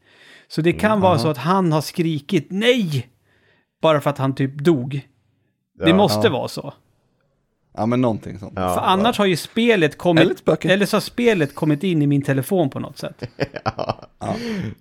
Så 0.47 0.61
det 0.61 0.73
kan 0.73 1.01
vara 1.01 1.11
aha. 1.11 1.19
så 1.21 1.27
att 1.27 1.37
han 1.37 1.71
har 1.71 1.81
skrikit 1.81 2.47
nej! 2.49 3.07
Bara 3.81 4.01
för 4.01 4.09
att 4.09 4.17
han 4.17 4.35
typ 4.35 4.55
dog. 4.63 4.91
Det 5.79 5.89
Ja. 5.89 5.95
måste 5.95 6.27
Ja. 6.27 6.33
vara 6.33 6.47
så. 6.47 6.73
Ja 7.77 7.85
men 7.85 8.01
någonting 8.01 8.39
sånt. 8.39 8.53
Ja. 8.55 8.73
För 8.75 8.81
annars 8.81 9.17
har 9.17 9.25
ju 9.25 9.35
spelet 9.35 9.97
kommit... 9.97 10.43
Eller 10.65 10.83
ett 10.83 10.89
så 10.89 10.95
har 10.95 11.01
spelet 11.01 11.55
kommit 11.55 11.83
in 11.83 12.01
i 12.01 12.07
min 12.07 12.21
telefon 12.21 12.69
på 12.69 12.79
något 12.79 12.97
sätt. 12.97 13.23
Ja. 14.21 14.35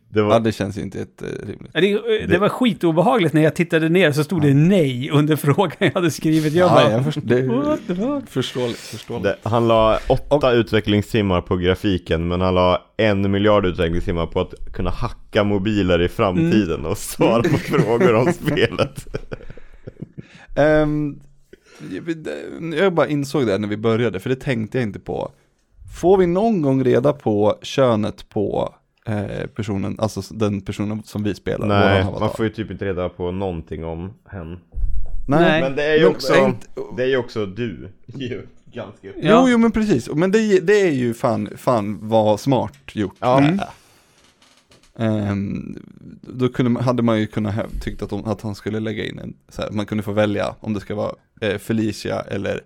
Det 0.09 0.22
var, 0.22 0.33
ja 0.33 0.38
det 0.38 0.53
känns 0.53 0.79
ju 0.79 0.83
inte 0.83 0.98
jätterimligt. 0.98 1.72
Det, 1.74 2.27
det 2.27 2.38
var 2.38 2.48
skitobehagligt 2.48 3.35
när 3.35 3.42
jag 3.42 3.55
tittade 3.55 3.88
ner 3.88 4.12
så 4.12 4.24
stod 4.24 4.42
det 4.42 4.55
nej 4.55 5.11
under 5.11 5.37
frågan 5.37 5.72
jag 5.79 5.90
hade 5.94 6.11
skrivit. 6.11 6.53
Jag 6.55 6.70
Ja, 6.70 6.74
bara... 6.74 6.90
jag 6.92 7.05
förstår, 7.05 7.22
det 7.22 7.42
What 7.42 7.81
the 7.87 7.94
fuck? 7.94 8.29
förståeligt, 8.31 8.79
förståeligt. 8.79 9.24
det, 9.42 9.48
han 9.48 9.68
la 9.68 9.98
åtta 10.09 10.53
utvecklingstimmar 10.53 11.40
på 11.40 11.57
grafiken 11.57 12.29
men 12.29 12.40
han 12.40 12.55
la 12.55 12.83
en 12.96 13.31
miljard 13.31 13.66
utvecklingstimmar 13.66 14.27
på 14.27 14.40
att 14.40 14.55
kunna 14.72 14.90
hacka 14.90 15.44
mobiler 15.44 16.03
i 16.03 16.09
framtiden 16.09 16.87
och 16.87 16.98
svara 16.98 17.42
på 17.42 17.48
frågor 17.59 18.14
om 18.14 18.33
spelet. 18.33 19.07
Ehm, 20.57 21.20
jag 22.76 22.92
bara 22.92 23.08
insåg 23.08 23.46
det 23.46 23.58
när 23.58 23.68
vi 23.68 23.76
började, 23.76 24.20
för 24.20 24.30
det 24.30 24.36
tänkte 24.40 24.78
jag 24.78 24.82
inte 24.82 24.98
på. 25.00 25.32
Får 26.00 26.16
vi 26.18 26.26
någon 26.26 26.62
gång 26.62 26.84
reda 26.84 27.12
på 27.12 27.58
könet 27.62 28.28
på 28.28 28.74
eh, 29.06 29.46
personen, 29.54 29.96
alltså 29.98 30.20
den 30.34 30.60
personen 30.60 31.02
som 31.04 31.22
vi 31.22 31.34
spelar? 31.34 31.66
Nej, 31.66 32.04
man 32.20 32.30
får 32.34 32.44
ju 32.44 32.52
typ 32.52 32.70
inte 32.70 32.84
reda 32.84 33.08
på 33.08 33.30
någonting 33.30 33.84
om 33.84 34.14
hen. 34.28 34.58
Nej. 35.28 35.60
Men 35.62 35.76
det 35.76 35.84
är 35.84 35.98
ju 35.98 36.06
också, 36.06 36.36
inte- 36.36 36.66
det 36.96 37.02
är 37.02 37.06
ju 37.06 37.16
också 37.16 37.46
du. 37.46 37.88
Ju, 38.06 38.46
ganska 38.72 39.08
Ja. 39.08 39.12
Jo, 39.16 39.48
jo 39.48 39.58
men 39.58 39.72
precis, 39.72 40.10
men 40.14 40.30
det, 40.30 40.60
det 40.60 40.80
är 40.80 40.90
ju 40.92 41.14
fan, 41.14 41.48
fan 41.56 41.98
vad 42.02 42.40
smart 42.40 42.78
gjort. 42.92 43.16
Ja. 43.18 43.40
är. 43.40 43.60
Ehm, 44.96 45.78
då 46.22 46.48
kunde, 46.48 46.70
man- 46.70 46.82
hade 46.84 47.02
man 47.02 47.20
ju 47.20 47.26
kunnat 47.26 47.54
ha 47.54 47.64
tyckt 47.80 48.02
att, 48.02 48.10
de, 48.10 48.24
att 48.24 48.42
han 48.42 48.54
skulle 48.54 48.80
lägga 48.80 49.04
in 49.04 49.18
en, 49.18 49.34
så 49.48 49.62
här, 49.62 49.70
man 49.70 49.86
kunde 49.86 50.02
få 50.04 50.12
välja 50.12 50.54
om 50.60 50.74
det 50.74 50.80
ska 50.80 50.94
vara 50.94 51.12
eh, 51.40 51.59
Felicia 51.59 52.20
eller 52.20 52.61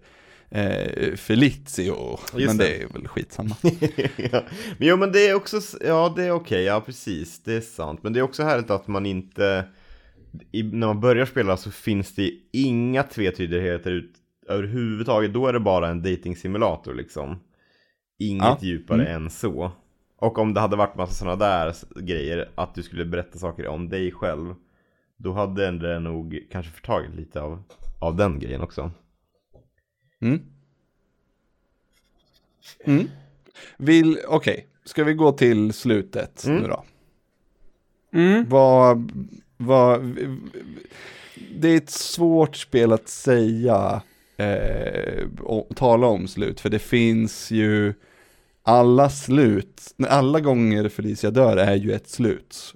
eh, 0.51 1.15
Felizio. 1.17 2.19
Just 2.35 2.47
men 2.47 2.57
det. 2.57 2.65
det 2.65 2.83
är 2.83 2.89
väl 2.89 3.09
skitsamma. 3.09 3.57
ja. 4.33 4.43
Men 4.79 4.89
jo 4.89 4.97
men 4.97 5.13
det 5.13 5.29
är 5.29 5.35
också, 5.35 5.61
ja 5.87 6.13
det 6.17 6.25
är 6.25 6.31
okej, 6.31 6.63
ja 6.63 6.81
precis, 6.81 7.43
det 7.43 7.55
är 7.55 7.61
sant. 7.61 8.03
Men 8.03 8.13
det 8.13 8.19
är 8.19 8.23
också 8.23 8.43
härligt 8.43 8.71
att 8.71 8.87
man 8.89 9.07
inte, 9.07 9.65
i, 10.53 10.63
när 10.63 10.87
man 10.87 11.01
börjar 11.01 11.27
spela 11.27 11.57
så 11.57 11.71
finns 11.71 12.15
det 12.15 12.31
inga 12.53 13.03
tvetydigheter 13.03 13.91
ut, 13.91 14.13
överhuvudtaget. 14.49 15.33
Då 15.33 15.47
är 15.47 15.53
det 15.53 15.61
bara 15.61 15.89
en 15.89 16.03
dating 16.03 16.37
simulator 16.37 16.95
liksom. 16.95 17.41
Inget 18.19 18.45
Ja. 18.45 18.59
djupare 18.61 19.07
än 19.07 19.31
så. 19.31 19.73
Och 20.19 20.39
om 20.39 20.55
det 20.55 20.61
hade 20.61 20.77
varit 20.77 20.97
massa 20.97 21.13
sådana 21.13 21.37
där 21.37 21.75
grejer, 22.01 22.49
att 22.55 22.75
du 22.75 22.83
skulle 22.83 23.05
berätta 23.05 23.39
saker 23.39 23.67
om 23.67 23.89
dig 23.89 24.13
själv. 24.13 24.55
Då 25.17 25.33
hade 25.33 25.71
det 25.71 25.99
nog 25.99 26.39
kanske 26.51 26.73
förtagit 26.73 27.15
lite 27.15 27.41
av, 27.41 27.63
av 28.03 28.17
den 28.17 28.39
grejen 28.39 28.61
också. 28.61 28.91
Mm. 30.21 30.41
Mm. 32.85 33.09
Vill, 33.77 34.19
okej, 34.29 34.67
ska 34.85 35.05
vi 35.05 35.15
gå 35.15 35.33
till 35.33 35.73
slutet 35.73 36.45
Mm. 36.45 36.63
nu 36.63 36.69
då? 36.69 36.85
Mm. 38.13 38.49
Vad, 38.49 39.13
vad, 39.57 40.17
det 41.55 41.69
är 41.69 41.77
ett 41.77 41.91
svårt 41.91 42.57
spel 42.57 42.93
att 42.93 43.09
säga, 43.09 44.03
eh, 44.37 45.29
och 45.41 45.77
tala 45.77 46.07
om 46.07 46.29
slut, 46.29 46.61
för 46.61 46.71
det 46.71 46.79
finns 46.79 47.51
ju 47.51 47.95
alla 48.63 49.11
slut, 49.11 49.95
alla 50.09 50.41
gånger 50.41 50.89
Felicia 50.89 51.31
dör 51.31 51.57
är 51.57 51.75
ju 51.75 51.93
ett 51.93 52.09
slut. 52.09 52.75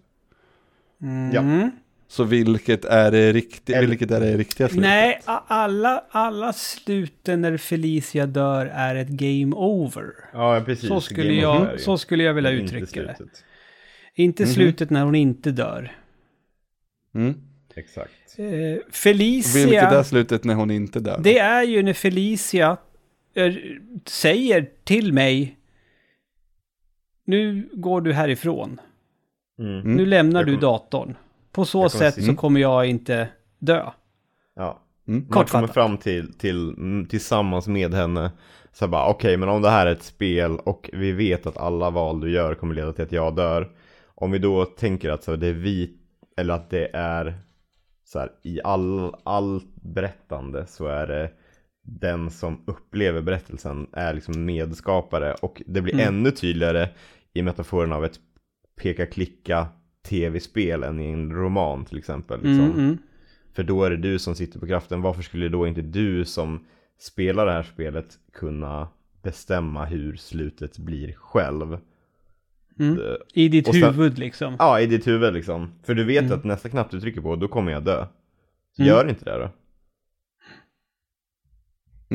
Mm. 1.03 1.71
Så 2.09 2.25
vilket 2.25 2.85
är 2.85 3.11
det, 3.11 3.33
rikti, 3.33 3.73
Eller- 3.73 3.88
vilket 3.88 4.11
är 4.11 4.21
det 4.21 4.37
riktiga 4.37 4.69
slutet? 4.69 4.83
Nej, 4.83 5.21
alla, 5.27 6.05
alla 6.11 6.53
sluten 6.53 7.40
när 7.40 7.57
Felicia 7.57 8.27
dör 8.27 8.66
är 8.66 8.95
ett 8.97 9.09
game 9.09 9.57
over. 9.57 10.05
Ja 10.33 10.62
precis. 10.66 10.88
Så 10.88 11.01
skulle, 11.01 11.33
jag, 11.33 11.81
så 11.81 11.99
skulle 11.99 12.25
jag 12.25 12.35
vilja 12.35 12.51
uttrycka 12.51 13.03
det. 13.03 13.16
Inte 14.14 14.42
Mhm. 14.42 14.53
slutet 14.53 14.90
när 14.90 15.05
hon 15.05 15.14
inte 15.14 15.51
dör. 15.51 15.92
Mm. 17.14 17.35
Exakt. 17.75 18.11
Eh, 18.38 18.45
Vilket 18.45 18.87
är 18.88 18.92
Felicia, 18.92 20.05
slutet 20.05 20.45
när 20.45 20.55
hon 20.55 20.71
inte 20.71 21.01
dör? 21.01 21.21
det 21.23 21.38
är 21.38 21.62
ju 21.62 21.83
när 21.83 21.92
Felicia 21.92 22.77
eh, 23.35 23.55
säger 24.05 24.69
till 24.85 25.12
mig 25.12 25.57
Nu 27.25 27.69
går 27.73 28.01
du 28.01 28.12
härifrån. 28.12 28.81
Mm. 29.59 29.81
Mm. 29.81 29.95
Nu 29.97 30.07
lämnar 30.07 30.45
du 30.45 30.57
datorn. 30.57 31.14
På 31.57 31.64
så 31.64 31.88
sätt 31.88 32.14
se- 32.14 32.23
så 32.23 32.35
kommer 32.35 32.61
jag 32.61 32.87
inte 32.87 33.29
dö. 33.59 33.90
Ja. 34.57 34.83
Mm. 35.09 35.27
Man 35.31 35.45
kommer 35.45 35.66
fram 35.66 35.99
till, 35.99 36.33
till 36.38 36.69
mm, 36.69 37.07
tillsammans 37.07 37.66
med 37.69 37.95
henne. 37.95 38.31
Så 38.73 38.88
bara 38.88 39.09
okej 39.09 39.37
men 39.37 39.49
om 39.49 39.62
det 39.62 39.71
här 39.71 39.87
är 39.87 39.92
ett 39.92 40.03
spel 40.03 40.57
och 40.59 40.90
vi 40.92 41.12
vet 41.12 41.47
att 41.47 41.57
alla 41.57 41.90
val 41.90 42.21
du 42.21 42.31
gör 42.31 42.55
kommer 42.55 42.75
leda 42.75 42.92
till 42.92 43.05
att 43.05 43.12
jag 43.12 43.37
dör. 43.37 43.71
Om 44.14 44.31
vi 44.31 44.38
då 44.38 44.64
tänker 44.64 45.11
att 45.11 45.25
så 45.25 45.37
det 45.37 45.47
är 45.47 45.53
vi, 45.53 45.99
eller 46.37 46.55
att 46.55 46.71
det 46.71 46.90
är 46.95 47.35
så 48.05 48.19
här, 48.19 48.31
i 48.42 48.61
all, 48.64 49.14
all 49.25 49.61
berättande 49.75 50.66
så 50.66 50.87
är 50.87 51.07
det 51.07 51.31
den 51.85 52.31
som 52.31 52.64
upplever 52.66 53.21
berättelsen 53.21 53.87
är 53.92 54.14
liksom 54.14 54.45
medskapare 54.45 55.35
och 55.35 55.62
det 55.66 55.81
blir 55.83 55.95
Mm. 55.95 56.07
ännu 56.09 56.31
tydligare 56.31 56.88
i 57.35 57.42
metaforen 57.42 57.92
av 57.92 58.05
ett 58.05 58.19
peka-klicka 58.83 59.66
tv-spel 60.07 60.83
än 60.83 61.01
i 61.01 61.11
en 61.11 61.33
roman 61.33 61.85
till 61.85 61.99
exempel. 61.99 62.37
Liksom. 62.42 62.64
Mm, 62.64 62.79
mm. 62.79 62.99
För 63.53 63.62
då 63.62 63.85
är 63.85 63.90
det 63.90 63.97
du 63.97 64.19
som 64.19 64.35
sitter 64.35 64.59
på 64.61 64.66
kraften. 64.66 65.03
Varför 65.03 65.23
skulle 65.23 65.49
då 65.49 65.66
inte 65.66 65.83
du 65.83 66.25
som 66.25 66.66
spelar 66.99 67.47
det 67.47 67.53
här 67.53 67.62
spelet 67.62 68.19
kunna 68.33 68.88
bestämma 69.23 69.85
hur 69.85 70.16
slutet 70.16 70.79
blir 70.79 71.12
själv? 71.12 71.79
Mm. 72.79 72.95
Det- 72.97 73.19
I 73.35 73.49
ditt 73.49 73.66
sen- 73.66 73.95
huvud 73.95 74.19
liksom. 74.19 74.57
Ja, 74.59 74.81
i 74.81 74.87
ditt 74.87 75.07
huvud 75.07 75.35
liksom. 75.35 75.73
För 75.83 75.95
du 75.95 76.05
vet 76.05 76.25
Mm. 76.25 76.38
att 76.38 76.45
nästa 76.45 76.69
knapp 76.69 76.90
du 76.90 77.01
trycker 77.01 77.21
på, 77.21 77.37
då 77.37 77.49
kommer 77.49 77.73
jag 77.73 77.85
dö. 77.85 78.07
Så 78.77 78.83
Mm. 78.83 78.88
gör 78.95 79.09
inte 79.09 79.25
det 79.25 79.38
då. 79.38 79.51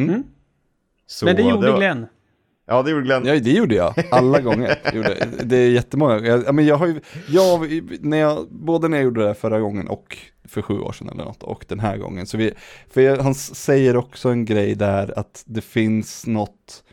Mm. 0.01 0.23
Så 1.05 1.25
Men 1.25 1.35
det 1.35 1.41
gjorde 1.41 1.71
var- 1.71 1.77
Glenn. 1.77 2.05
Ja, 2.71 2.83
det 2.83 2.91
gjorde 2.91 3.03
Glenn. 3.03 3.25
Ja, 3.25 3.39
det 3.39 3.51
gjorde 3.51 3.75
jag. 3.75 3.93
Alla 4.11 4.39
gånger. 4.41 4.79
Gjorde. 4.93 5.27
Det 5.43 5.57
är 5.57 5.69
jättemånga. 5.69 6.19
Jag, 6.19 6.43
ja, 6.45 6.51
men 6.51 6.65
jag 6.65 6.75
har 6.75 6.87
ju, 6.87 6.99
jag, 7.29 7.81
när 8.01 8.17
jag, 8.17 8.47
både 8.51 8.87
när 8.87 8.97
jag 8.97 9.03
gjorde 9.03 9.21
det 9.21 9.27
här 9.27 9.33
förra 9.33 9.59
gången 9.59 9.87
och 9.87 10.17
för 10.43 10.61
sju 10.61 10.79
år 10.79 10.91
sedan 10.91 11.09
eller 11.09 11.23
något, 11.23 11.43
och 11.43 11.65
den 11.67 11.79
här 11.79 11.97
gången. 11.97 12.25
Så 12.25 12.37
vi, 12.37 12.51
för 12.93 13.01
jag, 13.01 13.17
han 13.17 13.35
säger 13.35 13.97
också 13.97 14.29
en 14.29 14.45
grej 14.45 14.75
där 14.75 15.19
att 15.19 15.43
det 15.45 15.61
finns 15.61 16.27
något, 16.27 16.83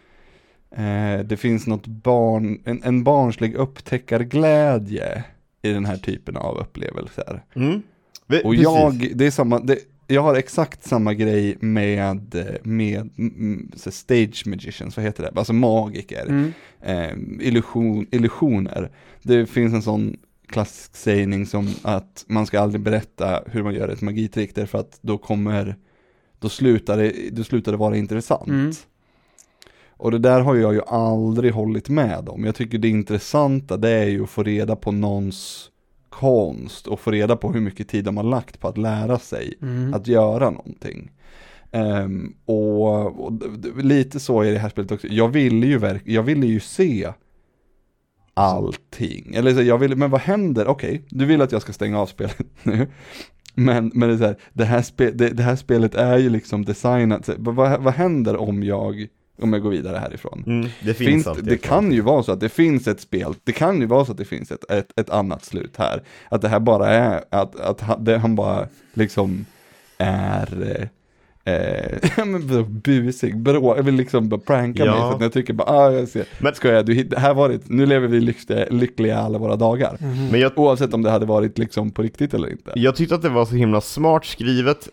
eh, 0.76 1.24
det 1.24 1.36
finns 1.36 1.66
något 1.66 1.86
barn, 1.86 2.62
en, 2.64 2.82
en 2.84 3.04
barnslig 3.04 3.54
upptäckarglädje 3.54 5.24
i 5.62 5.72
den 5.72 5.84
här 5.84 5.96
typen 5.96 6.36
av 6.36 6.58
upplevelser. 6.58 7.42
Mm. 7.56 7.82
Vi- 8.26 8.38
Och 8.44 8.50
precis. 8.50 8.62
jag, 8.62 9.12
det 9.14 9.26
är 9.26 9.30
samma, 9.30 9.58
det, 9.60 9.78
jag 10.10 10.22
har 10.22 10.34
exakt 10.34 10.84
samma 10.84 11.14
grej 11.14 11.56
med, 11.60 12.34
med 12.62 13.10
mm, 13.18 13.70
så 13.76 13.90
stage 13.90 14.42
magicians, 14.46 14.96
vad 14.96 15.06
heter 15.06 15.22
det? 15.22 15.32
Alltså 15.38 15.52
magiker, 15.52 16.26
Mm. 16.26 16.52
eh, 16.82 17.46
illusion, 17.46 18.06
illusioner. 18.10 18.90
Det 19.22 19.46
finns 19.46 19.74
en 19.74 19.82
sån 19.82 20.16
klassisk 20.48 20.96
sägning 20.96 21.46
som 21.46 21.68
att 21.82 22.24
man 22.28 22.46
ska 22.46 22.60
aldrig 22.60 22.80
berätta 22.80 23.42
hur 23.46 23.62
man 23.62 23.74
gör 23.74 23.88
ett 23.88 24.00
magitrick 24.00 24.54
därför 24.54 24.78
att 24.78 24.98
då 25.00 25.18
kommer, 25.18 25.76
då 26.38 26.48
slutar 26.48 26.96
det, 26.96 27.12
då 27.32 27.44
slutar 27.44 27.72
det 27.72 27.78
vara 27.78 27.96
intressant. 27.96 28.48
Mm. 28.48 28.70
Och 29.90 30.10
det 30.10 30.18
där 30.18 30.40
har 30.40 30.54
jag 30.54 30.74
ju 30.74 30.80
aldrig 30.86 31.52
hållit 31.52 31.88
med 31.88 32.28
om. 32.28 32.44
Jag 32.44 32.54
tycker 32.54 32.78
det 32.78 32.88
intressanta 32.88 33.76
det 33.76 33.90
är 33.90 34.06
ju 34.06 34.22
att 34.22 34.30
få 34.30 34.42
reda 34.42 34.76
på 34.76 34.92
någons 34.92 35.70
konst 36.10 36.86
och 36.86 37.00
få 37.00 37.10
reda 37.10 37.36
på 37.36 37.52
hur 37.52 37.60
mycket 37.60 37.88
tid 37.88 38.04
de 38.04 38.16
har 38.16 38.24
lagt 38.24 38.60
på 38.60 38.68
att 38.68 38.78
lära 38.78 39.18
sig 39.18 39.54
Mm. 39.62 39.94
att 39.94 40.06
göra 40.06 40.50
någonting. 40.50 41.10
Ehm, 41.72 42.34
och, 42.44 43.24
och 43.26 43.32
lite 43.82 44.20
så 44.20 44.42
är 44.42 44.52
det 44.52 44.58
här 44.58 44.68
spelet 44.68 44.92
också. 44.92 45.06
Jag 45.06 45.28
ville 45.28 45.66
ju, 45.66 45.78
verk- 45.78 46.02
jag 46.04 46.22
ville 46.22 46.46
ju 46.46 46.60
se 46.60 47.12
allting. 48.34 49.34
Eller 49.34 49.54
så, 49.54 49.62
jag 49.62 49.78
ville, 49.78 49.96
men 49.96 50.10
vad 50.10 50.20
händer? 50.20 50.66
Okej, 50.66 51.02
du 51.10 51.24
vill 51.24 51.42
att 51.42 51.52
jag 51.52 51.62
ska 51.62 51.72
stänga 51.72 52.00
av 52.00 52.06
spelet 52.06 52.38
nu. 52.62 52.86
Men, 53.54 53.90
men 53.94 54.08
det, 54.08 54.14
är 54.14 54.18
så 54.18 54.24
här, 54.24 54.36
det, 54.52 54.64
här 54.64 54.82
spe, 54.82 55.10
det, 55.10 55.28
det 55.30 55.42
här 55.42 55.56
spelet 55.56 55.94
är 55.94 56.18
ju 56.18 56.30
liksom 56.30 56.64
designat, 56.64 57.28
vad, 57.38 57.56
vad 57.82 57.94
händer 57.94 58.36
om 58.36 58.62
jag, 58.62 59.06
om 59.38 59.52
jag 59.52 59.62
går 59.62 59.70
vidare 59.70 59.96
härifrån? 59.98 60.44
Mm, 60.46 60.68
det 60.80 60.94
finns, 60.94 60.96
Finns, 61.10 61.26
alltid 61.26 61.44
det 61.44 61.56
kan 61.56 61.92
ju 61.92 62.00
vara 62.00 62.22
så 62.22 62.32
att 62.32 62.40
det 62.40 62.48
finns 62.48 62.88
ett 62.88 63.00
spel, 63.00 63.34
det 63.44 63.52
kan 63.52 63.80
ju 63.80 63.86
vara 63.86 64.04
så 64.04 64.12
att 64.12 64.18
det 64.18 64.24
finns 64.24 64.52
ett, 64.52 64.70
ett, 64.70 65.00
ett 65.00 65.10
annat 65.10 65.44
slut 65.44 65.74
här. 65.76 66.02
Att 66.28 66.42
det 66.42 66.48
här 66.48 66.60
bara 66.60 66.88
är, 66.90 67.24
att, 67.30 67.60
att 67.60 67.80
han, 67.80 68.04
det, 68.04 68.18
han 68.18 68.36
bara 68.36 68.66
liksom 68.94 69.46
är 69.98 70.88
eh, 71.44 71.54
eh, 71.54 72.62
busig, 72.68 73.36
brå, 73.38 73.76
jag 73.76 73.82
vill 73.82 73.94
liksom 73.94 74.28
bara 74.28 74.40
pranka 74.40 74.84
Ja. 74.84 74.92
mig 74.92 75.00
för 75.00 75.14
att 75.16 75.20
jag 75.22 75.32
tycker 75.32 75.52
bara, 75.52 75.70
ah, 75.70 75.92
jag 75.92 76.08
ser, 76.08 76.24
Men- 76.38 76.54
ska 76.54 76.68
jag, 76.68 76.86
du, 76.86 77.08
här 77.16 77.34
var 77.34 77.48
det, 77.48 77.60
nu 77.68 77.86
lever 77.86 78.08
vi 78.08 78.20
lyckliga, 78.20 78.66
lyckliga 78.70 79.18
alla 79.18 79.38
våra 79.38 79.56
dagar. 79.56 79.96
Men 80.30 80.40
jag, 80.40 80.52
Oavsett 80.58 80.94
om 80.94 81.02
det 81.02 81.10
hade 81.10 81.26
varit 81.26 81.58
liksom 81.58 81.90
på 81.90 82.02
riktigt 82.02 82.34
eller 82.34 82.50
inte. 82.50 82.72
jag 82.74 82.96
tyckte 82.96 83.14
att 83.14 83.22
det 83.22 83.28
var 83.28 83.44
så 83.44 83.54
himla 83.54 83.80
smart 83.80 84.24
skrivet 84.24 84.88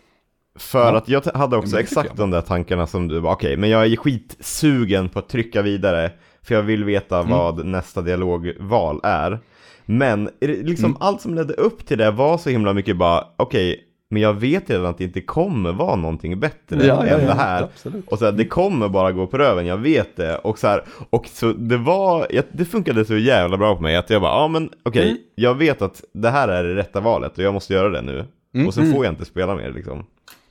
För 0.58 0.92
Ja. 0.92 0.96
att 0.98 1.08
jag 1.08 1.22
hade 1.34 1.56
också 1.56 1.80
exakt 1.80 2.16
de 2.16 2.30
där 2.30 2.40
tankarna 2.40 2.86
som 2.86 3.08
du 3.08 3.20
var, 3.20 3.32
okej, 3.32 3.56
men 3.56 3.70
jag 3.70 3.86
är 3.86 3.96
skitsugen 3.96 5.08
på 5.08 5.18
att 5.18 5.28
trycka 5.28 5.62
vidare 5.62 6.10
För 6.42 6.54
jag 6.54 6.62
vill 6.62 6.84
veta 6.84 7.18
Mm. 7.18 7.30
vad 7.30 7.66
nästa 7.66 8.02
dialogval 8.02 9.00
är 9.02 9.38
Men 9.86 10.30
liksom 10.40 10.84
Mm. 10.84 10.96
allt 11.00 11.20
som 11.20 11.34
ledde 11.34 11.54
upp 11.54 11.86
till 11.86 11.98
det 11.98 12.10
var 12.10 12.38
så 12.38 12.50
himla 12.50 12.72
mycket 12.72 12.96
bara, 12.96 13.24
okej, 13.36 13.80
men 14.10 14.22
jag 14.22 14.34
vet 14.34 14.70
redan 14.70 14.86
att 14.86 14.98
det 14.98 15.04
inte 15.04 15.20
kommer 15.20 15.72
vara 15.72 15.96
någonting 15.96 16.40
bättre 16.40 16.90
än 16.92 17.26
det 17.26 17.34
här 17.34 17.62
absolut. 17.62 18.08
och 18.08 18.18
så 18.18 18.24
här, 18.24 18.32
det 18.32 18.44
kommer 18.44 18.88
bara 18.88 19.12
gå 19.12 19.26
på 19.26 19.38
röven, 19.38 19.66
jag 19.66 19.76
vet 19.76 20.16
det. 20.16 20.38
Och 20.38 20.58
så 20.58 20.66
här, 20.66 20.82
och 21.10 21.26
så 21.26 21.52
det 21.52 21.76
var, 21.76 22.26
det 22.52 22.64
funkade 22.64 23.04
så 23.04 23.16
jävla 23.16 23.56
bra 23.56 23.76
på 23.76 23.82
mig 23.82 23.96
att 23.96 24.10
jag 24.10 24.22
bara, 24.22 24.32
ja 24.42 24.48
men 24.48 24.70
okej, 24.82 25.04
Mm. 25.08 25.18
jag 25.34 25.54
vet 25.54 25.82
att 25.82 26.04
det 26.12 26.30
här 26.30 26.48
är 26.48 26.64
det 26.64 26.74
rätta 26.74 27.00
valet 27.00 27.38
och 27.38 27.44
jag 27.44 27.54
måste 27.54 27.74
göra 27.74 27.88
det 27.88 28.02
nu. 28.02 28.24
Mm. 28.54 28.66
Och 28.66 28.74
så 28.74 28.80
får 28.82 29.04
jag 29.04 29.12
inte 29.12 29.24
spela 29.24 29.54
mer 29.56 29.70
liksom. 29.72 30.04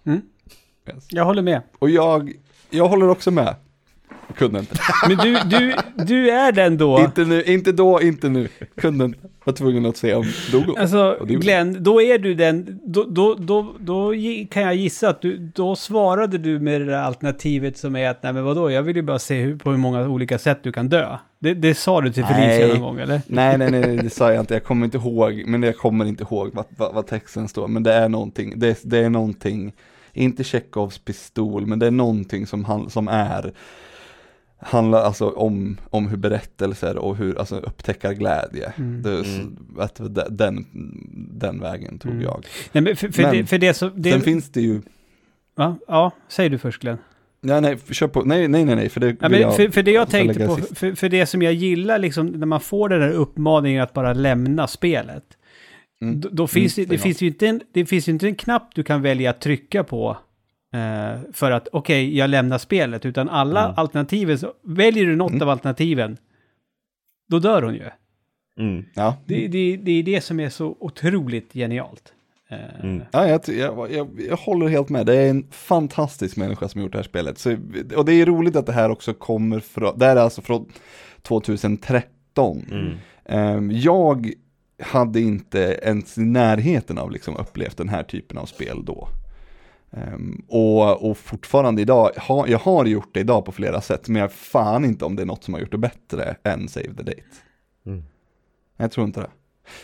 Yes. 0.08 1.08
Jag 1.10 1.26
håller 1.26 1.42
med. 1.42 1.62
Och 1.80 1.90
jag, 1.90 2.34
jag 2.70 2.88
håller 2.88 3.10
också 3.10 3.32
med. 3.32 3.56
Jag 4.28 4.38
kunde 4.38 4.60
inte. 4.60 4.76
Men 5.08 5.18
du, 5.18 5.38
du, 5.46 5.76
du 6.06 6.30
är 6.32 6.52
den 6.52 6.78
då. 6.78 7.00
Inte 7.00 7.26
nu, 7.26 7.44
inte 7.44 7.72
då, 7.72 8.02
inte 8.02 8.30
nu. 8.30 8.48
Kunde 8.76 9.06
inte. 9.06 9.20
Var 9.46 9.54
tvungen 9.54 9.86
att 9.86 9.98
se 9.98 10.14
om 10.14 10.26
det 10.52 10.58
dog. 10.58 10.80
Alltså, 10.80 11.18
Glenn, 11.26 11.84
då 11.84 12.02
är 12.02 12.20
du 12.20 12.34
den, 12.34 12.80
då, 12.84 13.04
då, 13.04 13.36
då, 13.36 13.76
då 13.80 14.14
kan 14.52 14.64
jag 14.64 14.76
gissa 14.76 15.10
att 15.10 15.22
du, 15.22 15.38
då 15.38 15.76
svarade 15.76 16.38
du 16.38 16.60
med 16.60 16.82
det 16.82 16.86
där 16.86 17.02
alternativet 17.02 17.78
som 17.78 17.96
är 17.96 18.10
att, 18.10 18.24
nej 18.24 18.34
men 18.34 18.44
vadå, 18.44 18.72
jag 18.72 18.84
vill 18.84 18.96
ju 18.96 19.02
bara 19.02 19.20
se 19.20 19.42
hur, 19.42 19.58
på 19.58 19.72
hur 19.72 19.78
många 19.78 20.08
olika 20.08 20.38
sätt 20.38 20.60
du 20.64 20.72
kan 20.72 20.90
dö. 20.90 21.18
Det, 21.40 21.54
det 21.54 21.76
sa 21.76 22.02
du 22.02 22.14
till 22.14 22.26
Felicia 22.26 22.68
Nej. 22.68 22.70
någon 22.70 22.82
gång, 22.82 23.00
eller? 23.00 23.22
Nej, 23.28 23.58
nej, 23.58 23.72
nej, 23.72 23.98
det 23.98 24.10
sa 24.10 24.32
jag 24.32 24.40
inte. 24.40 24.54
Jag 24.54 24.64
kommer 24.64 24.86
inte 24.86 24.98
ihåg, 24.98 25.44
men 25.46 25.64
jag 25.64 25.78
kommer 25.78 26.06
inte 26.06 26.24
ihåg 26.24 26.50
vad, 26.54 26.66
vad, 26.78 26.94
vad 26.94 27.08
texten 27.08 27.48
står. 27.48 27.68
Men 27.68 27.84
det 27.84 27.94
är 27.94 28.10
någonting, 28.10 28.60
det, 28.60 28.80
det 28.84 28.98
är 28.98 29.10
någonting, 29.10 29.74
inte 30.16 30.44
Tjechovs 30.44 30.98
pistol, 31.00 31.66
men 31.66 31.80
det 31.80 31.88
är 31.88 31.92
någonting 31.92 32.48
som, 32.48 32.66
han, 32.66 32.90
som 32.90 33.08
är, 33.08 33.54
handlar 34.58 35.02
alltså 35.02 35.30
om, 35.30 35.78
om 35.90 36.08
hur 36.08 36.18
berättelser 36.18 36.98
och 36.98 37.16
hur, 37.18 37.40
alltså 37.40 37.58
upptäckarglädje. 37.60 38.74
Mm. 38.78 39.02
Det, 39.02 39.10
Mm. 39.10 39.58
att 39.78 40.02
den, 40.30 40.66
den 41.32 41.60
vägen 41.60 42.00
tog 42.00 42.12
Mm. 42.12 42.24
jag. 42.24 42.46
Nej, 42.72 42.84
men 42.84 42.96
för, 42.96 43.10
för, 43.10 43.22
Men, 43.24 43.32
det, 43.38 43.46
för 43.46 43.58
det 43.58 43.74
så... 43.74 43.90
Det, 43.90 44.12
Sen 44.12 44.22
finns 44.22 44.50
det 44.50 44.62
ju, 44.62 44.82
va? 45.56 45.78
Ja, 45.88 46.12
säg 46.28 46.50
du 46.50 46.58
först 46.58 46.82
Glenn. 46.82 46.98
nej, 47.42 47.62
nej, 47.62 47.78
kör 47.92 48.08
på, 48.08 48.22
nej, 48.24 48.48
nej, 48.48 48.66
nej, 48.66 48.76
nej, 48.76 48.90
för 48.90 49.00
det 49.00 49.08
Ja, 49.22 49.30
men 49.30 49.42
jag, 49.42 49.56
för, 49.56 49.70
för 49.70 49.84
det 49.84 49.92
jag 49.92 50.10
tänkte 50.10 50.48
på, 50.48 50.56
för, 50.56 50.96
för 50.96 51.10
det 51.10 51.26
som 51.26 51.42
jag 51.42 51.54
gillar 51.54 52.00
liksom, 52.00 52.28
när 52.28 52.46
man 52.48 52.60
får 52.60 52.90
den 52.90 53.02
här 53.02 53.12
uppmaningen 53.12 53.84
att 53.84 53.94
bara 53.94 54.14
lämna 54.14 54.68
spelet. 54.68 55.24
Mm. 56.08 56.22
Då, 56.22 56.30
då 56.32 56.48
finns 56.48 56.78
Mm, 56.78 56.90
det, 56.90 56.96
det, 56.96 57.02
finns 57.02 57.22
ju 57.22 57.28
inte 57.28 57.48
en, 57.48 57.62
det 57.74 57.86
finns 57.86 58.08
ju 58.08 58.12
inte 58.12 58.28
en 58.28 58.36
knapp 58.36 58.76
du 58.76 58.84
kan 58.84 59.02
välja 59.02 59.30
att 59.30 59.42
trycka 59.42 59.84
på 59.84 60.18
eh, 60.74 61.20
för 61.34 61.52
att 61.52 61.68
okej, 61.72 62.18
jag 62.18 62.30
lämnar 62.30 62.58
spelet, 62.58 63.06
utan 63.06 63.30
alla 63.30 63.64
Mm. 63.66 63.74
alternativen, 63.78 64.40
så 64.40 64.54
väljer 64.64 65.06
du 65.06 65.16
något 65.16 65.32
Mm. 65.32 65.42
av 65.42 65.50
alternativen, 65.50 66.18
då 67.30 67.40
dör 67.40 67.62
hon 67.62 67.74
ju. 67.74 67.90
Mm. 68.60 68.86
Ja, 68.94 69.18
Det, 69.26 69.48
det, 69.48 69.78
det 69.78 69.92
är 69.92 70.04
det 70.04 70.22
som 70.22 70.40
är 70.40 70.50
så 70.50 70.78
otroligt 70.80 71.54
genialt. 71.54 72.14
Eh, 72.50 72.58
Mm. 72.84 73.04
Ja, 73.12 73.28
jag, 73.28 73.42
jag, 73.48 73.92
jag, 73.92 74.08
jag 74.30 74.38
håller 74.38 74.68
helt 74.68 74.90
med. 74.90 75.06
Det 75.06 75.16
är 75.16 75.30
en 75.30 75.48
fantastisk 75.52 76.38
människa 76.38 76.68
som 76.68 76.82
gjort 76.82 76.92
det 76.92 76.98
här 76.98 77.04
spelet. 77.04 77.38
Så, 77.38 77.58
och 77.96 78.06
det 78.06 78.14
är 78.14 78.26
roligt 78.26 78.56
att 78.56 78.66
det 78.66 78.72
här 78.74 78.90
också 78.92 79.14
kommer 79.14 79.60
från, 79.60 80.00
det 80.00 80.06
här 80.06 80.16
är 80.16 80.22
alltså 80.22 80.42
från 80.42 80.66
2013. 81.22 82.66
Mm. 82.72 82.94
Ehm, 83.26 83.72
jag 83.72 84.32
hade 84.80 85.20
inte 85.22 85.80
ens 85.84 86.18
i 86.18 86.22
närheten 86.22 86.98
av 86.98 87.12
liksom 87.12 87.38
upplevt 87.38 87.78
den 87.78 87.90
här 87.90 88.04
typen 88.04 88.38
av 88.38 88.46
spel 88.46 88.86
då. 88.86 89.08
Ehm, 89.92 90.46
och, 90.48 91.10
och 91.10 91.18
fortfarande 91.18 91.82
idag, 91.82 92.12
ha, 92.18 92.48
jag 92.48 92.60
har 92.60 92.86
gjort 92.86 93.10
det 93.14 93.20
idag 93.20 93.46
på 93.46 93.52
flera 93.52 93.82
sätt, 93.82 94.08
men 94.08 94.22
jag 94.22 94.32
fan 94.32 94.86
inte 94.86 95.06
om 95.06 95.16
det 95.16 95.22
är 95.22 95.26
något 95.26 95.44
som 95.44 95.54
har 95.54 95.62
gjort 95.62 95.72
det 95.72 95.78
bättre 95.78 96.36
än 96.44 96.68
Save 96.68 96.94
the 96.98 97.04
Date. 97.04 97.22
Mm. 97.86 98.04
Jag 98.78 98.92
tror 98.92 99.08
inte 99.08 99.20
det. 99.20 99.30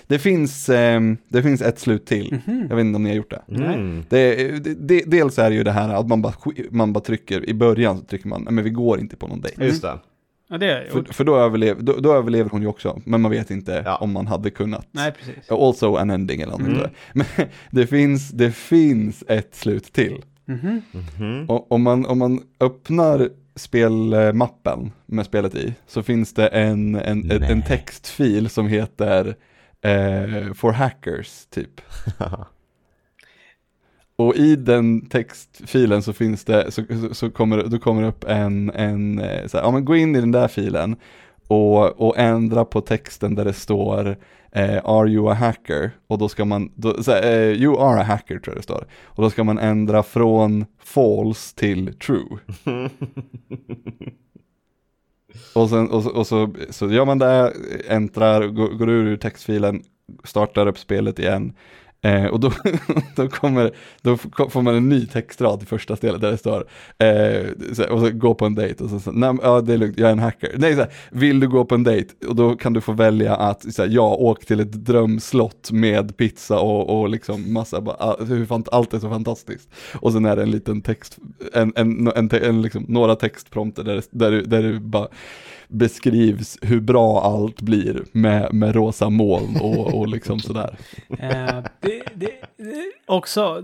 Det 0.08 0.20
finns, 0.20 0.70
ehm, 0.70 1.18
det 1.28 1.44
finns 1.44 1.62
ett 1.62 1.80
slut 1.80 2.06
till. 2.06 2.42
Mhm. 2.48 2.68
Jag 2.70 2.76
vet 2.76 2.86
inte 2.86 2.96
om 2.96 3.04
ni 3.04 3.10
har 3.10 3.18
gjort 3.18 3.30
det. 3.32 3.42
Mm. 3.48 4.06
Det, 4.10 4.36
det, 4.60 4.74
det, 4.74 5.04
dels 5.08 5.40
är 5.40 5.50
det 5.50 5.56
ju 5.56 5.64
det 5.64 5.72
här 5.72 5.90
att 5.90 6.08
man 6.08 6.22
bara, 6.22 6.34
man 6.72 6.94
bara 6.94 7.04
trycker, 7.04 7.50
i 7.50 7.54
början 7.54 7.98
så 8.00 8.06
trycker 8.06 8.28
man, 8.28 8.42
"Nej, 8.44 8.54
men 8.54 8.64
vi 8.64 8.70
går 8.70 9.00
inte 9.00 9.16
på 9.16 9.28
någon 9.28 9.42
dejt. 9.42 9.66
Just 9.66 9.82
det. 9.82 10.00
Ja, 10.52 10.58
det 10.58 10.72
är 10.72 10.90
För, 10.90 11.04
för 11.14 11.24
då, 11.24 11.38
överlever, 11.38 11.82
då, 11.82 11.94
då 11.94 12.14
överlever 12.14 12.50
hon 12.50 12.62
ju 12.62 12.68
också, 12.68 13.02
men 13.06 13.22
man 13.22 13.32
vet 13.32 13.52
inte 13.52 13.82
Ja. 13.86 13.96
om 13.98 14.12
man 14.12 14.28
hade 14.28 14.50
kunnat. 14.50 14.88
Nej, 14.92 15.12
precis. 15.12 15.52
Also 15.52 15.96
an 15.96 16.10
ending 16.10 16.42
eller 16.42 16.52
någonting 16.52 16.76
Mm. 16.76 16.92
Men 17.14 17.26
det 17.72 17.88
finns, 17.88 18.30
det 18.30 18.52
finns 18.52 19.24
ett 19.28 19.56
slut 19.56 19.94
till. 19.94 20.24
Mhm. 20.46 21.46
Och 21.50 21.72
om 21.72 21.82
man, 21.84 22.06
om 22.06 22.20
man 22.20 22.42
öppnar 22.60 23.30
spelmappen 23.56 24.92
med 25.06 25.26
spelet 25.26 25.56
i, 25.56 25.74
så 25.88 26.04
finns 26.04 26.34
det 26.34 26.48
en, 26.48 26.96
en, 26.96 27.32
en, 27.32 27.44
en 27.44 27.62
textfil 27.62 28.50
som 28.50 28.68
heter 28.68 29.36
eh, 29.82 30.54
For 30.54 30.72
Hackers, 30.72 31.46
typ. 31.50 31.82
Och 34.22 34.36
i 34.36 34.56
den 34.56 35.06
textfilen 35.06 36.04
så 36.04 36.14
finns 36.14 36.44
det, 36.44 36.72
så, 36.72 36.84
så, 37.02 37.14
så 37.14 37.30
kommer, 37.30 37.64
då 37.64 37.80
kommer 37.80 38.02
det 38.02 38.08
upp 38.08 38.24
en, 38.24 38.70
en 38.70 39.20
eh, 39.20 39.48
så 39.48 39.58
här, 39.58 39.66
ja 39.66 39.72
men 39.72 39.86
gå 39.86 39.96
in 39.96 40.16
i 40.16 40.20
den 40.20 40.32
där 40.32 40.48
filen 40.48 40.96
och, 41.48 42.02
och 42.02 42.18
ändra 42.18 42.66
på 42.66 42.82
texten 42.82 43.36
där 43.36 43.46
det 43.46 43.54
står 43.54 44.18
eh, 44.52 44.86
Are 44.86 45.10
you 45.10 45.30
a 45.30 45.34
hacker? 45.34 45.92
Och 46.08 46.18
då 46.18 46.30
ska 46.30 46.46
man, 46.46 46.72
då, 46.76 47.04
så 47.04 47.12
eh, 47.12 47.52
You 47.52 47.80
are 47.80 48.02
a 48.02 48.04
hacker 48.04 48.40
tror 48.40 48.56
jag 48.56 48.58
det 48.58 48.64
står. 48.64 48.86
Och 49.04 49.24
då 49.24 49.30
ska 49.30 49.44
man 49.44 49.60
ändra 49.60 50.04
från 50.04 50.66
false 50.84 51.56
till 51.56 51.94
true. 51.94 52.38
Och, 55.56 55.70
sen, 55.70 55.90
och, 55.90 56.04
så, 56.04 56.10
och 56.10 56.28
så, 56.28 56.54
så 56.70 56.92
gör 56.92 57.06
man 57.06 57.20
det, 57.20 57.54
äntrar, 57.88 58.48
går, 58.48 58.68
går 58.68 58.90
ur 58.90 59.18
textfilen, 59.18 59.84
startar 60.24 60.68
upp 60.68 60.78
spelet 60.78 61.20
igen. 61.20 61.54
Eh, 62.04 62.26
och 62.26 62.40
då, 62.40 62.52
då, 63.16 63.28
kommer, 63.28 63.72
då 64.02 64.18
får 64.50 64.62
man 64.62 64.76
en 64.76 64.90
ny 64.90 65.06
textrad 65.06 65.64
i 65.64 65.66
första 65.66 65.96
stället 65.96 66.22
där 66.22 66.32
det 66.32 66.38
står, 66.38 66.66
eh, 66.98 67.74
såhär, 67.74 67.90
och 67.90 68.00
så 68.00 68.10
gå 68.12 68.34
på 68.34 68.46
en 68.46 68.56
dejt 68.56 68.84
och 68.84 68.90
så, 68.90 69.00
så 69.00 69.12
nej, 69.12 69.34
ja 69.44 69.62
det 69.62 69.74
är 69.74 69.78
lugnt, 69.78 70.00
jag 70.00 70.08
är 70.08 70.12
en 70.12 70.20
hacker. 70.20 70.56
Nej, 70.58 70.74
såhär, 70.74 70.94
vill 71.12 71.40
du 71.40 71.48
gå 71.48 71.66
på 71.66 71.76
en 71.76 71.84
dejt? 71.84 72.14
Och 72.28 72.36
då 72.36 72.56
kan 72.56 72.74
du 72.74 72.82
få 72.82 72.92
välja 72.92 73.36
att, 73.36 73.74
så 73.74 73.86
ja, 73.90 74.16
åk 74.16 74.46
till 74.46 74.60
ett 74.60 74.72
drömslott 74.72 75.72
med 75.72 76.18
pizza 76.18 76.60
och, 76.60 77.00
och 77.02 77.10
liksom 77.10 77.54
massa, 77.54 77.82
bara, 77.82 77.96
ah, 78.00 78.10
alltså, 78.20 78.26
hur 78.34 78.46
fan, 78.46 78.64
allt 78.72 78.94
är 78.94 79.00
så 79.00 79.10
fantastiskt. 79.10 79.70
Och 79.96 80.14
sen 80.14 80.26
är 80.26 80.36
det 80.36 80.42
en 80.44 80.52
liten 80.52 80.82
text, 80.82 81.18
en, 81.54 81.74
en, 81.76 82.08
en, 82.16 82.30
en 82.44 82.62
liksom, 82.62 82.86
några 82.88 83.16
textprompter 83.16 83.84
där, 83.84 83.96
där, 83.96 84.04
där, 84.12 84.32
du- 84.32 84.42
där 84.44 84.64
det 84.64 84.80
bara 84.80 85.08
beskrivs 85.72 86.58
hur 86.62 86.80
bra 86.80 87.22
allt 87.22 87.62
blir 87.62 88.04
med, 88.12 88.54
med 88.54 88.76
rosa 88.76 89.10
moln 89.10 89.58
och, 89.62 89.94
och 89.94 90.08
liksom 90.08 90.40
sådär. 90.48 90.78
Eh, 91.10 91.64
det, 91.80 92.04
det, 92.16 92.32
det, 92.58 92.92
också, 93.08 93.64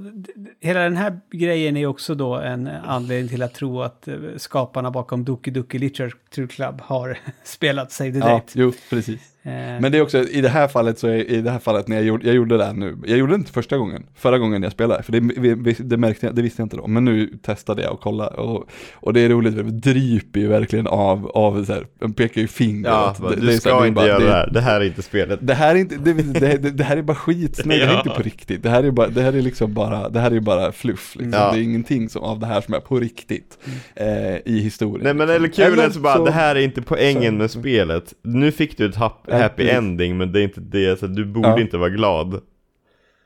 hela 0.62 0.80
den 0.80 0.98
här 0.98 1.20
grejen 1.32 1.78
är 1.78 1.86
också 1.86 2.16
då 2.16 2.36
en 2.36 2.68
anledning 2.68 3.30
till 3.30 3.44
att 3.44 3.54
tro 3.54 3.82
att 3.82 4.08
eh, 4.08 4.16
skaparna 4.38 4.92
bakom 4.92 5.26
Doki 5.26 5.52
Doki 5.52 5.80
Literature 5.80 6.48
Club 6.48 6.82
har 6.82 7.18
spelat 7.44 7.92
Save 7.92 8.12
the 8.12 8.20
Ja, 8.20 8.28
Date. 8.30 8.52
jo, 8.54 8.72
precis. 8.90 9.22
Eh, 9.48 9.54
Men 9.82 9.92
det 9.92 9.98
är 9.98 10.02
också, 10.02 10.18
i 10.18 10.42
det 10.42 10.50
här 10.50 10.68
fallet 10.68 11.00
så 11.00 11.08
är, 11.08 11.32
i 11.32 11.42
det 11.42 11.52
här 11.52 11.60
fallet 11.60 11.88
när 11.88 11.96
jag 11.96 12.06
gjorde, 12.06 12.26
jag 12.28 12.36
gjorde 12.36 12.58
det 12.58 12.66
här 12.66 12.74
nu, 12.74 12.98
jag 13.06 13.18
gjorde 13.18 13.32
det 13.32 13.36
inte 13.36 13.52
första 13.52 13.78
gången, 13.78 14.04
förra 14.16 14.38
gången 14.38 14.64
jag 14.64 14.72
spelade, 14.72 15.04
för 15.04 15.12
det, 15.12 15.20
vi- 15.20 15.76
det 15.80 15.98
märkte 15.98 16.26
jag, 16.26 16.36
det 16.36 16.42
visste 16.42 16.62
jag 16.62 16.66
inte 16.66 16.78
då, 16.78 16.88
men 16.88 17.06
nu 17.06 17.28
testade 17.42 17.82
jag 17.82 17.94
och 17.94 18.00
kollade 18.02 18.36
och, 18.36 18.70
och 18.94 19.14
det 19.14 19.20
är 19.22 19.30
roligt, 19.30 19.56
det 19.56 19.64
dryper 19.64 20.40
ju 20.40 20.48
verkligen 20.48 20.88
av, 20.88 21.28
av 21.34 21.66
så 21.66 21.74
här, 21.74 21.86
den 22.00 22.14
pekar 22.14 22.42
ju 22.42 22.48
finger 22.48 22.90
Ja, 22.90 23.16
det- 23.30 23.36
du 23.36 23.46
det 23.48 23.54
är 23.54 23.58
så 23.60 23.70
här, 23.70 23.76
ska 23.76 23.80
det 23.80 23.86
är 23.86 23.88
inte 23.88 23.96
bara- 23.96 24.08
göra 24.08 24.20
det 24.20 24.26
det 24.26 24.32
är- 24.32 24.36
här. 24.36 24.50
Det 24.54 24.62
här 24.62 24.82
är 24.82 24.86
inte 24.86 25.02
spelet. 25.02 25.40
Det 25.42 25.54
här 25.54 25.76
är 25.76 25.80
inte, 25.80 25.96
det, 25.96 26.14
det, 26.14 26.58
det, 26.58 26.72
det 26.72 26.84
här 26.84 26.98
är 26.98 27.02
bara 27.02 27.16
skitsnyggt, 27.16 27.80
det 27.82 27.86
här 27.86 27.92
är 27.94 27.98
Ja. 27.98 28.02
inte 28.06 28.18
på 28.18 28.24
riktigt. 28.24 28.64
Det 28.64 28.70
här 28.70 28.84
är 28.84 28.92
bara, 28.92 29.08
det 29.08 29.22
här 29.22 29.34
är 29.34 29.42
liksom 29.42 29.74
bara, 29.74 30.10
det 30.10 30.20
här 30.20 30.32
är 30.32 30.40
bara 30.40 30.72
fluff 30.72 31.16
liksom. 31.16 31.34
Ja. 31.42 31.52
Det 31.52 31.60
är 31.60 31.64
ingenting 31.64 32.10
som, 32.10 32.22
av 32.24 32.40
det 32.40 32.46
här 32.46 32.62
som 32.62 32.74
är 32.74 32.80
på 32.80 33.00
riktigt 33.00 33.58
eh, 33.96 34.08
i 34.46 34.60
historien. 34.60 35.04
Nej 35.04 35.14
men 35.14 35.28
liksom. 35.42 35.64
eller 35.64 35.76
kul 35.76 35.80
är 35.86 35.90
så 35.90 36.00
bara, 36.00 36.16
så- 36.18 36.26
det 36.26 36.32
här 36.32 36.56
är 36.56 36.60
inte 36.60 36.82
poängen 36.82 37.34
så- 37.34 37.38
med 37.38 37.52
spelet. 37.52 38.14
Nu 38.24 38.52
fick 38.52 38.78
du 38.78 38.86
ett 38.86 38.96
hap- 38.96 39.12
Ja, 39.28 39.37
happy 39.42 39.56
precis. 39.64 39.74
ending 39.78 40.18
men 40.18 40.32
det 40.32 40.40
är 40.42 40.44
inte 40.44 40.62
det, 40.62 41.00
så 41.00 41.08
du 41.08 41.26
borde 41.26 41.48
Ja. 41.48 41.60
inte 41.60 41.78
vara 41.78 41.90
glad. 41.90 42.42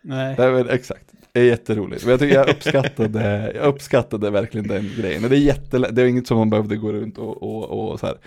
nej. 0.01 0.35
Det 0.35 0.43
är 0.43 0.51
väl, 0.51 0.69
exakt, 0.69 1.05
det 1.31 1.39
är 1.39 1.43
jätteroligt. 1.43 2.03
Men 2.03 2.11
jag 2.11 2.19
tycker 2.19 2.35
jag 2.35 2.49
uppskattade, 2.49 3.51
jag 3.55 3.65
uppskattade 3.67 4.29
verkligen 4.29 4.67
den 4.67 4.89
grejen. 4.97 5.21
Det 5.21 5.35
är 5.35 5.39
jättelätt, 5.39 5.95
det 5.95 6.01
är 6.01 6.05
inget 6.05 6.27
som 6.27 6.37
man 6.37 6.49
behövde 6.49 6.75
gå 6.75 6.91
runt 6.93 7.17
och, 7.17 7.43
och, 7.43 7.91
och 7.91 7.99
så 7.99 8.05
här, 8.05 8.17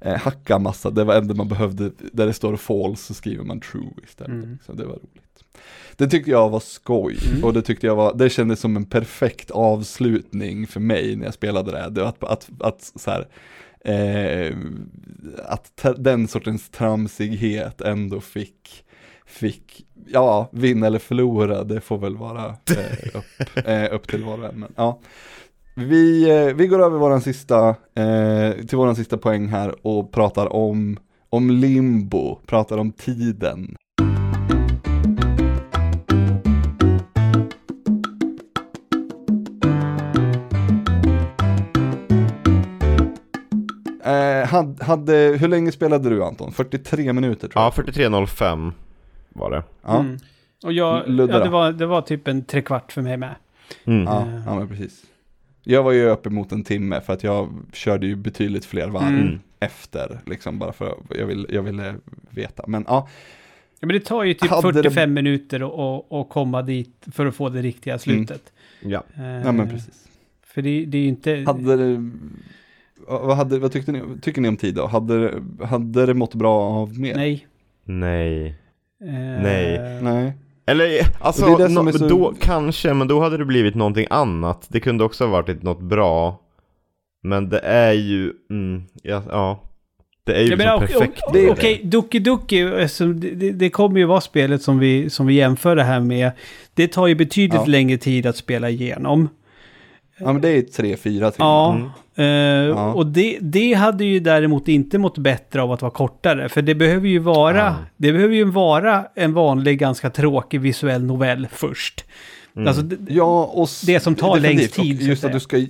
eh, 0.00 0.14
hacka 0.16 0.58
massa. 0.58 0.90
Det 0.90 1.04
var 1.04 1.14
enda 1.14 1.34
man 1.34 1.48
behövde, 1.48 1.90
där 2.12 2.26
det 2.26 2.32
står 2.32 2.56
false 2.56 3.04
så 3.04 3.14
skriver 3.14 3.44
man 3.44 3.60
true 3.60 3.90
istället. 4.04 4.32
Mm. 4.44 4.58
Så 4.66 4.72
det 4.72 4.84
var 4.84 4.92
roligt. 4.94 5.44
Det 5.96 6.06
tyckte 6.08 6.30
jag 6.30 6.48
var 6.48 6.60
skoj 6.60 7.18
Mm. 7.30 7.44
och 7.44 7.52
det 7.52 7.62
tyckte 7.62 7.86
jag 7.86 7.96
var, 7.96 8.14
det 8.14 8.30
kändes 8.30 8.60
som 8.60 8.76
en 8.76 8.84
perfekt 8.84 9.50
avslutning 9.50 10.66
för 10.66 10.80
mig 10.80 11.16
när 11.16 11.24
jag 11.24 11.34
spelade 11.34 11.70
det. 11.72 11.88
det 11.90 12.08
att, 12.08 12.24
att, 12.24 12.48
att 12.60 12.92
så 12.96 13.10
här, 13.10 13.26
eh, 13.88 14.56
att 15.44 15.86
den 15.96 16.28
sortens 16.28 16.70
tramsighet 16.70 17.80
ändå 17.80 18.20
fick, 18.20 18.84
fick, 19.26 19.86
ja, 20.06 20.48
vinna 20.52 20.86
eller 20.86 20.98
förlora, 20.98 21.64
det 21.64 21.80
får 21.80 21.98
väl 21.98 22.16
vara 22.16 22.46
eh, 22.46 23.16
upp, 23.16 23.56
eh, 23.66 23.94
upp 23.94 24.08
till 24.08 24.24
var 24.24 24.38
och 24.38 24.44
en. 24.44 24.60
Men, 24.60 24.72
ja. 24.76 25.00
vi, 25.74 26.30
eh, 26.30 26.54
vi 26.54 26.66
går 26.66 26.84
över 26.84 26.98
våran 26.98 27.20
sista, 27.20 27.68
eh, 27.94 28.52
till 28.52 28.78
våran 28.78 28.96
sista 28.96 29.18
poäng 29.18 29.46
här 29.46 29.86
och 29.86 30.12
pratar 30.12 30.52
om, 30.52 30.98
om 31.30 31.50
limbo, 31.50 32.40
pratar 32.46 32.78
om 32.78 32.92
tiden. 32.92 33.76
Hade, 44.48 44.84
hade, 44.84 45.36
hur 45.40 45.48
länge 45.48 45.72
spelade 45.72 46.08
du 46.10 46.24
Anton? 46.24 46.52
43 46.52 47.12
minuter 47.12 47.48
tror 47.48 47.62
jag. 47.64 47.72
Ja, 47.76 47.82
43.05 47.82 48.72
var 49.28 49.50
det. 49.50 49.62
Ja, 49.82 49.98
Mm. 50.00 50.18
Och 50.64 50.72
jag, 50.72 51.08
ja, 51.08 51.26
det, 51.26 51.48
var, 51.48 51.72
det 51.72 51.86
var 51.86 52.02
typ 52.02 52.28
en 52.28 52.44
trekvart 52.44 52.92
för 52.92 53.02
mig 53.02 53.16
med. 53.16 53.34
Mm. 53.84 54.04
ja, 54.04 54.20
Eh. 54.26 54.42
ja 54.46 54.58
men 54.58 54.68
precis. 54.68 55.02
Jag 55.62 55.82
var 55.82 55.92
ju 55.92 56.08
uppemot 56.08 56.52
en 56.52 56.64
timme 56.64 57.00
för 57.00 57.12
att 57.12 57.22
jag 57.24 57.48
körde 57.72 58.06
ju 58.06 58.16
betydligt 58.16 58.64
fler 58.64 58.88
varv 58.88 59.08
Mm. 59.08 59.38
efter, 59.60 60.20
liksom 60.26 60.58
bara 60.58 60.72
för 60.72 60.86
att 60.86 61.18
jag, 61.18 61.26
vill, 61.26 61.46
jag 61.48 61.62
ville 61.62 61.94
veta. 62.30 62.64
Men 62.66 62.84
ja, 62.88 63.08
Ja, 63.80 63.86
men 63.86 63.94
det 63.94 64.00
tar 64.04 64.24
ju 64.24 64.34
typ 64.34 64.50
Hade 64.50 64.68
det- 64.72 64.82
45 64.82 65.14
minuter 65.14 65.60
att- 65.60 66.12
att 66.12 66.28
komma 66.28 66.62
dit 66.62 67.06
för 67.12 67.26
att 67.26 67.34
få 67.34 67.48
det 67.48 67.62
riktiga 67.62 67.98
slutet. 67.98 68.52
Ja. 68.80 69.02
Eh, 69.16 69.24
ja 69.44 69.52
men 69.52 69.68
precis. 69.70 70.08
För 70.42 70.62
det, 70.62 70.84
det 70.84 70.98
är 70.98 71.02
ju 71.02 71.08
inte... 71.08 71.42
Hade 71.46 71.76
det, 71.76 72.10
vad, 73.06 73.36
hade, 73.36 73.58
vad 73.58 73.72
tyckte 73.72 73.92
ni, 73.92 74.02
tycker 74.22 74.40
ni 74.40 74.48
om 74.48 74.56
tid 74.56 74.74
då? 74.74 74.86
Hade, 74.86 75.32
hade 75.64 76.06
det 76.06 76.14
mått 76.14 76.34
bra 76.34 76.62
av 76.62 76.98
mer? 76.98 77.14
Nej. 77.14 77.46
Nej. 77.84 78.46
Eh, 79.04 79.42
Nej. 79.42 79.98
Nej. 80.02 80.32
Eller 80.66 80.88
alltså, 81.20 81.46
det 81.56 81.68
det 81.68 81.72
är 81.80 81.98
så- 81.98 82.08
då 82.08 82.34
kanske, 82.40 82.94
men 82.94 83.08
då 83.08 83.20
hade 83.20 83.36
det 83.36 83.44
blivit 83.44 83.74
någonting 83.74 84.06
annat. 84.10 84.66
Det 84.68 84.80
kunde 84.80 85.04
också 85.04 85.24
ha 85.24 85.30
varit 85.32 85.62
något 85.62 85.80
bra. 85.80 86.40
Men 87.22 87.48
det 87.48 87.58
är 87.58 87.92
ju, 87.92 88.32
mm, 88.50 88.82
ja, 89.02 89.22
ja. 89.30 89.62
Det 90.24 90.34
är 90.34 90.42
ju 90.42 90.48
liksom 90.56 90.80
perfekt. 90.80 91.22
Okej, 91.50 91.80
Doki 91.84 92.18
Doki, 92.18 92.60
eftersom 92.60 93.20
det, 93.20 93.30
det, 93.30 93.50
det 93.52 93.70
kommer 93.70 93.98
ju 93.98 94.04
vara 94.04 94.20
spelet 94.20 94.62
som 94.62 94.78
vi, 94.78 95.10
som 95.10 95.26
vi 95.26 95.34
jämför 95.34 95.76
det 95.76 95.82
här 95.82 96.00
med. 96.00 96.30
Det 96.74 96.88
tar 96.88 97.06
ju 97.06 97.14
betydligt 97.14 97.54
Ja. 97.54 97.64
längre 97.66 97.96
tid 97.98 98.26
att 98.26 98.36
spela 98.36 98.70
igenom. 98.70 99.28
Ja 100.20 100.32
men 100.32 100.42
det 100.42 100.48
är 100.48 100.62
tre, 100.62 100.96
fyra 100.96 101.30
timmar. 101.30 101.48
Ja, 101.48 101.72
Mm. 101.74 101.90
eh, 102.30 102.68
Ja. 102.68 102.92
och 102.94 103.06
det, 103.06 103.38
det 103.40 103.72
hade 103.74 104.04
ju 104.04 104.20
däremot 104.20 104.68
inte 104.68 104.98
mått 104.98 105.18
bättre 105.18 105.62
av 105.62 105.72
att 105.72 105.82
vara 105.82 105.92
kortare. 105.92 106.48
För 106.48 106.62
det 106.62 106.74
behöver 106.74 107.08
ju 107.08 107.18
vara, 107.18 107.56
Ja. 107.58 107.74
det 107.96 108.12
behöver 108.12 108.34
ju 108.34 108.44
vara 108.44 109.04
en 109.14 109.34
vanlig, 109.34 109.78
ganska 109.78 110.10
tråkig 110.10 110.60
visuell 110.60 111.04
novell 111.04 111.46
först. 111.52 112.04
Mm. 112.56 112.68
Alltså, 112.68 112.82
det, 112.82 112.96
Ja, 113.14 113.44
och 113.54 113.68
Det 113.86 114.00
som 114.00 114.14
tar 114.14 114.36
definitivt. 114.36 114.58
längst 114.60 114.74
tid, 114.74 114.96
Och 115.00 115.02
Just 115.08 115.24
att 115.24 115.32
du 115.32 115.40
ska, 115.40 115.66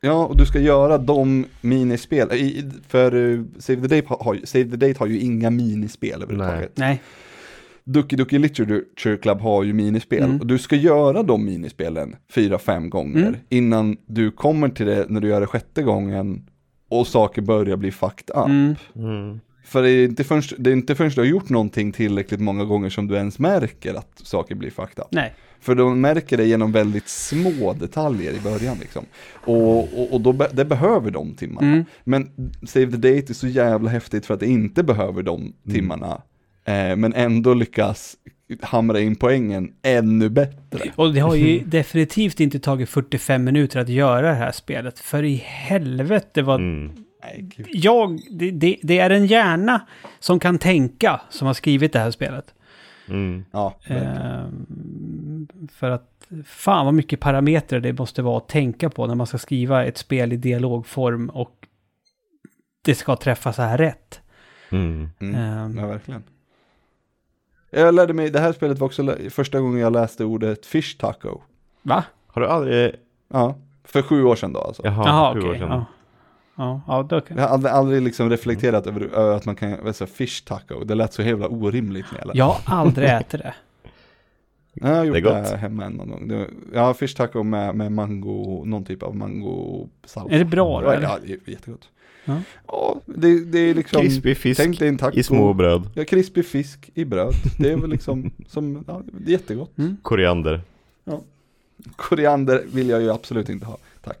ja, 0.00 0.24
och 0.26 0.36
du 0.36 0.46
ska 0.46 0.58
göra 0.60 0.98
de 0.98 1.46
minispel, 1.60 2.28
för 2.88 3.14
uh, 3.14 3.44
Save, 3.58 3.88
the 3.88 3.96
Date 4.00 4.14
har, 4.20 4.34
ju- 4.34 4.46
Save 4.46 4.64
the 4.64 4.76
Date 4.76 4.94
har 4.98 5.06
ju 5.06 5.18
inga 5.20 5.50
minispel 5.50 6.22
överhuvudtaget. 6.22 6.72
nej. 6.74 7.00
Ducky 7.84 8.16
Ducky 8.16 8.38
Literature 8.38 9.16
Club 9.16 9.40
har 9.40 9.62
ju 9.62 9.72
minispel, 9.72 10.22
Mm. 10.24 10.40
och 10.40 10.46
du 10.46 10.58
ska 10.58 10.76
göra 10.76 11.22
de 11.22 11.44
minispelen 11.44 12.16
fyra, 12.34 12.58
fem 12.58 12.90
gånger 12.90 13.22
Mm. 13.26 13.34
innan 13.48 13.96
du 14.06 14.30
kommer 14.30 14.68
till 14.68 14.86
det 14.86 15.06
när 15.08 15.20
du 15.20 15.28
gör 15.28 15.40
det 15.40 15.46
sjätte 15.46 15.82
gången 15.82 16.46
och 16.88 17.06
saker 17.06 17.42
börjar 17.42 17.76
bli 17.76 17.90
fucked 17.90 18.30
up. 18.36 18.46
Mm. 18.46 18.74
Mm. 18.96 19.40
För 19.64 19.82
det 19.82 19.90
är, 19.90 20.04
inte 20.04 20.24
förrän, 20.24 20.42
det 20.58 20.70
är 20.70 20.74
inte 20.74 20.94
förrän 20.94 21.10
du 21.10 21.20
har 21.20 21.26
gjort 21.26 21.48
någonting 21.48 21.92
tillräckligt 21.92 22.40
många 22.40 22.64
gånger 22.64 22.90
som 22.90 23.06
du 23.06 23.14
ens 23.14 23.38
märker 23.38 23.94
att 23.94 24.20
saker 24.24 24.54
blir 24.54 24.70
fucked 24.70 24.98
up. 24.98 25.06
Nej. 25.10 25.34
För 25.60 25.74
de 25.74 26.00
märker 26.00 26.36
det 26.36 26.44
genom 26.44 26.72
väldigt 26.72 27.08
små 27.08 27.72
detaljer 27.72 28.32
i 28.32 28.40
början 28.40 28.76
liksom. 28.80 29.04
Och, 29.32 29.78
och, 29.78 30.12
och 30.12 30.20
då 30.20 30.32
be, 30.32 30.48
det 30.52 30.64
behöver 30.64 31.10
de 31.10 31.34
timmarna. 31.34 31.66
Mm. 31.66 31.84
Men 32.04 32.30
Save 32.66 32.86
the 32.90 32.96
Date 32.96 33.32
är 33.32 33.34
så 33.34 33.46
jävla 33.46 33.90
häftigt 33.90 34.26
för 34.26 34.34
att 34.34 34.40
det 34.40 34.46
inte 34.46 34.82
behöver 34.82 35.22
de 35.22 35.52
timmarna. 35.72 36.22
Eh, 36.64 36.96
men 36.96 37.14
ändå 37.14 37.54
lyckas 37.54 38.16
hamra 38.62 39.00
in 39.00 39.16
poängen 39.16 39.72
ännu 39.82 40.28
bättre. 40.28 40.92
Och 40.96 41.14
det 41.14 41.20
har 41.20 41.34
ju 41.34 41.60
definitivt 41.66 42.40
inte 42.40 42.58
tagit 42.60 42.88
45 42.88 43.44
minuter 43.44 43.80
att 43.80 43.88
göra 43.88 44.28
det 44.28 44.34
här 44.34 44.52
spelet. 44.52 44.98
För 44.98 45.22
i 45.22 45.34
helvete 45.34 46.42
vad... 46.42 46.60
Mm. 46.60 47.04
Jag, 47.68 48.20
det, 48.30 48.50
det, 48.50 48.76
det 48.82 48.98
är 48.98 49.10
en 49.10 49.26
hjärna 49.26 49.86
som 50.18 50.38
kan 50.38 50.58
tänka 50.58 51.20
som 51.30 51.46
har 51.46 51.54
skrivit 51.54 51.92
det 51.92 51.98
här 51.98 52.10
spelet. 52.10 52.54
Mm. 53.08 53.44
Ja. 53.50 53.74
Ehm, 53.84 55.48
för 55.72 55.90
att 55.90 56.28
fan 56.44 56.84
vad 56.84 56.94
mycket 56.94 57.20
parametrar 57.20 57.80
det 57.80 57.92
måste 57.92 58.22
vara 58.22 58.36
att 58.36 58.48
tänka 58.48 58.90
på 58.90 59.06
när 59.06 59.14
man 59.14 59.26
ska 59.26 59.38
skriva 59.38 59.84
ett 59.84 59.98
spel 59.98 60.32
i 60.32 60.36
dialogform 60.36 61.28
och 61.28 61.66
det 62.84 62.94
ska 62.94 63.16
träffa 63.16 63.52
så 63.52 63.62
här 63.62 63.78
rätt. 63.78 64.20
Mm. 64.70 65.08
Mm. 65.20 65.34
Ehm, 65.34 65.78
Ja, 65.78 65.86
verkligen. 65.86 66.22
Jag 67.70 67.94
lärde 67.94 68.12
mig, 68.12 68.30
det 68.30 68.40
här 68.40 68.52
spelet 68.52 68.78
var 68.78 68.86
också 68.86 69.16
första 69.30 69.60
gången 69.60 69.80
jag 69.80 69.92
läste 69.92 70.24
ordet 70.24 70.66
fish 70.66 70.96
taco. 70.98 71.40
va? 71.82 72.04
Har 72.26 72.42
du 72.42 72.48
aldrig, 72.48 72.94
Ja, 73.32 73.54
för 73.84 74.02
sju 74.02 74.24
år 74.24 74.36
sedan 74.36 74.52
då 74.52 74.60
alltså. 74.60 74.82
jaha, 74.84 75.04
Jaha, 75.06 75.34
sju 75.34 75.38
okej. 75.38 75.50
år 75.50 75.54
sedan. 75.54 75.68
ja. 75.70 75.84
Ja, 76.56 76.80
ja, 76.86 77.02
då 77.02 77.20
kan... 77.20 77.36
Jag 77.36 77.44
har 77.44 77.50
aldrig, 77.54 77.72
aldrig 77.72 78.02
liksom 78.02 78.30
reflekterat 78.30 78.86
över, 78.86 79.00
över 79.00 79.36
att 79.36 79.46
man 79.46 79.56
kan, 79.56 79.86
alltså 79.86 80.06
fish 80.06 80.44
taco, 80.46 80.84
det 80.84 80.94
lät 80.94 81.12
så 81.12 81.22
jävla 81.22 81.48
orimligt 81.48 82.06
när 82.12 82.18
jag 82.18 82.26
läste. 82.26 82.38
Jag 82.38 82.44
har 82.46 82.76
aldrig 82.78 83.08
ätit 83.10 83.30
det. 83.42 83.54
Ja, 84.72 84.88
jag 84.88 84.96
har 84.96 85.04
gjort 85.04 85.14
Det 85.14 85.20
det, 85.20 85.30
är 85.30 85.42
gott. 85.50 85.52
hemma 85.60 85.88
någon 85.88 86.08
gång. 86.10 86.28
Det, 86.28 86.46
ja, 86.74 86.94
fish 86.94 87.14
taco 87.16 87.42
med, 87.42 87.74
med 87.74 87.92
mango, 87.92 88.64
någon 88.66 88.84
typ 88.84 89.02
av 89.02 89.16
mango-sallad. 89.16 90.32
Är 90.32 90.38
det 90.38 90.44
bra 90.44 90.80
då, 90.80 90.86
ja, 90.94 91.18
det 91.26 91.32
är 91.32 91.38
jättegott. 91.50 91.88
Ja. 92.24 92.36
Ja, 92.66 93.00
det, 93.06 93.44
det 93.44 93.58
är 93.58 93.74
liksom, 93.74 94.02
Krispig 94.02 94.36
fisk 94.36 94.60
tänk 94.60 94.78
dig 94.78 94.88
en 94.88 94.98
taco. 94.98 95.18
i 95.18 95.22
små 95.22 95.52
bröd. 95.52 95.90
Ja, 95.94 96.04
krispig 96.04 96.46
fisk 96.46 96.90
i 96.94 97.04
bröd. 97.04 97.34
Det 97.58 97.70
är 97.72 97.76
väl 97.76 97.90
liksom, 97.90 98.30
som, 98.48 98.84
ja, 98.86 99.02
det 99.12 99.30
är 99.30 99.32
jättegott. 99.32 99.70
Koriander. 100.02 100.60
Koriander 101.96 102.62
vill 102.72 102.88
jag 102.88 103.02
ju 103.02 103.10
absolut 103.10 103.48
inte 103.48 103.66
ha, 103.66 103.76
tack. 104.04 104.18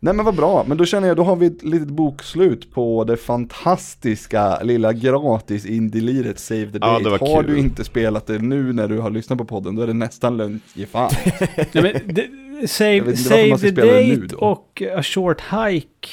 Nej 0.00 0.14
men 0.14 0.24
vad 0.24 0.34
bra, 0.36 0.64
men 0.68 0.76
då 0.76 0.84
känner 0.84 1.08
jag, 1.08 1.16
då 1.16 1.22
har 1.22 1.36
vi 1.36 1.46
ett 1.46 1.62
litet 1.64 1.88
bokslut 1.88 2.72
på 2.72 3.04
det 3.04 3.16
fantastiska 3.16 4.62
lilla 4.62 4.92
gratis 4.92 5.66
indie-liret 5.66 6.38
Save 6.38 6.66
the 6.66 6.78
Ja, 6.80 6.86
Date. 6.92 7.04
det 7.04 7.10
var 7.10 7.18
har 7.18 7.42
kul. 7.42 7.52
du 7.52 7.58
inte 7.58 7.84
spelat 7.84 8.26
det 8.26 8.38
nu 8.38 8.72
när 8.72 8.88
du 8.88 8.98
har 8.98 9.10
lyssnat 9.10 9.38
på 9.38 9.44
podden, 9.44 9.74
då 9.76 9.82
är 9.82 9.86
det 9.86 9.92
nästan 9.92 10.36
lönt 10.36 10.62
ge 10.74 10.86
fan. 10.86 11.10
Nej, 11.56 11.68
men 11.72 11.92
det, 12.14 12.28
save 12.68 13.58
the 13.58 13.70
Date 13.70 14.36
och 14.36 14.82
A 14.96 15.02
Short 15.02 15.40
Hike. 15.40 16.08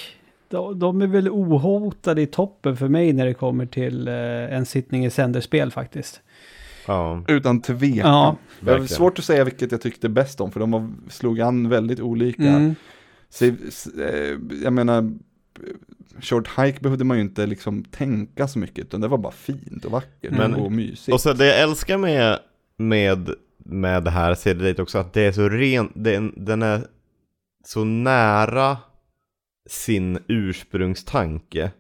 De, 0.56 0.80
de 0.80 1.02
är 1.02 1.08
väl 1.08 1.30
ohotade 1.30 2.22
i 2.22 2.28
toppen 2.28 2.78
för 2.78 2.88
mig 2.88 3.14
när 3.14 3.26
det 3.26 3.34
kommer 3.34 3.66
till 3.66 4.08
eh, 4.08 4.14
en 4.56 4.66
sittning 4.66 5.06
i 5.06 5.10
sänder-spel 5.10 5.72
faktiskt. 5.72 6.22
Ja, 6.88 7.24
Utan 7.28 7.62
tvekan. 7.62 7.98
Ja. 7.98 8.36
Det 8.60 8.66
är 8.66 8.66
verkligen. 8.66 8.88
svårt 8.88 9.20
att 9.20 9.26
säga 9.26 9.44
vilket 9.44 9.72
jag 9.72 9.82
tyckte 9.82 10.10
bäst 10.10 10.42
om, 10.42 10.52
för 10.52 10.60
de 10.60 10.72
var, 10.72 10.90
slog 11.10 11.42
an 11.42 11.70
väldigt 11.70 12.00
olika. 12.00 12.44
Mm. 12.44 12.76
Save, 13.30 13.56
s- 13.68 13.88
eh, 13.88 14.38
jag 14.64 14.74
menar, 14.74 15.12
Short 16.22 16.48
Hike 16.60 16.80
behövde 16.82 17.04
man 17.04 17.18
ju 17.18 17.24
inte 17.24 17.46
liksom 17.46 17.84
tänka 17.84 18.48
så 18.48 18.60
mycket, 18.60 18.86
utan 18.86 19.02
det 19.02 19.08
var 19.08 19.18
bara 19.18 19.32
fint 19.34 19.86
och 19.86 19.92
vackert 19.92 20.32
Men- 20.32 20.54
och 20.56 20.72
mysigt. 20.72 21.14
Och 21.14 21.22
så 21.22 21.34
det 21.34 21.46
jag 21.46 21.60
älskar 21.62 21.98
med, 21.98 22.40
med, 22.78 23.30
med 23.58 24.04
det 24.04 24.10
här 24.12 24.36
CD 24.36 24.76
också 24.82 24.98
att 24.98 25.14
det 25.14 25.22
är 25.22 25.32
så 25.32 25.50
ren, 25.50 25.92
den, 25.96 26.34
den 26.46 26.62
är 26.62 26.82
så 27.66 27.84
nära 27.84 28.78
sin 29.66 30.20
ursprungstanke. 30.28 31.72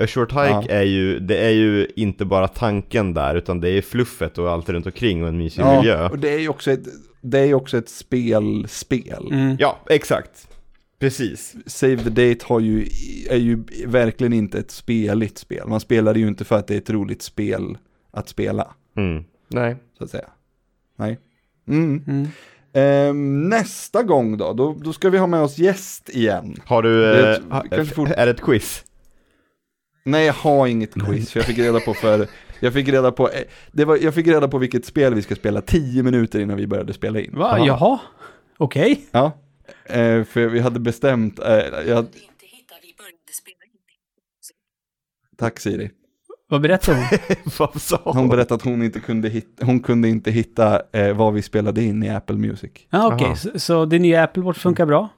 A 0.00 0.06
Short 0.06 0.32
Hike 0.32 0.42
Ja. 0.48 0.64
är 0.68 0.82
ju, 0.82 1.18
det 1.18 1.36
är 1.38 1.50
ju 1.50 1.86
inte 1.96 2.24
bara 2.24 2.48
tanken 2.48 3.14
där 3.14 3.34
utan 3.34 3.60
det 3.60 3.68
är 3.70 3.82
fluffet 3.82 4.38
och 4.38 4.50
allt 4.50 4.68
runt 4.68 4.86
omkring 4.86 5.22
och 5.22 5.28
en 5.28 5.38
mysig 5.38 5.62
ja, 5.62 5.76
miljö. 5.80 6.08
och 6.08 6.18
det 6.18 6.30
är 6.30 6.38
ju 6.38 6.48
också 6.48 6.70
ett, 6.70 6.86
det 7.20 7.38
är 7.38 7.54
också 7.54 7.78
ett 7.78 7.88
spel, 7.88 8.68
spel. 8.68 9.28
Mm. 9.32 9.56
Ja, 9.58 9.78
exakt. 9.88 10.46
Precis. 10.98 11.54
Save 11.66 11.96
the 11.96 12.10
Date 12.10 12.44
har 12.46 12.60
ju, 12.60 12.86
är 13.30 13.36
ju 13.36 13.64
verkligen 13.86 14.32
inte 14.32 14.58
ett 14.58 14.70
speligt 14.70 15.38
spel. 15.38 15.68
Man 15.68 15.80
spelar 15.80 16.14
det 16.14 16.20
ju 16.20 16.28
inte 16.28 16.44
för 16.44 16.56
att 16.58 16.66
det 16.66 16.74
är 16.74 16.78
ett 16.78 16.90
roligt 16.90 17.22
spel 17.22 17.78
att 18.10 18.28
spela, 18.28 18.74
Mm. 18.96 19.24
Nej. 19.48 19.76
så 19.98 20.04
att 20.04 20.10
säga. 20.10 20.28
Nej. 20.96 21.18
Mm. 21.68 22.28
Ehm, 22.72 23.48
nästa 23.48 24.02
gång 24.02 24.36
då, 24.36 24.52
då, 24.52 24.74
då 24.80 24.92
ska 24.92 25.10
vi 25.10 25.18
ha 25.18 25.26
med 25.26 25.40
oss 25.40 25.58
gäst 25.58 26.08
igen. 26.08 26.56
Har 26.64 26.82
du, 26.82 27.00
Det 27.00 27.06
är 27.18 27.24
eh, 27.30 27.36
ett- 27.36 27.42
ha- 27.50 27.64
kanske 27.70 27.94
fort- 27.94 28.10
är 28.10 28.26
det 28.26 28.32
ett 28.32 28.40
quiz? 28.40 28.84
Nej, 30.04 30.26
jag 30.26 30.32
har 30.34 30.66
inget 30.66 30.94
quiz, 30.94 31.32
för 31.32 31.40
jag 31.40 31.46
fick 31.46 31.58
reda 31.58 31.80
på 31.80 31.94
för, 31.94 32.26
jag 32.60 32.72
fick 32.72 32.88
reda 32.88 33.12
på, 33.12 33.28
eh, 33.30 33.42
det 33.72 33.84
var, 33.84 33.96
jag 33.96 34.14
fick 34.14 34.26
reda 34.26 34.48
på 34.48 34.58
vilket 34.58 34.84
spel 34.84 35.14
vi 35.14 35.22
ska 35.22 35.34
spela 35.34 35.60
tio 35.60 36.02
minuter 36.02 36.40
innan 36.40 36.56
vi 36.56 36.66
började 36.66 36.92
spela 36.92 37.20
in. 37.20 37.38
Va? 37.38 37.44
Aha. 37.50 37.66
Jaha? 37.66 37.98
Okej. 38.58 39.00
Ja, 39.10 39.32
eh, 39.84 40.24
för 40.24 40.46
vi 40.46 40.60
hade 40.60 40.80
bestämt, 40.80 41.38
eh, 41.38 41.46
jag, 41.88 42.06
tack 45.36 45.60
Siri. 45.60 45.90
Vad 46.50 46.60
berättar 46.60 46.94
hon? 46.94 47.04
Vad 47.58 47.80
sa 47.82 48.00
Hon 48.04 48.28
berättade 48.28 48.54
att 48.54 48.62
hon 48.62 48.82
inte 48.82 49.00
kunde 49.00 49.28
hitta, 49.28 49.66
hon 49.66 49.80
kunde 49.80 50.08
inte 50.08 50.30
hitta 50.30 50.82
eh, 50.92 51.12
vad 51.16 51.32
vi 51.34 51.42
spelade 51.42 51.82
in 51.82 52.02
i 52.02 52.08
Apple 52.08 52.36
Music. 52.36 52.70
Ja, 52.90 53.14
okej. 53.14 53.26
Aha. 53.26 53.36
Så, 53.36 53.58
så 53.58 53.84
det 53.84 53.98
nya 53.98 54.24
Apple 54.24 54.42
Watch 54.42 54.58
funkar 54.58 54.86
bra? 54.86 55.08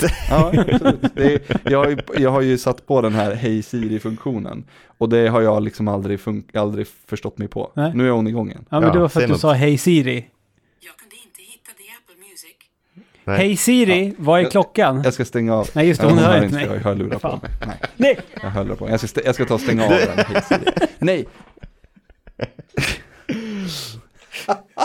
Ja, 0.30 0.52
absolut. 0.72 1.14
Det 1.14 1.34
är, 1.34 1.70
jag, 1.70 1.78
har 1.78 1.88
ju, 1.90 1.98
jag 2.18 2.30
har 2.30 2.40
ju 2.40 2.58
satt 2.58 2.86
på 2.86 3.00
den 3.00 3.12
här 3.14 3.34
Hej 3.34 3.62
Siri-funktionen. 3.62 4.64
Och 4.98 5.08
det 5.08 5.28
har 5.28 5.40
jag 5.40 5.62
liksom 5.62 5.88
aldrig, 5.88 6.18
fun- 6.18 6.58
aldrig 6.58 6.86
förstått 7.06 7.38
mig 7.38 7.48
på. 7.48 7.72
Nej. 7.76 7.92
Nu 7.94 8.06
är 8.06 8.10
hon 8.12 8.26
igång 8.26 8.48
igen. 8.50 8.64
Ja, 8.70 8.80
men 8.80 8.88
Ja, 8.88 8.94
det 8.94 9.00
var 9.00 9.08
för 9.08 9.20
att 9.20 9.26
du 9.26 9.32
något. 9.32 9.40
sa 9.40 9.52
Hej 9.52 9.78
Siri. 9.78 10.26
Jag 10.80 10.96
kunde 10.96 11.14
inte 11.26 11.42
hitta 11.42 11.70
det 11.76 11.82
i 11.82 11.88
Apple 11.98 12.16
Music. 12.28 12.56
Nej. 13.24 13.38
Hej 13.38 13.56
Siri, 13.56 14.14
vad 14.18 14.40
är 14.40 14.50
klockan? 14.50 15.02
Jag 15.04 15.14
ska 15.14 15.24
stänga 15.24 15.54
av. 15.54 15.68
Nej, 15.72 15.88
just 15.88 16.00
det, 16.00 16.06
Ja, 16.06 16.10
hon 16.10 16.18
hör 16.18 16.44
inte 16.44 16.54
mig. 16.54 16.64
Jag 16.64 16.80
har 16.80 17.18
på 17.18 17.28
mig. 17.28 17.50
Nej, 17.66 17.76
Nej! 17.96 18.18
jag 18.34 18.40
har 18.42 18.50
hörlurar 18.50 18.76
på 18.76 18.84
mig. 18.84 18.90
Jag 18.90 19.00
ska, 19.00 19.20
jag 19.24 19.34
ska 19.34 19.44
ta 19.44 19.54
och 19.54 19.60
stänga 19.60 19.84
av 19.84 19.90
den. 19.90 20.24
Hej 20.28 20.42
Siri. 20.42 20.86
Nej, 20.98 21.26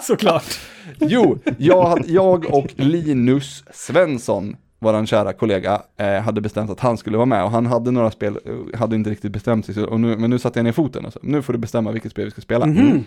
Såklart. 0.03 0.59
Jo, 0.99 1.39
jag, 1.57 2.03
jag 2.07 2.45
och 2.53 2.67
Linus 2.75 3.63
Svensson, 3.73 4.55
våran 4.79 5.07
kära 5.07 5.33
kollega, 5.33 5.81
eh, 5.97 6.21
hade 6.21 6.41
bestämt 6.41 6.71
att 6.71 6.79
han 6.79 6.97
skulle 6.97 7.17
vara 7.17 7.25
med 7.25 7.43
och 7.43 7.51
han 7.51 7.65
hade 7.65 7.91
några 7.91 8.11
spel, 8.11 8.39
eh, 8.45 8.79
hade 8.79 8.95
inte 8.95 9.09
riktigt 9.09 9.31
bestämt 9.31 9.65
sig, 9.65 9.83
och 9.83 9.99
nu, 9.99 10.17
men 10.17 10.29
nu 10.29 10.39
satte 10.39 10.59
jag 10.59 10.63
ner 10.63 10.71
foten 10.71 11.05
och 11.05 11.13
så, 11.13 11.19
nu 11.23 11.41
får 11.41 11.53
du 11.53 11.59
bestämma 11.59 11.91
vilket 11.91 12.11
spel 12.11 12.25
vi 12.25 12.31
ska 12.31 12.41
spela. 12.41 12.65
Mhm. 12.65 13.03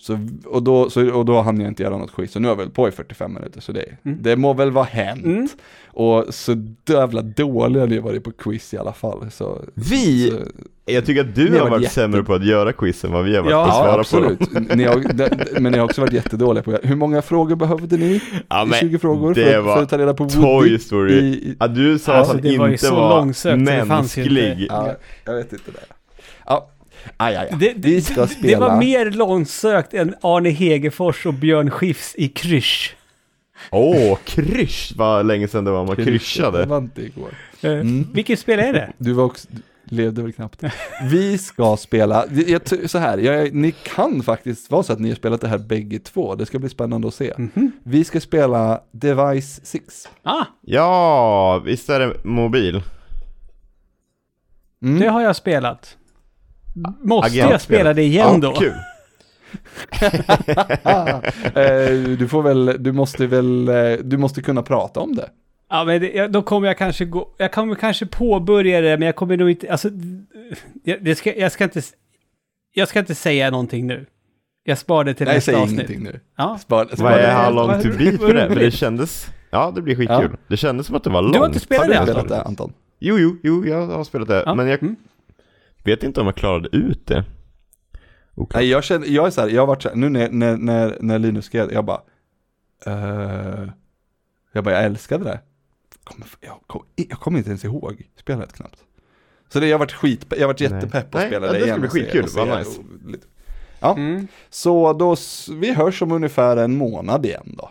Så, 0.00 0.18
och, 0.46 0.62
då, 0.62 0.90
så, 0.90 1.10
och 1.10 1.24
då 1.24 1.40
hann 1.40 1.60
jag 1.60 1.68
inte 1.68 1.82
göra 1.82 1.96
något 1.96 2.14
quiz, 2.14 2.32
så 2.32 2.38
nu 2.40 2.48
har 2.48 2.52
jag 2.52 2.58
väl 2.58 2.70
på 2.70 2.88
i 2.88 2.90
45 2.90 3.34
minuter, 3.34 3.60
så 3.60 3.72
det, 3.72 3.84
det 4.02 4.36
må 4.36 4.52
väl 4.54 4.70
vara 4.70 4.84
hänt. 4.84 5.24
Mm. 5.24 5.48
Och 5.86 6.24
så 6.34 6.56
jävla 6.88 7.22
dåliga 7.22 7.84
ni 7.86 7.96
har 7.96 8.02
varit 8.02 8.24
på 8.24 8.30
quiz 8.32 8.74
i 8.74 8.78
alla 8.78 8.92
fall. 8.92 9.30
Så, 9.30 9.60
Vi, 9.74 10.30
så, 10.30 10.36
jag 10.92 11.06
tycker 11.06 11.20
att 11.20 11.34
du 11.34 11.52
har 11.52 11.60
har 11.60 11.70
varit 11.70 11.82
jätte- 11.82 11.94
sämre 11.94 12.24
på 12.24 12.34
att 12.34 12.44
göra 12.46 12.72
quiz 12.72 13.04
än 13.04 13.12
vad 13.12 13.24
vi 13.24 13.36
har 13.36 13.42
varit 13.42 13.50
Ja, 13.52 13.64
på 13.64 13.70
att 13.70 13.76
svara 13.76 13.88
ja, 13.88 13.94
på 13.94 14.00
absolut. 14.00 14.76
Ni 14.76 14.84
har, 14.84 15.60
men 15.60 15.72
ni 15.72 15.78
har 15.78 15.84
också 15.84 16.00
varit 16.00 16.12
jättedåliga 16.12 16.62
på 16.62 16.78
Hur 16.82 16.96
många 16.96 17.22
frågor 17.22 17.56
behövde 17.56 17.96
ni? 17.96 18.20
Ja, 18.48 18.64
men 18.64 18.78
20 18.80 18.98
frågor 18.98 19.34
det 19.34 19.44
för, 19.44 19.60
var 19.60 19.74
för 19.76 19.82
att 19.82 19.88
ta 19.88 19.98
reda 19.98 20.14
på 20.14 20.28
Toy 20.28 20.42
Woody 20.42 20.78
Story. 20.78 21.12
i, 21.12 21.18
i, 21.18 21.56
Ja, 21.60 21.68
du 21.68 21.98
sa 21.98 22.12
Alltså, 22.12 22.34
att 22.36 22.40
han 22.44 22.50
det 22.52 22.58
var 22.58 22.68
inte 22.68 22.86
så 22.86 22.94
var 22.94 23.16
långsökt, 23.20 23.66
så 23.66 23.72
det 23.72 23.84
fanns 23.86 24.18
ju 24.18 24.22
inte. 24.22 24.34
mänsklig. 24.34 24.66
Ja, 24.70 24.94
jag 25.24 25.34
vet 25.34 25.52
inte 25.52 25.70
det. 25.70 25.94
Ja, 26.46 26.70
aj, 27.16 27.36
aj, 27.36 27.48
aj. 27.50 27.58
Det, 27.58 27.72
vi 27.76 27.94
det, 27.94 28.02
ska 28.02 28.20
det 28.20 28.28
spela. 28.28 28.68
var 28.68 28.78
mer 28.78 29.10
långsökt 29.10 29.94
än 29.94 30.14
Arne 30.20 30.50
Hegerfors 30.50 31.26
och 31.26 31.34
Björn 31.34 31.70
Skifs 31.70 32.14
i 32.18 32.28
Krysch. 32.28 32.94
Åh, 33.70 34.18
krysch! 34.24 34.92
Vad 34.96 35.26
länge 35.26 35.48
sedan 35.48 35.64
det 35.64 35.70
var 35.70 35.86
man 35.86 35.96
kryschade. 35.96 36.66
var 36.66 36.78
inte 36.78 37.02
igår. 37.02 37.28
Eh, 37.62 37.70
Mm. 37.72 38.06
Vilket 38.12 38.38
spel 38.38 38.58
är 38.58 38.72
det? 38.72 38.92
Du 38.98 39.12
var 39.12 39.24
också, 39.24 39.48
du 39.50 39.62
levde 39.96 40.22
väl 40.22 40.32
knappt. 40.32 40.62
Vi 41.10 41.38
ska 41.38 41.76
spela, 41.76 42.24
jag, 42.46 42.90
så 42.90 42.98
här, 42.98 43.18
jag, 43.18 43.54
ni 43.54 43.72
kan 43.72 44.22
faktiskt 44.22 44.70
vara 44.70 44.82
så 44.82 44.92
att 44.92 44.98
ni 45.00 45.08
har 45.08 45.16
spelat 45.16 45.40
det 45.40 45.48
här 45.48 45.58
bägge 45.58 45.98
två. 45.98 46.34
Det 46.34 46.46
ska 46.46 46.58
bli 46.58 46.68
spännande 46.68 47.08
att 47.08 47.14
se. 47.14 47.34
Mhm. 47.36 47.72
Vi 47.82 48.04
ska 48.04 48.20
spela 48.20 48.80
Device 48.92 49.60
6. 49.62 50.08
Ah, 50.22 50.44
Ja, 50.62 51.58
visst 51.64 51.88
är 51.88 52.00
det 52.00 52.24
mobil? 52.24 52.82
Mm. 54.82 55.00
det 55.00 55.08
har 55.08 55.22
jag 55.22 55.36
spelat. 55.36 55.96
Måste 57.02 57.36
jag 57.36 57.60
spela 57.60 57.92
det 57.94 58.02
igen 58.02 58.40
ja, 58.42 58.48
då? 58.48 58.52
kul. 58.52 58.72
Eh, 61.54 61.92
du 62.18 62.28
får 62.28 62.42
väl, 62.42 62.76
du 62.78 62.92
måste 62.92 63.26
väl, 63.26 63.68
eh, 63.68 63.92
du 64.04 64.16
måste 64.16 64.42
kunna 64.42 64.62
prata 64.62 65.00
om 65.00 65.14
det. 65.14 65.30
Ja, 65.70 65.84
men 65.84 66.00
det, 66.00 66.26
då 66.26 66.42
kommer 66.42 66.68
jag 66.68 66.78
kanske 66.78 67.04
gå... 67.04 67.34
Jag 67.38 67.52
kommer 67.52 67.74
kanske 67.74 68.06
påbörja 68.06 68.80
det, 68.80 68.96
men 68.98 69.06
jag 69.06 69.16
kommer 69.16 69.36
nog 69.36 69.50
inte... 69.50 69.72
Alltså, 69.72 69.90
jag, 70.84 71.04
det 71.04 71.14
ska, 71.14 71.36
jag 71.36 71.52
ska 71.52 71.64
inte... 71.64 71.82
Jag 72.74 72.88
ska 72.88 72.98
inte 72.98 73.14
säga 73.14 73.50
någonting 73.50 73.86
nu. 73.86 74.06
Jag 74.64 74.78
sparar 74.78 75.04
det 75.04 75.14
till 75.14 75.26
Nej, 75.26 75.34
nästa 75.34 75.52
säg 75.52 75.60
avsnitt. 75.60 75.80
ingenting 75.80 76.02
nu. 76.02 76.20
Ja. 76.36 76.58
Spara, 76.60 76.84
Vad 76.84 76.98
spara 76.98 77.18
är 77.18 77.26
det. 77.26 77.32
how 77.32 77.52
long 77.52 77.66
vad- 77.68 77.82
to 77.82 77.88
beat 77.98 78.14
vad 78.14 78.30
för 78.30 78.34
det? 78.34 78.48
För 78.48 78.56
det 78.56 78.70
kändes... 78.70 79.26
Ja, 79.50 79.72
det 79.74 79.82
blir 79.82 79.96
skitkul. 79.96 80.36
Det 80.48 80.56
kändes 80.56 80.86
som 80.86 80.96
att 80.96 81.04
det 81.04 81.10
var 81.10 81.22
långt. 81.22 81.34
Du 81.34 81.38
har 81.38 81.46
inte 81.46 81.60
spelat 81.60 81.86
Har 81.86 81.92
du 81.92 81.94
det, 81.94 82.02
spelat 82.02 82.18
Anton? 82.18 82.38
det 82.38 82.42
Anton? 82.42 82.72
Jo, 82.98 83.18
jo, 83.18 83.36
jo, 83.42 83.66
jag 83.66 83.86
har 83.86 84.04
spelat 84.04 84.28
det. 84.28 84.42
Ja, 84.46 84.54
Men 84.54 84.68
jag 84.68 84.82
mm. 84.82 84.96
Vet 85.84 86.02
inte 86.02 86.20
om 86.20 86.26
jag 86.26 86.36
klarade 86.36 86.68
ut 86.76 87.06
det. 87.06 87.24
Oklart. 88.34 88.60
Nej, 88.60 88.68
jag 88.70 88.84
känner, 88.84 89.06
jag 89.06 89.26
är 89.26 89.30
så 89.30 89.40
här, 89.40 89.48
jag 89.48 89.62
har 89.62 89.66
varit 89.66 89.82
så 89.82 89.88
här, 89.88 89.96
nu 89.96 90.08
när, 90.08 90.28
när, 90.30 90.56
när, 90.56 90.96
när 91.00 91.18
Linus 91.18 91.44
skrev, 91.44 91.72
jag 91.72 91.84
bara, 91.84 92.00
eh, 92.86 93.68
jag 94.52 94.64
bara, 94.64 94.74
jag 94.74 94.84
älskade 94.84 95.24
det. 95.24 95.40
Kommer, 96.04 96.26
jag, 96.40 96.60
kom, 96.66 96.82
kommer 97.10 97.38
inte 97.38 97.50
ens 97.50 97.64
ihåg 97.64 98.02
spelet 98.16 98.52
knappt. 98.52 98.84
Så 99.48 99.60
det, 99.60 99.66
jag 99.66 99.74
har 99.74 99.78
varit 99.78 99.92
skit, 99.92 100.26
jag 100.30 100.38
har 100.40 100.46
varit 100.46 100.60
jättepepp 100.60 101.10
på 101.10 101.18
att 101.18 101.26
spela 101.26 101.46
ja, 101.46 101.52
det 101.52 101.58
det 101.58 101.64
igen. 101.64 101.80
bli 101.80 101.88
och 101.88 101.92
se- 101.92 102.00
skitkul, 102.00 102.26
vad 102.36 102.58
nice. 102.58 102.80
och 102.80 103.10
lite- 103.10 103.26
Ja, 103.80 103.92
Mm. 103.96 104.28
så 104.50 104.92
då, 104.92 105.16
vi 105.60 105.72
hörs 105.74 106.02
om 106.02 106.12
ungefär 106.12 106.56
en 106.56 106.76
månad 106.76 107.26
igen 107.26 107.54
då. 107.58 107.70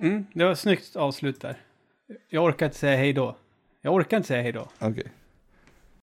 Mm, 0.00 0.26
det 0.34 0.44
var 0.44 0.52
ett 0.52 0.58
snyggt 0.58 0.96
avslut 0.96 1.40
där. 1.40 1.56
Jag 2.28 2.44
orkar 2.44 2.66
inte 2.66 2.78
säga 2.78 2.96
hej 2.96 3.12
då. 3.12 3.36
Jag 3.82 3.94
orkar 3.94 4.16
inte 4.16 4.26
säga 4.26 4.42
hej 4.42 4.52
då. 4.52 4.68
Okej. 4.78 5.12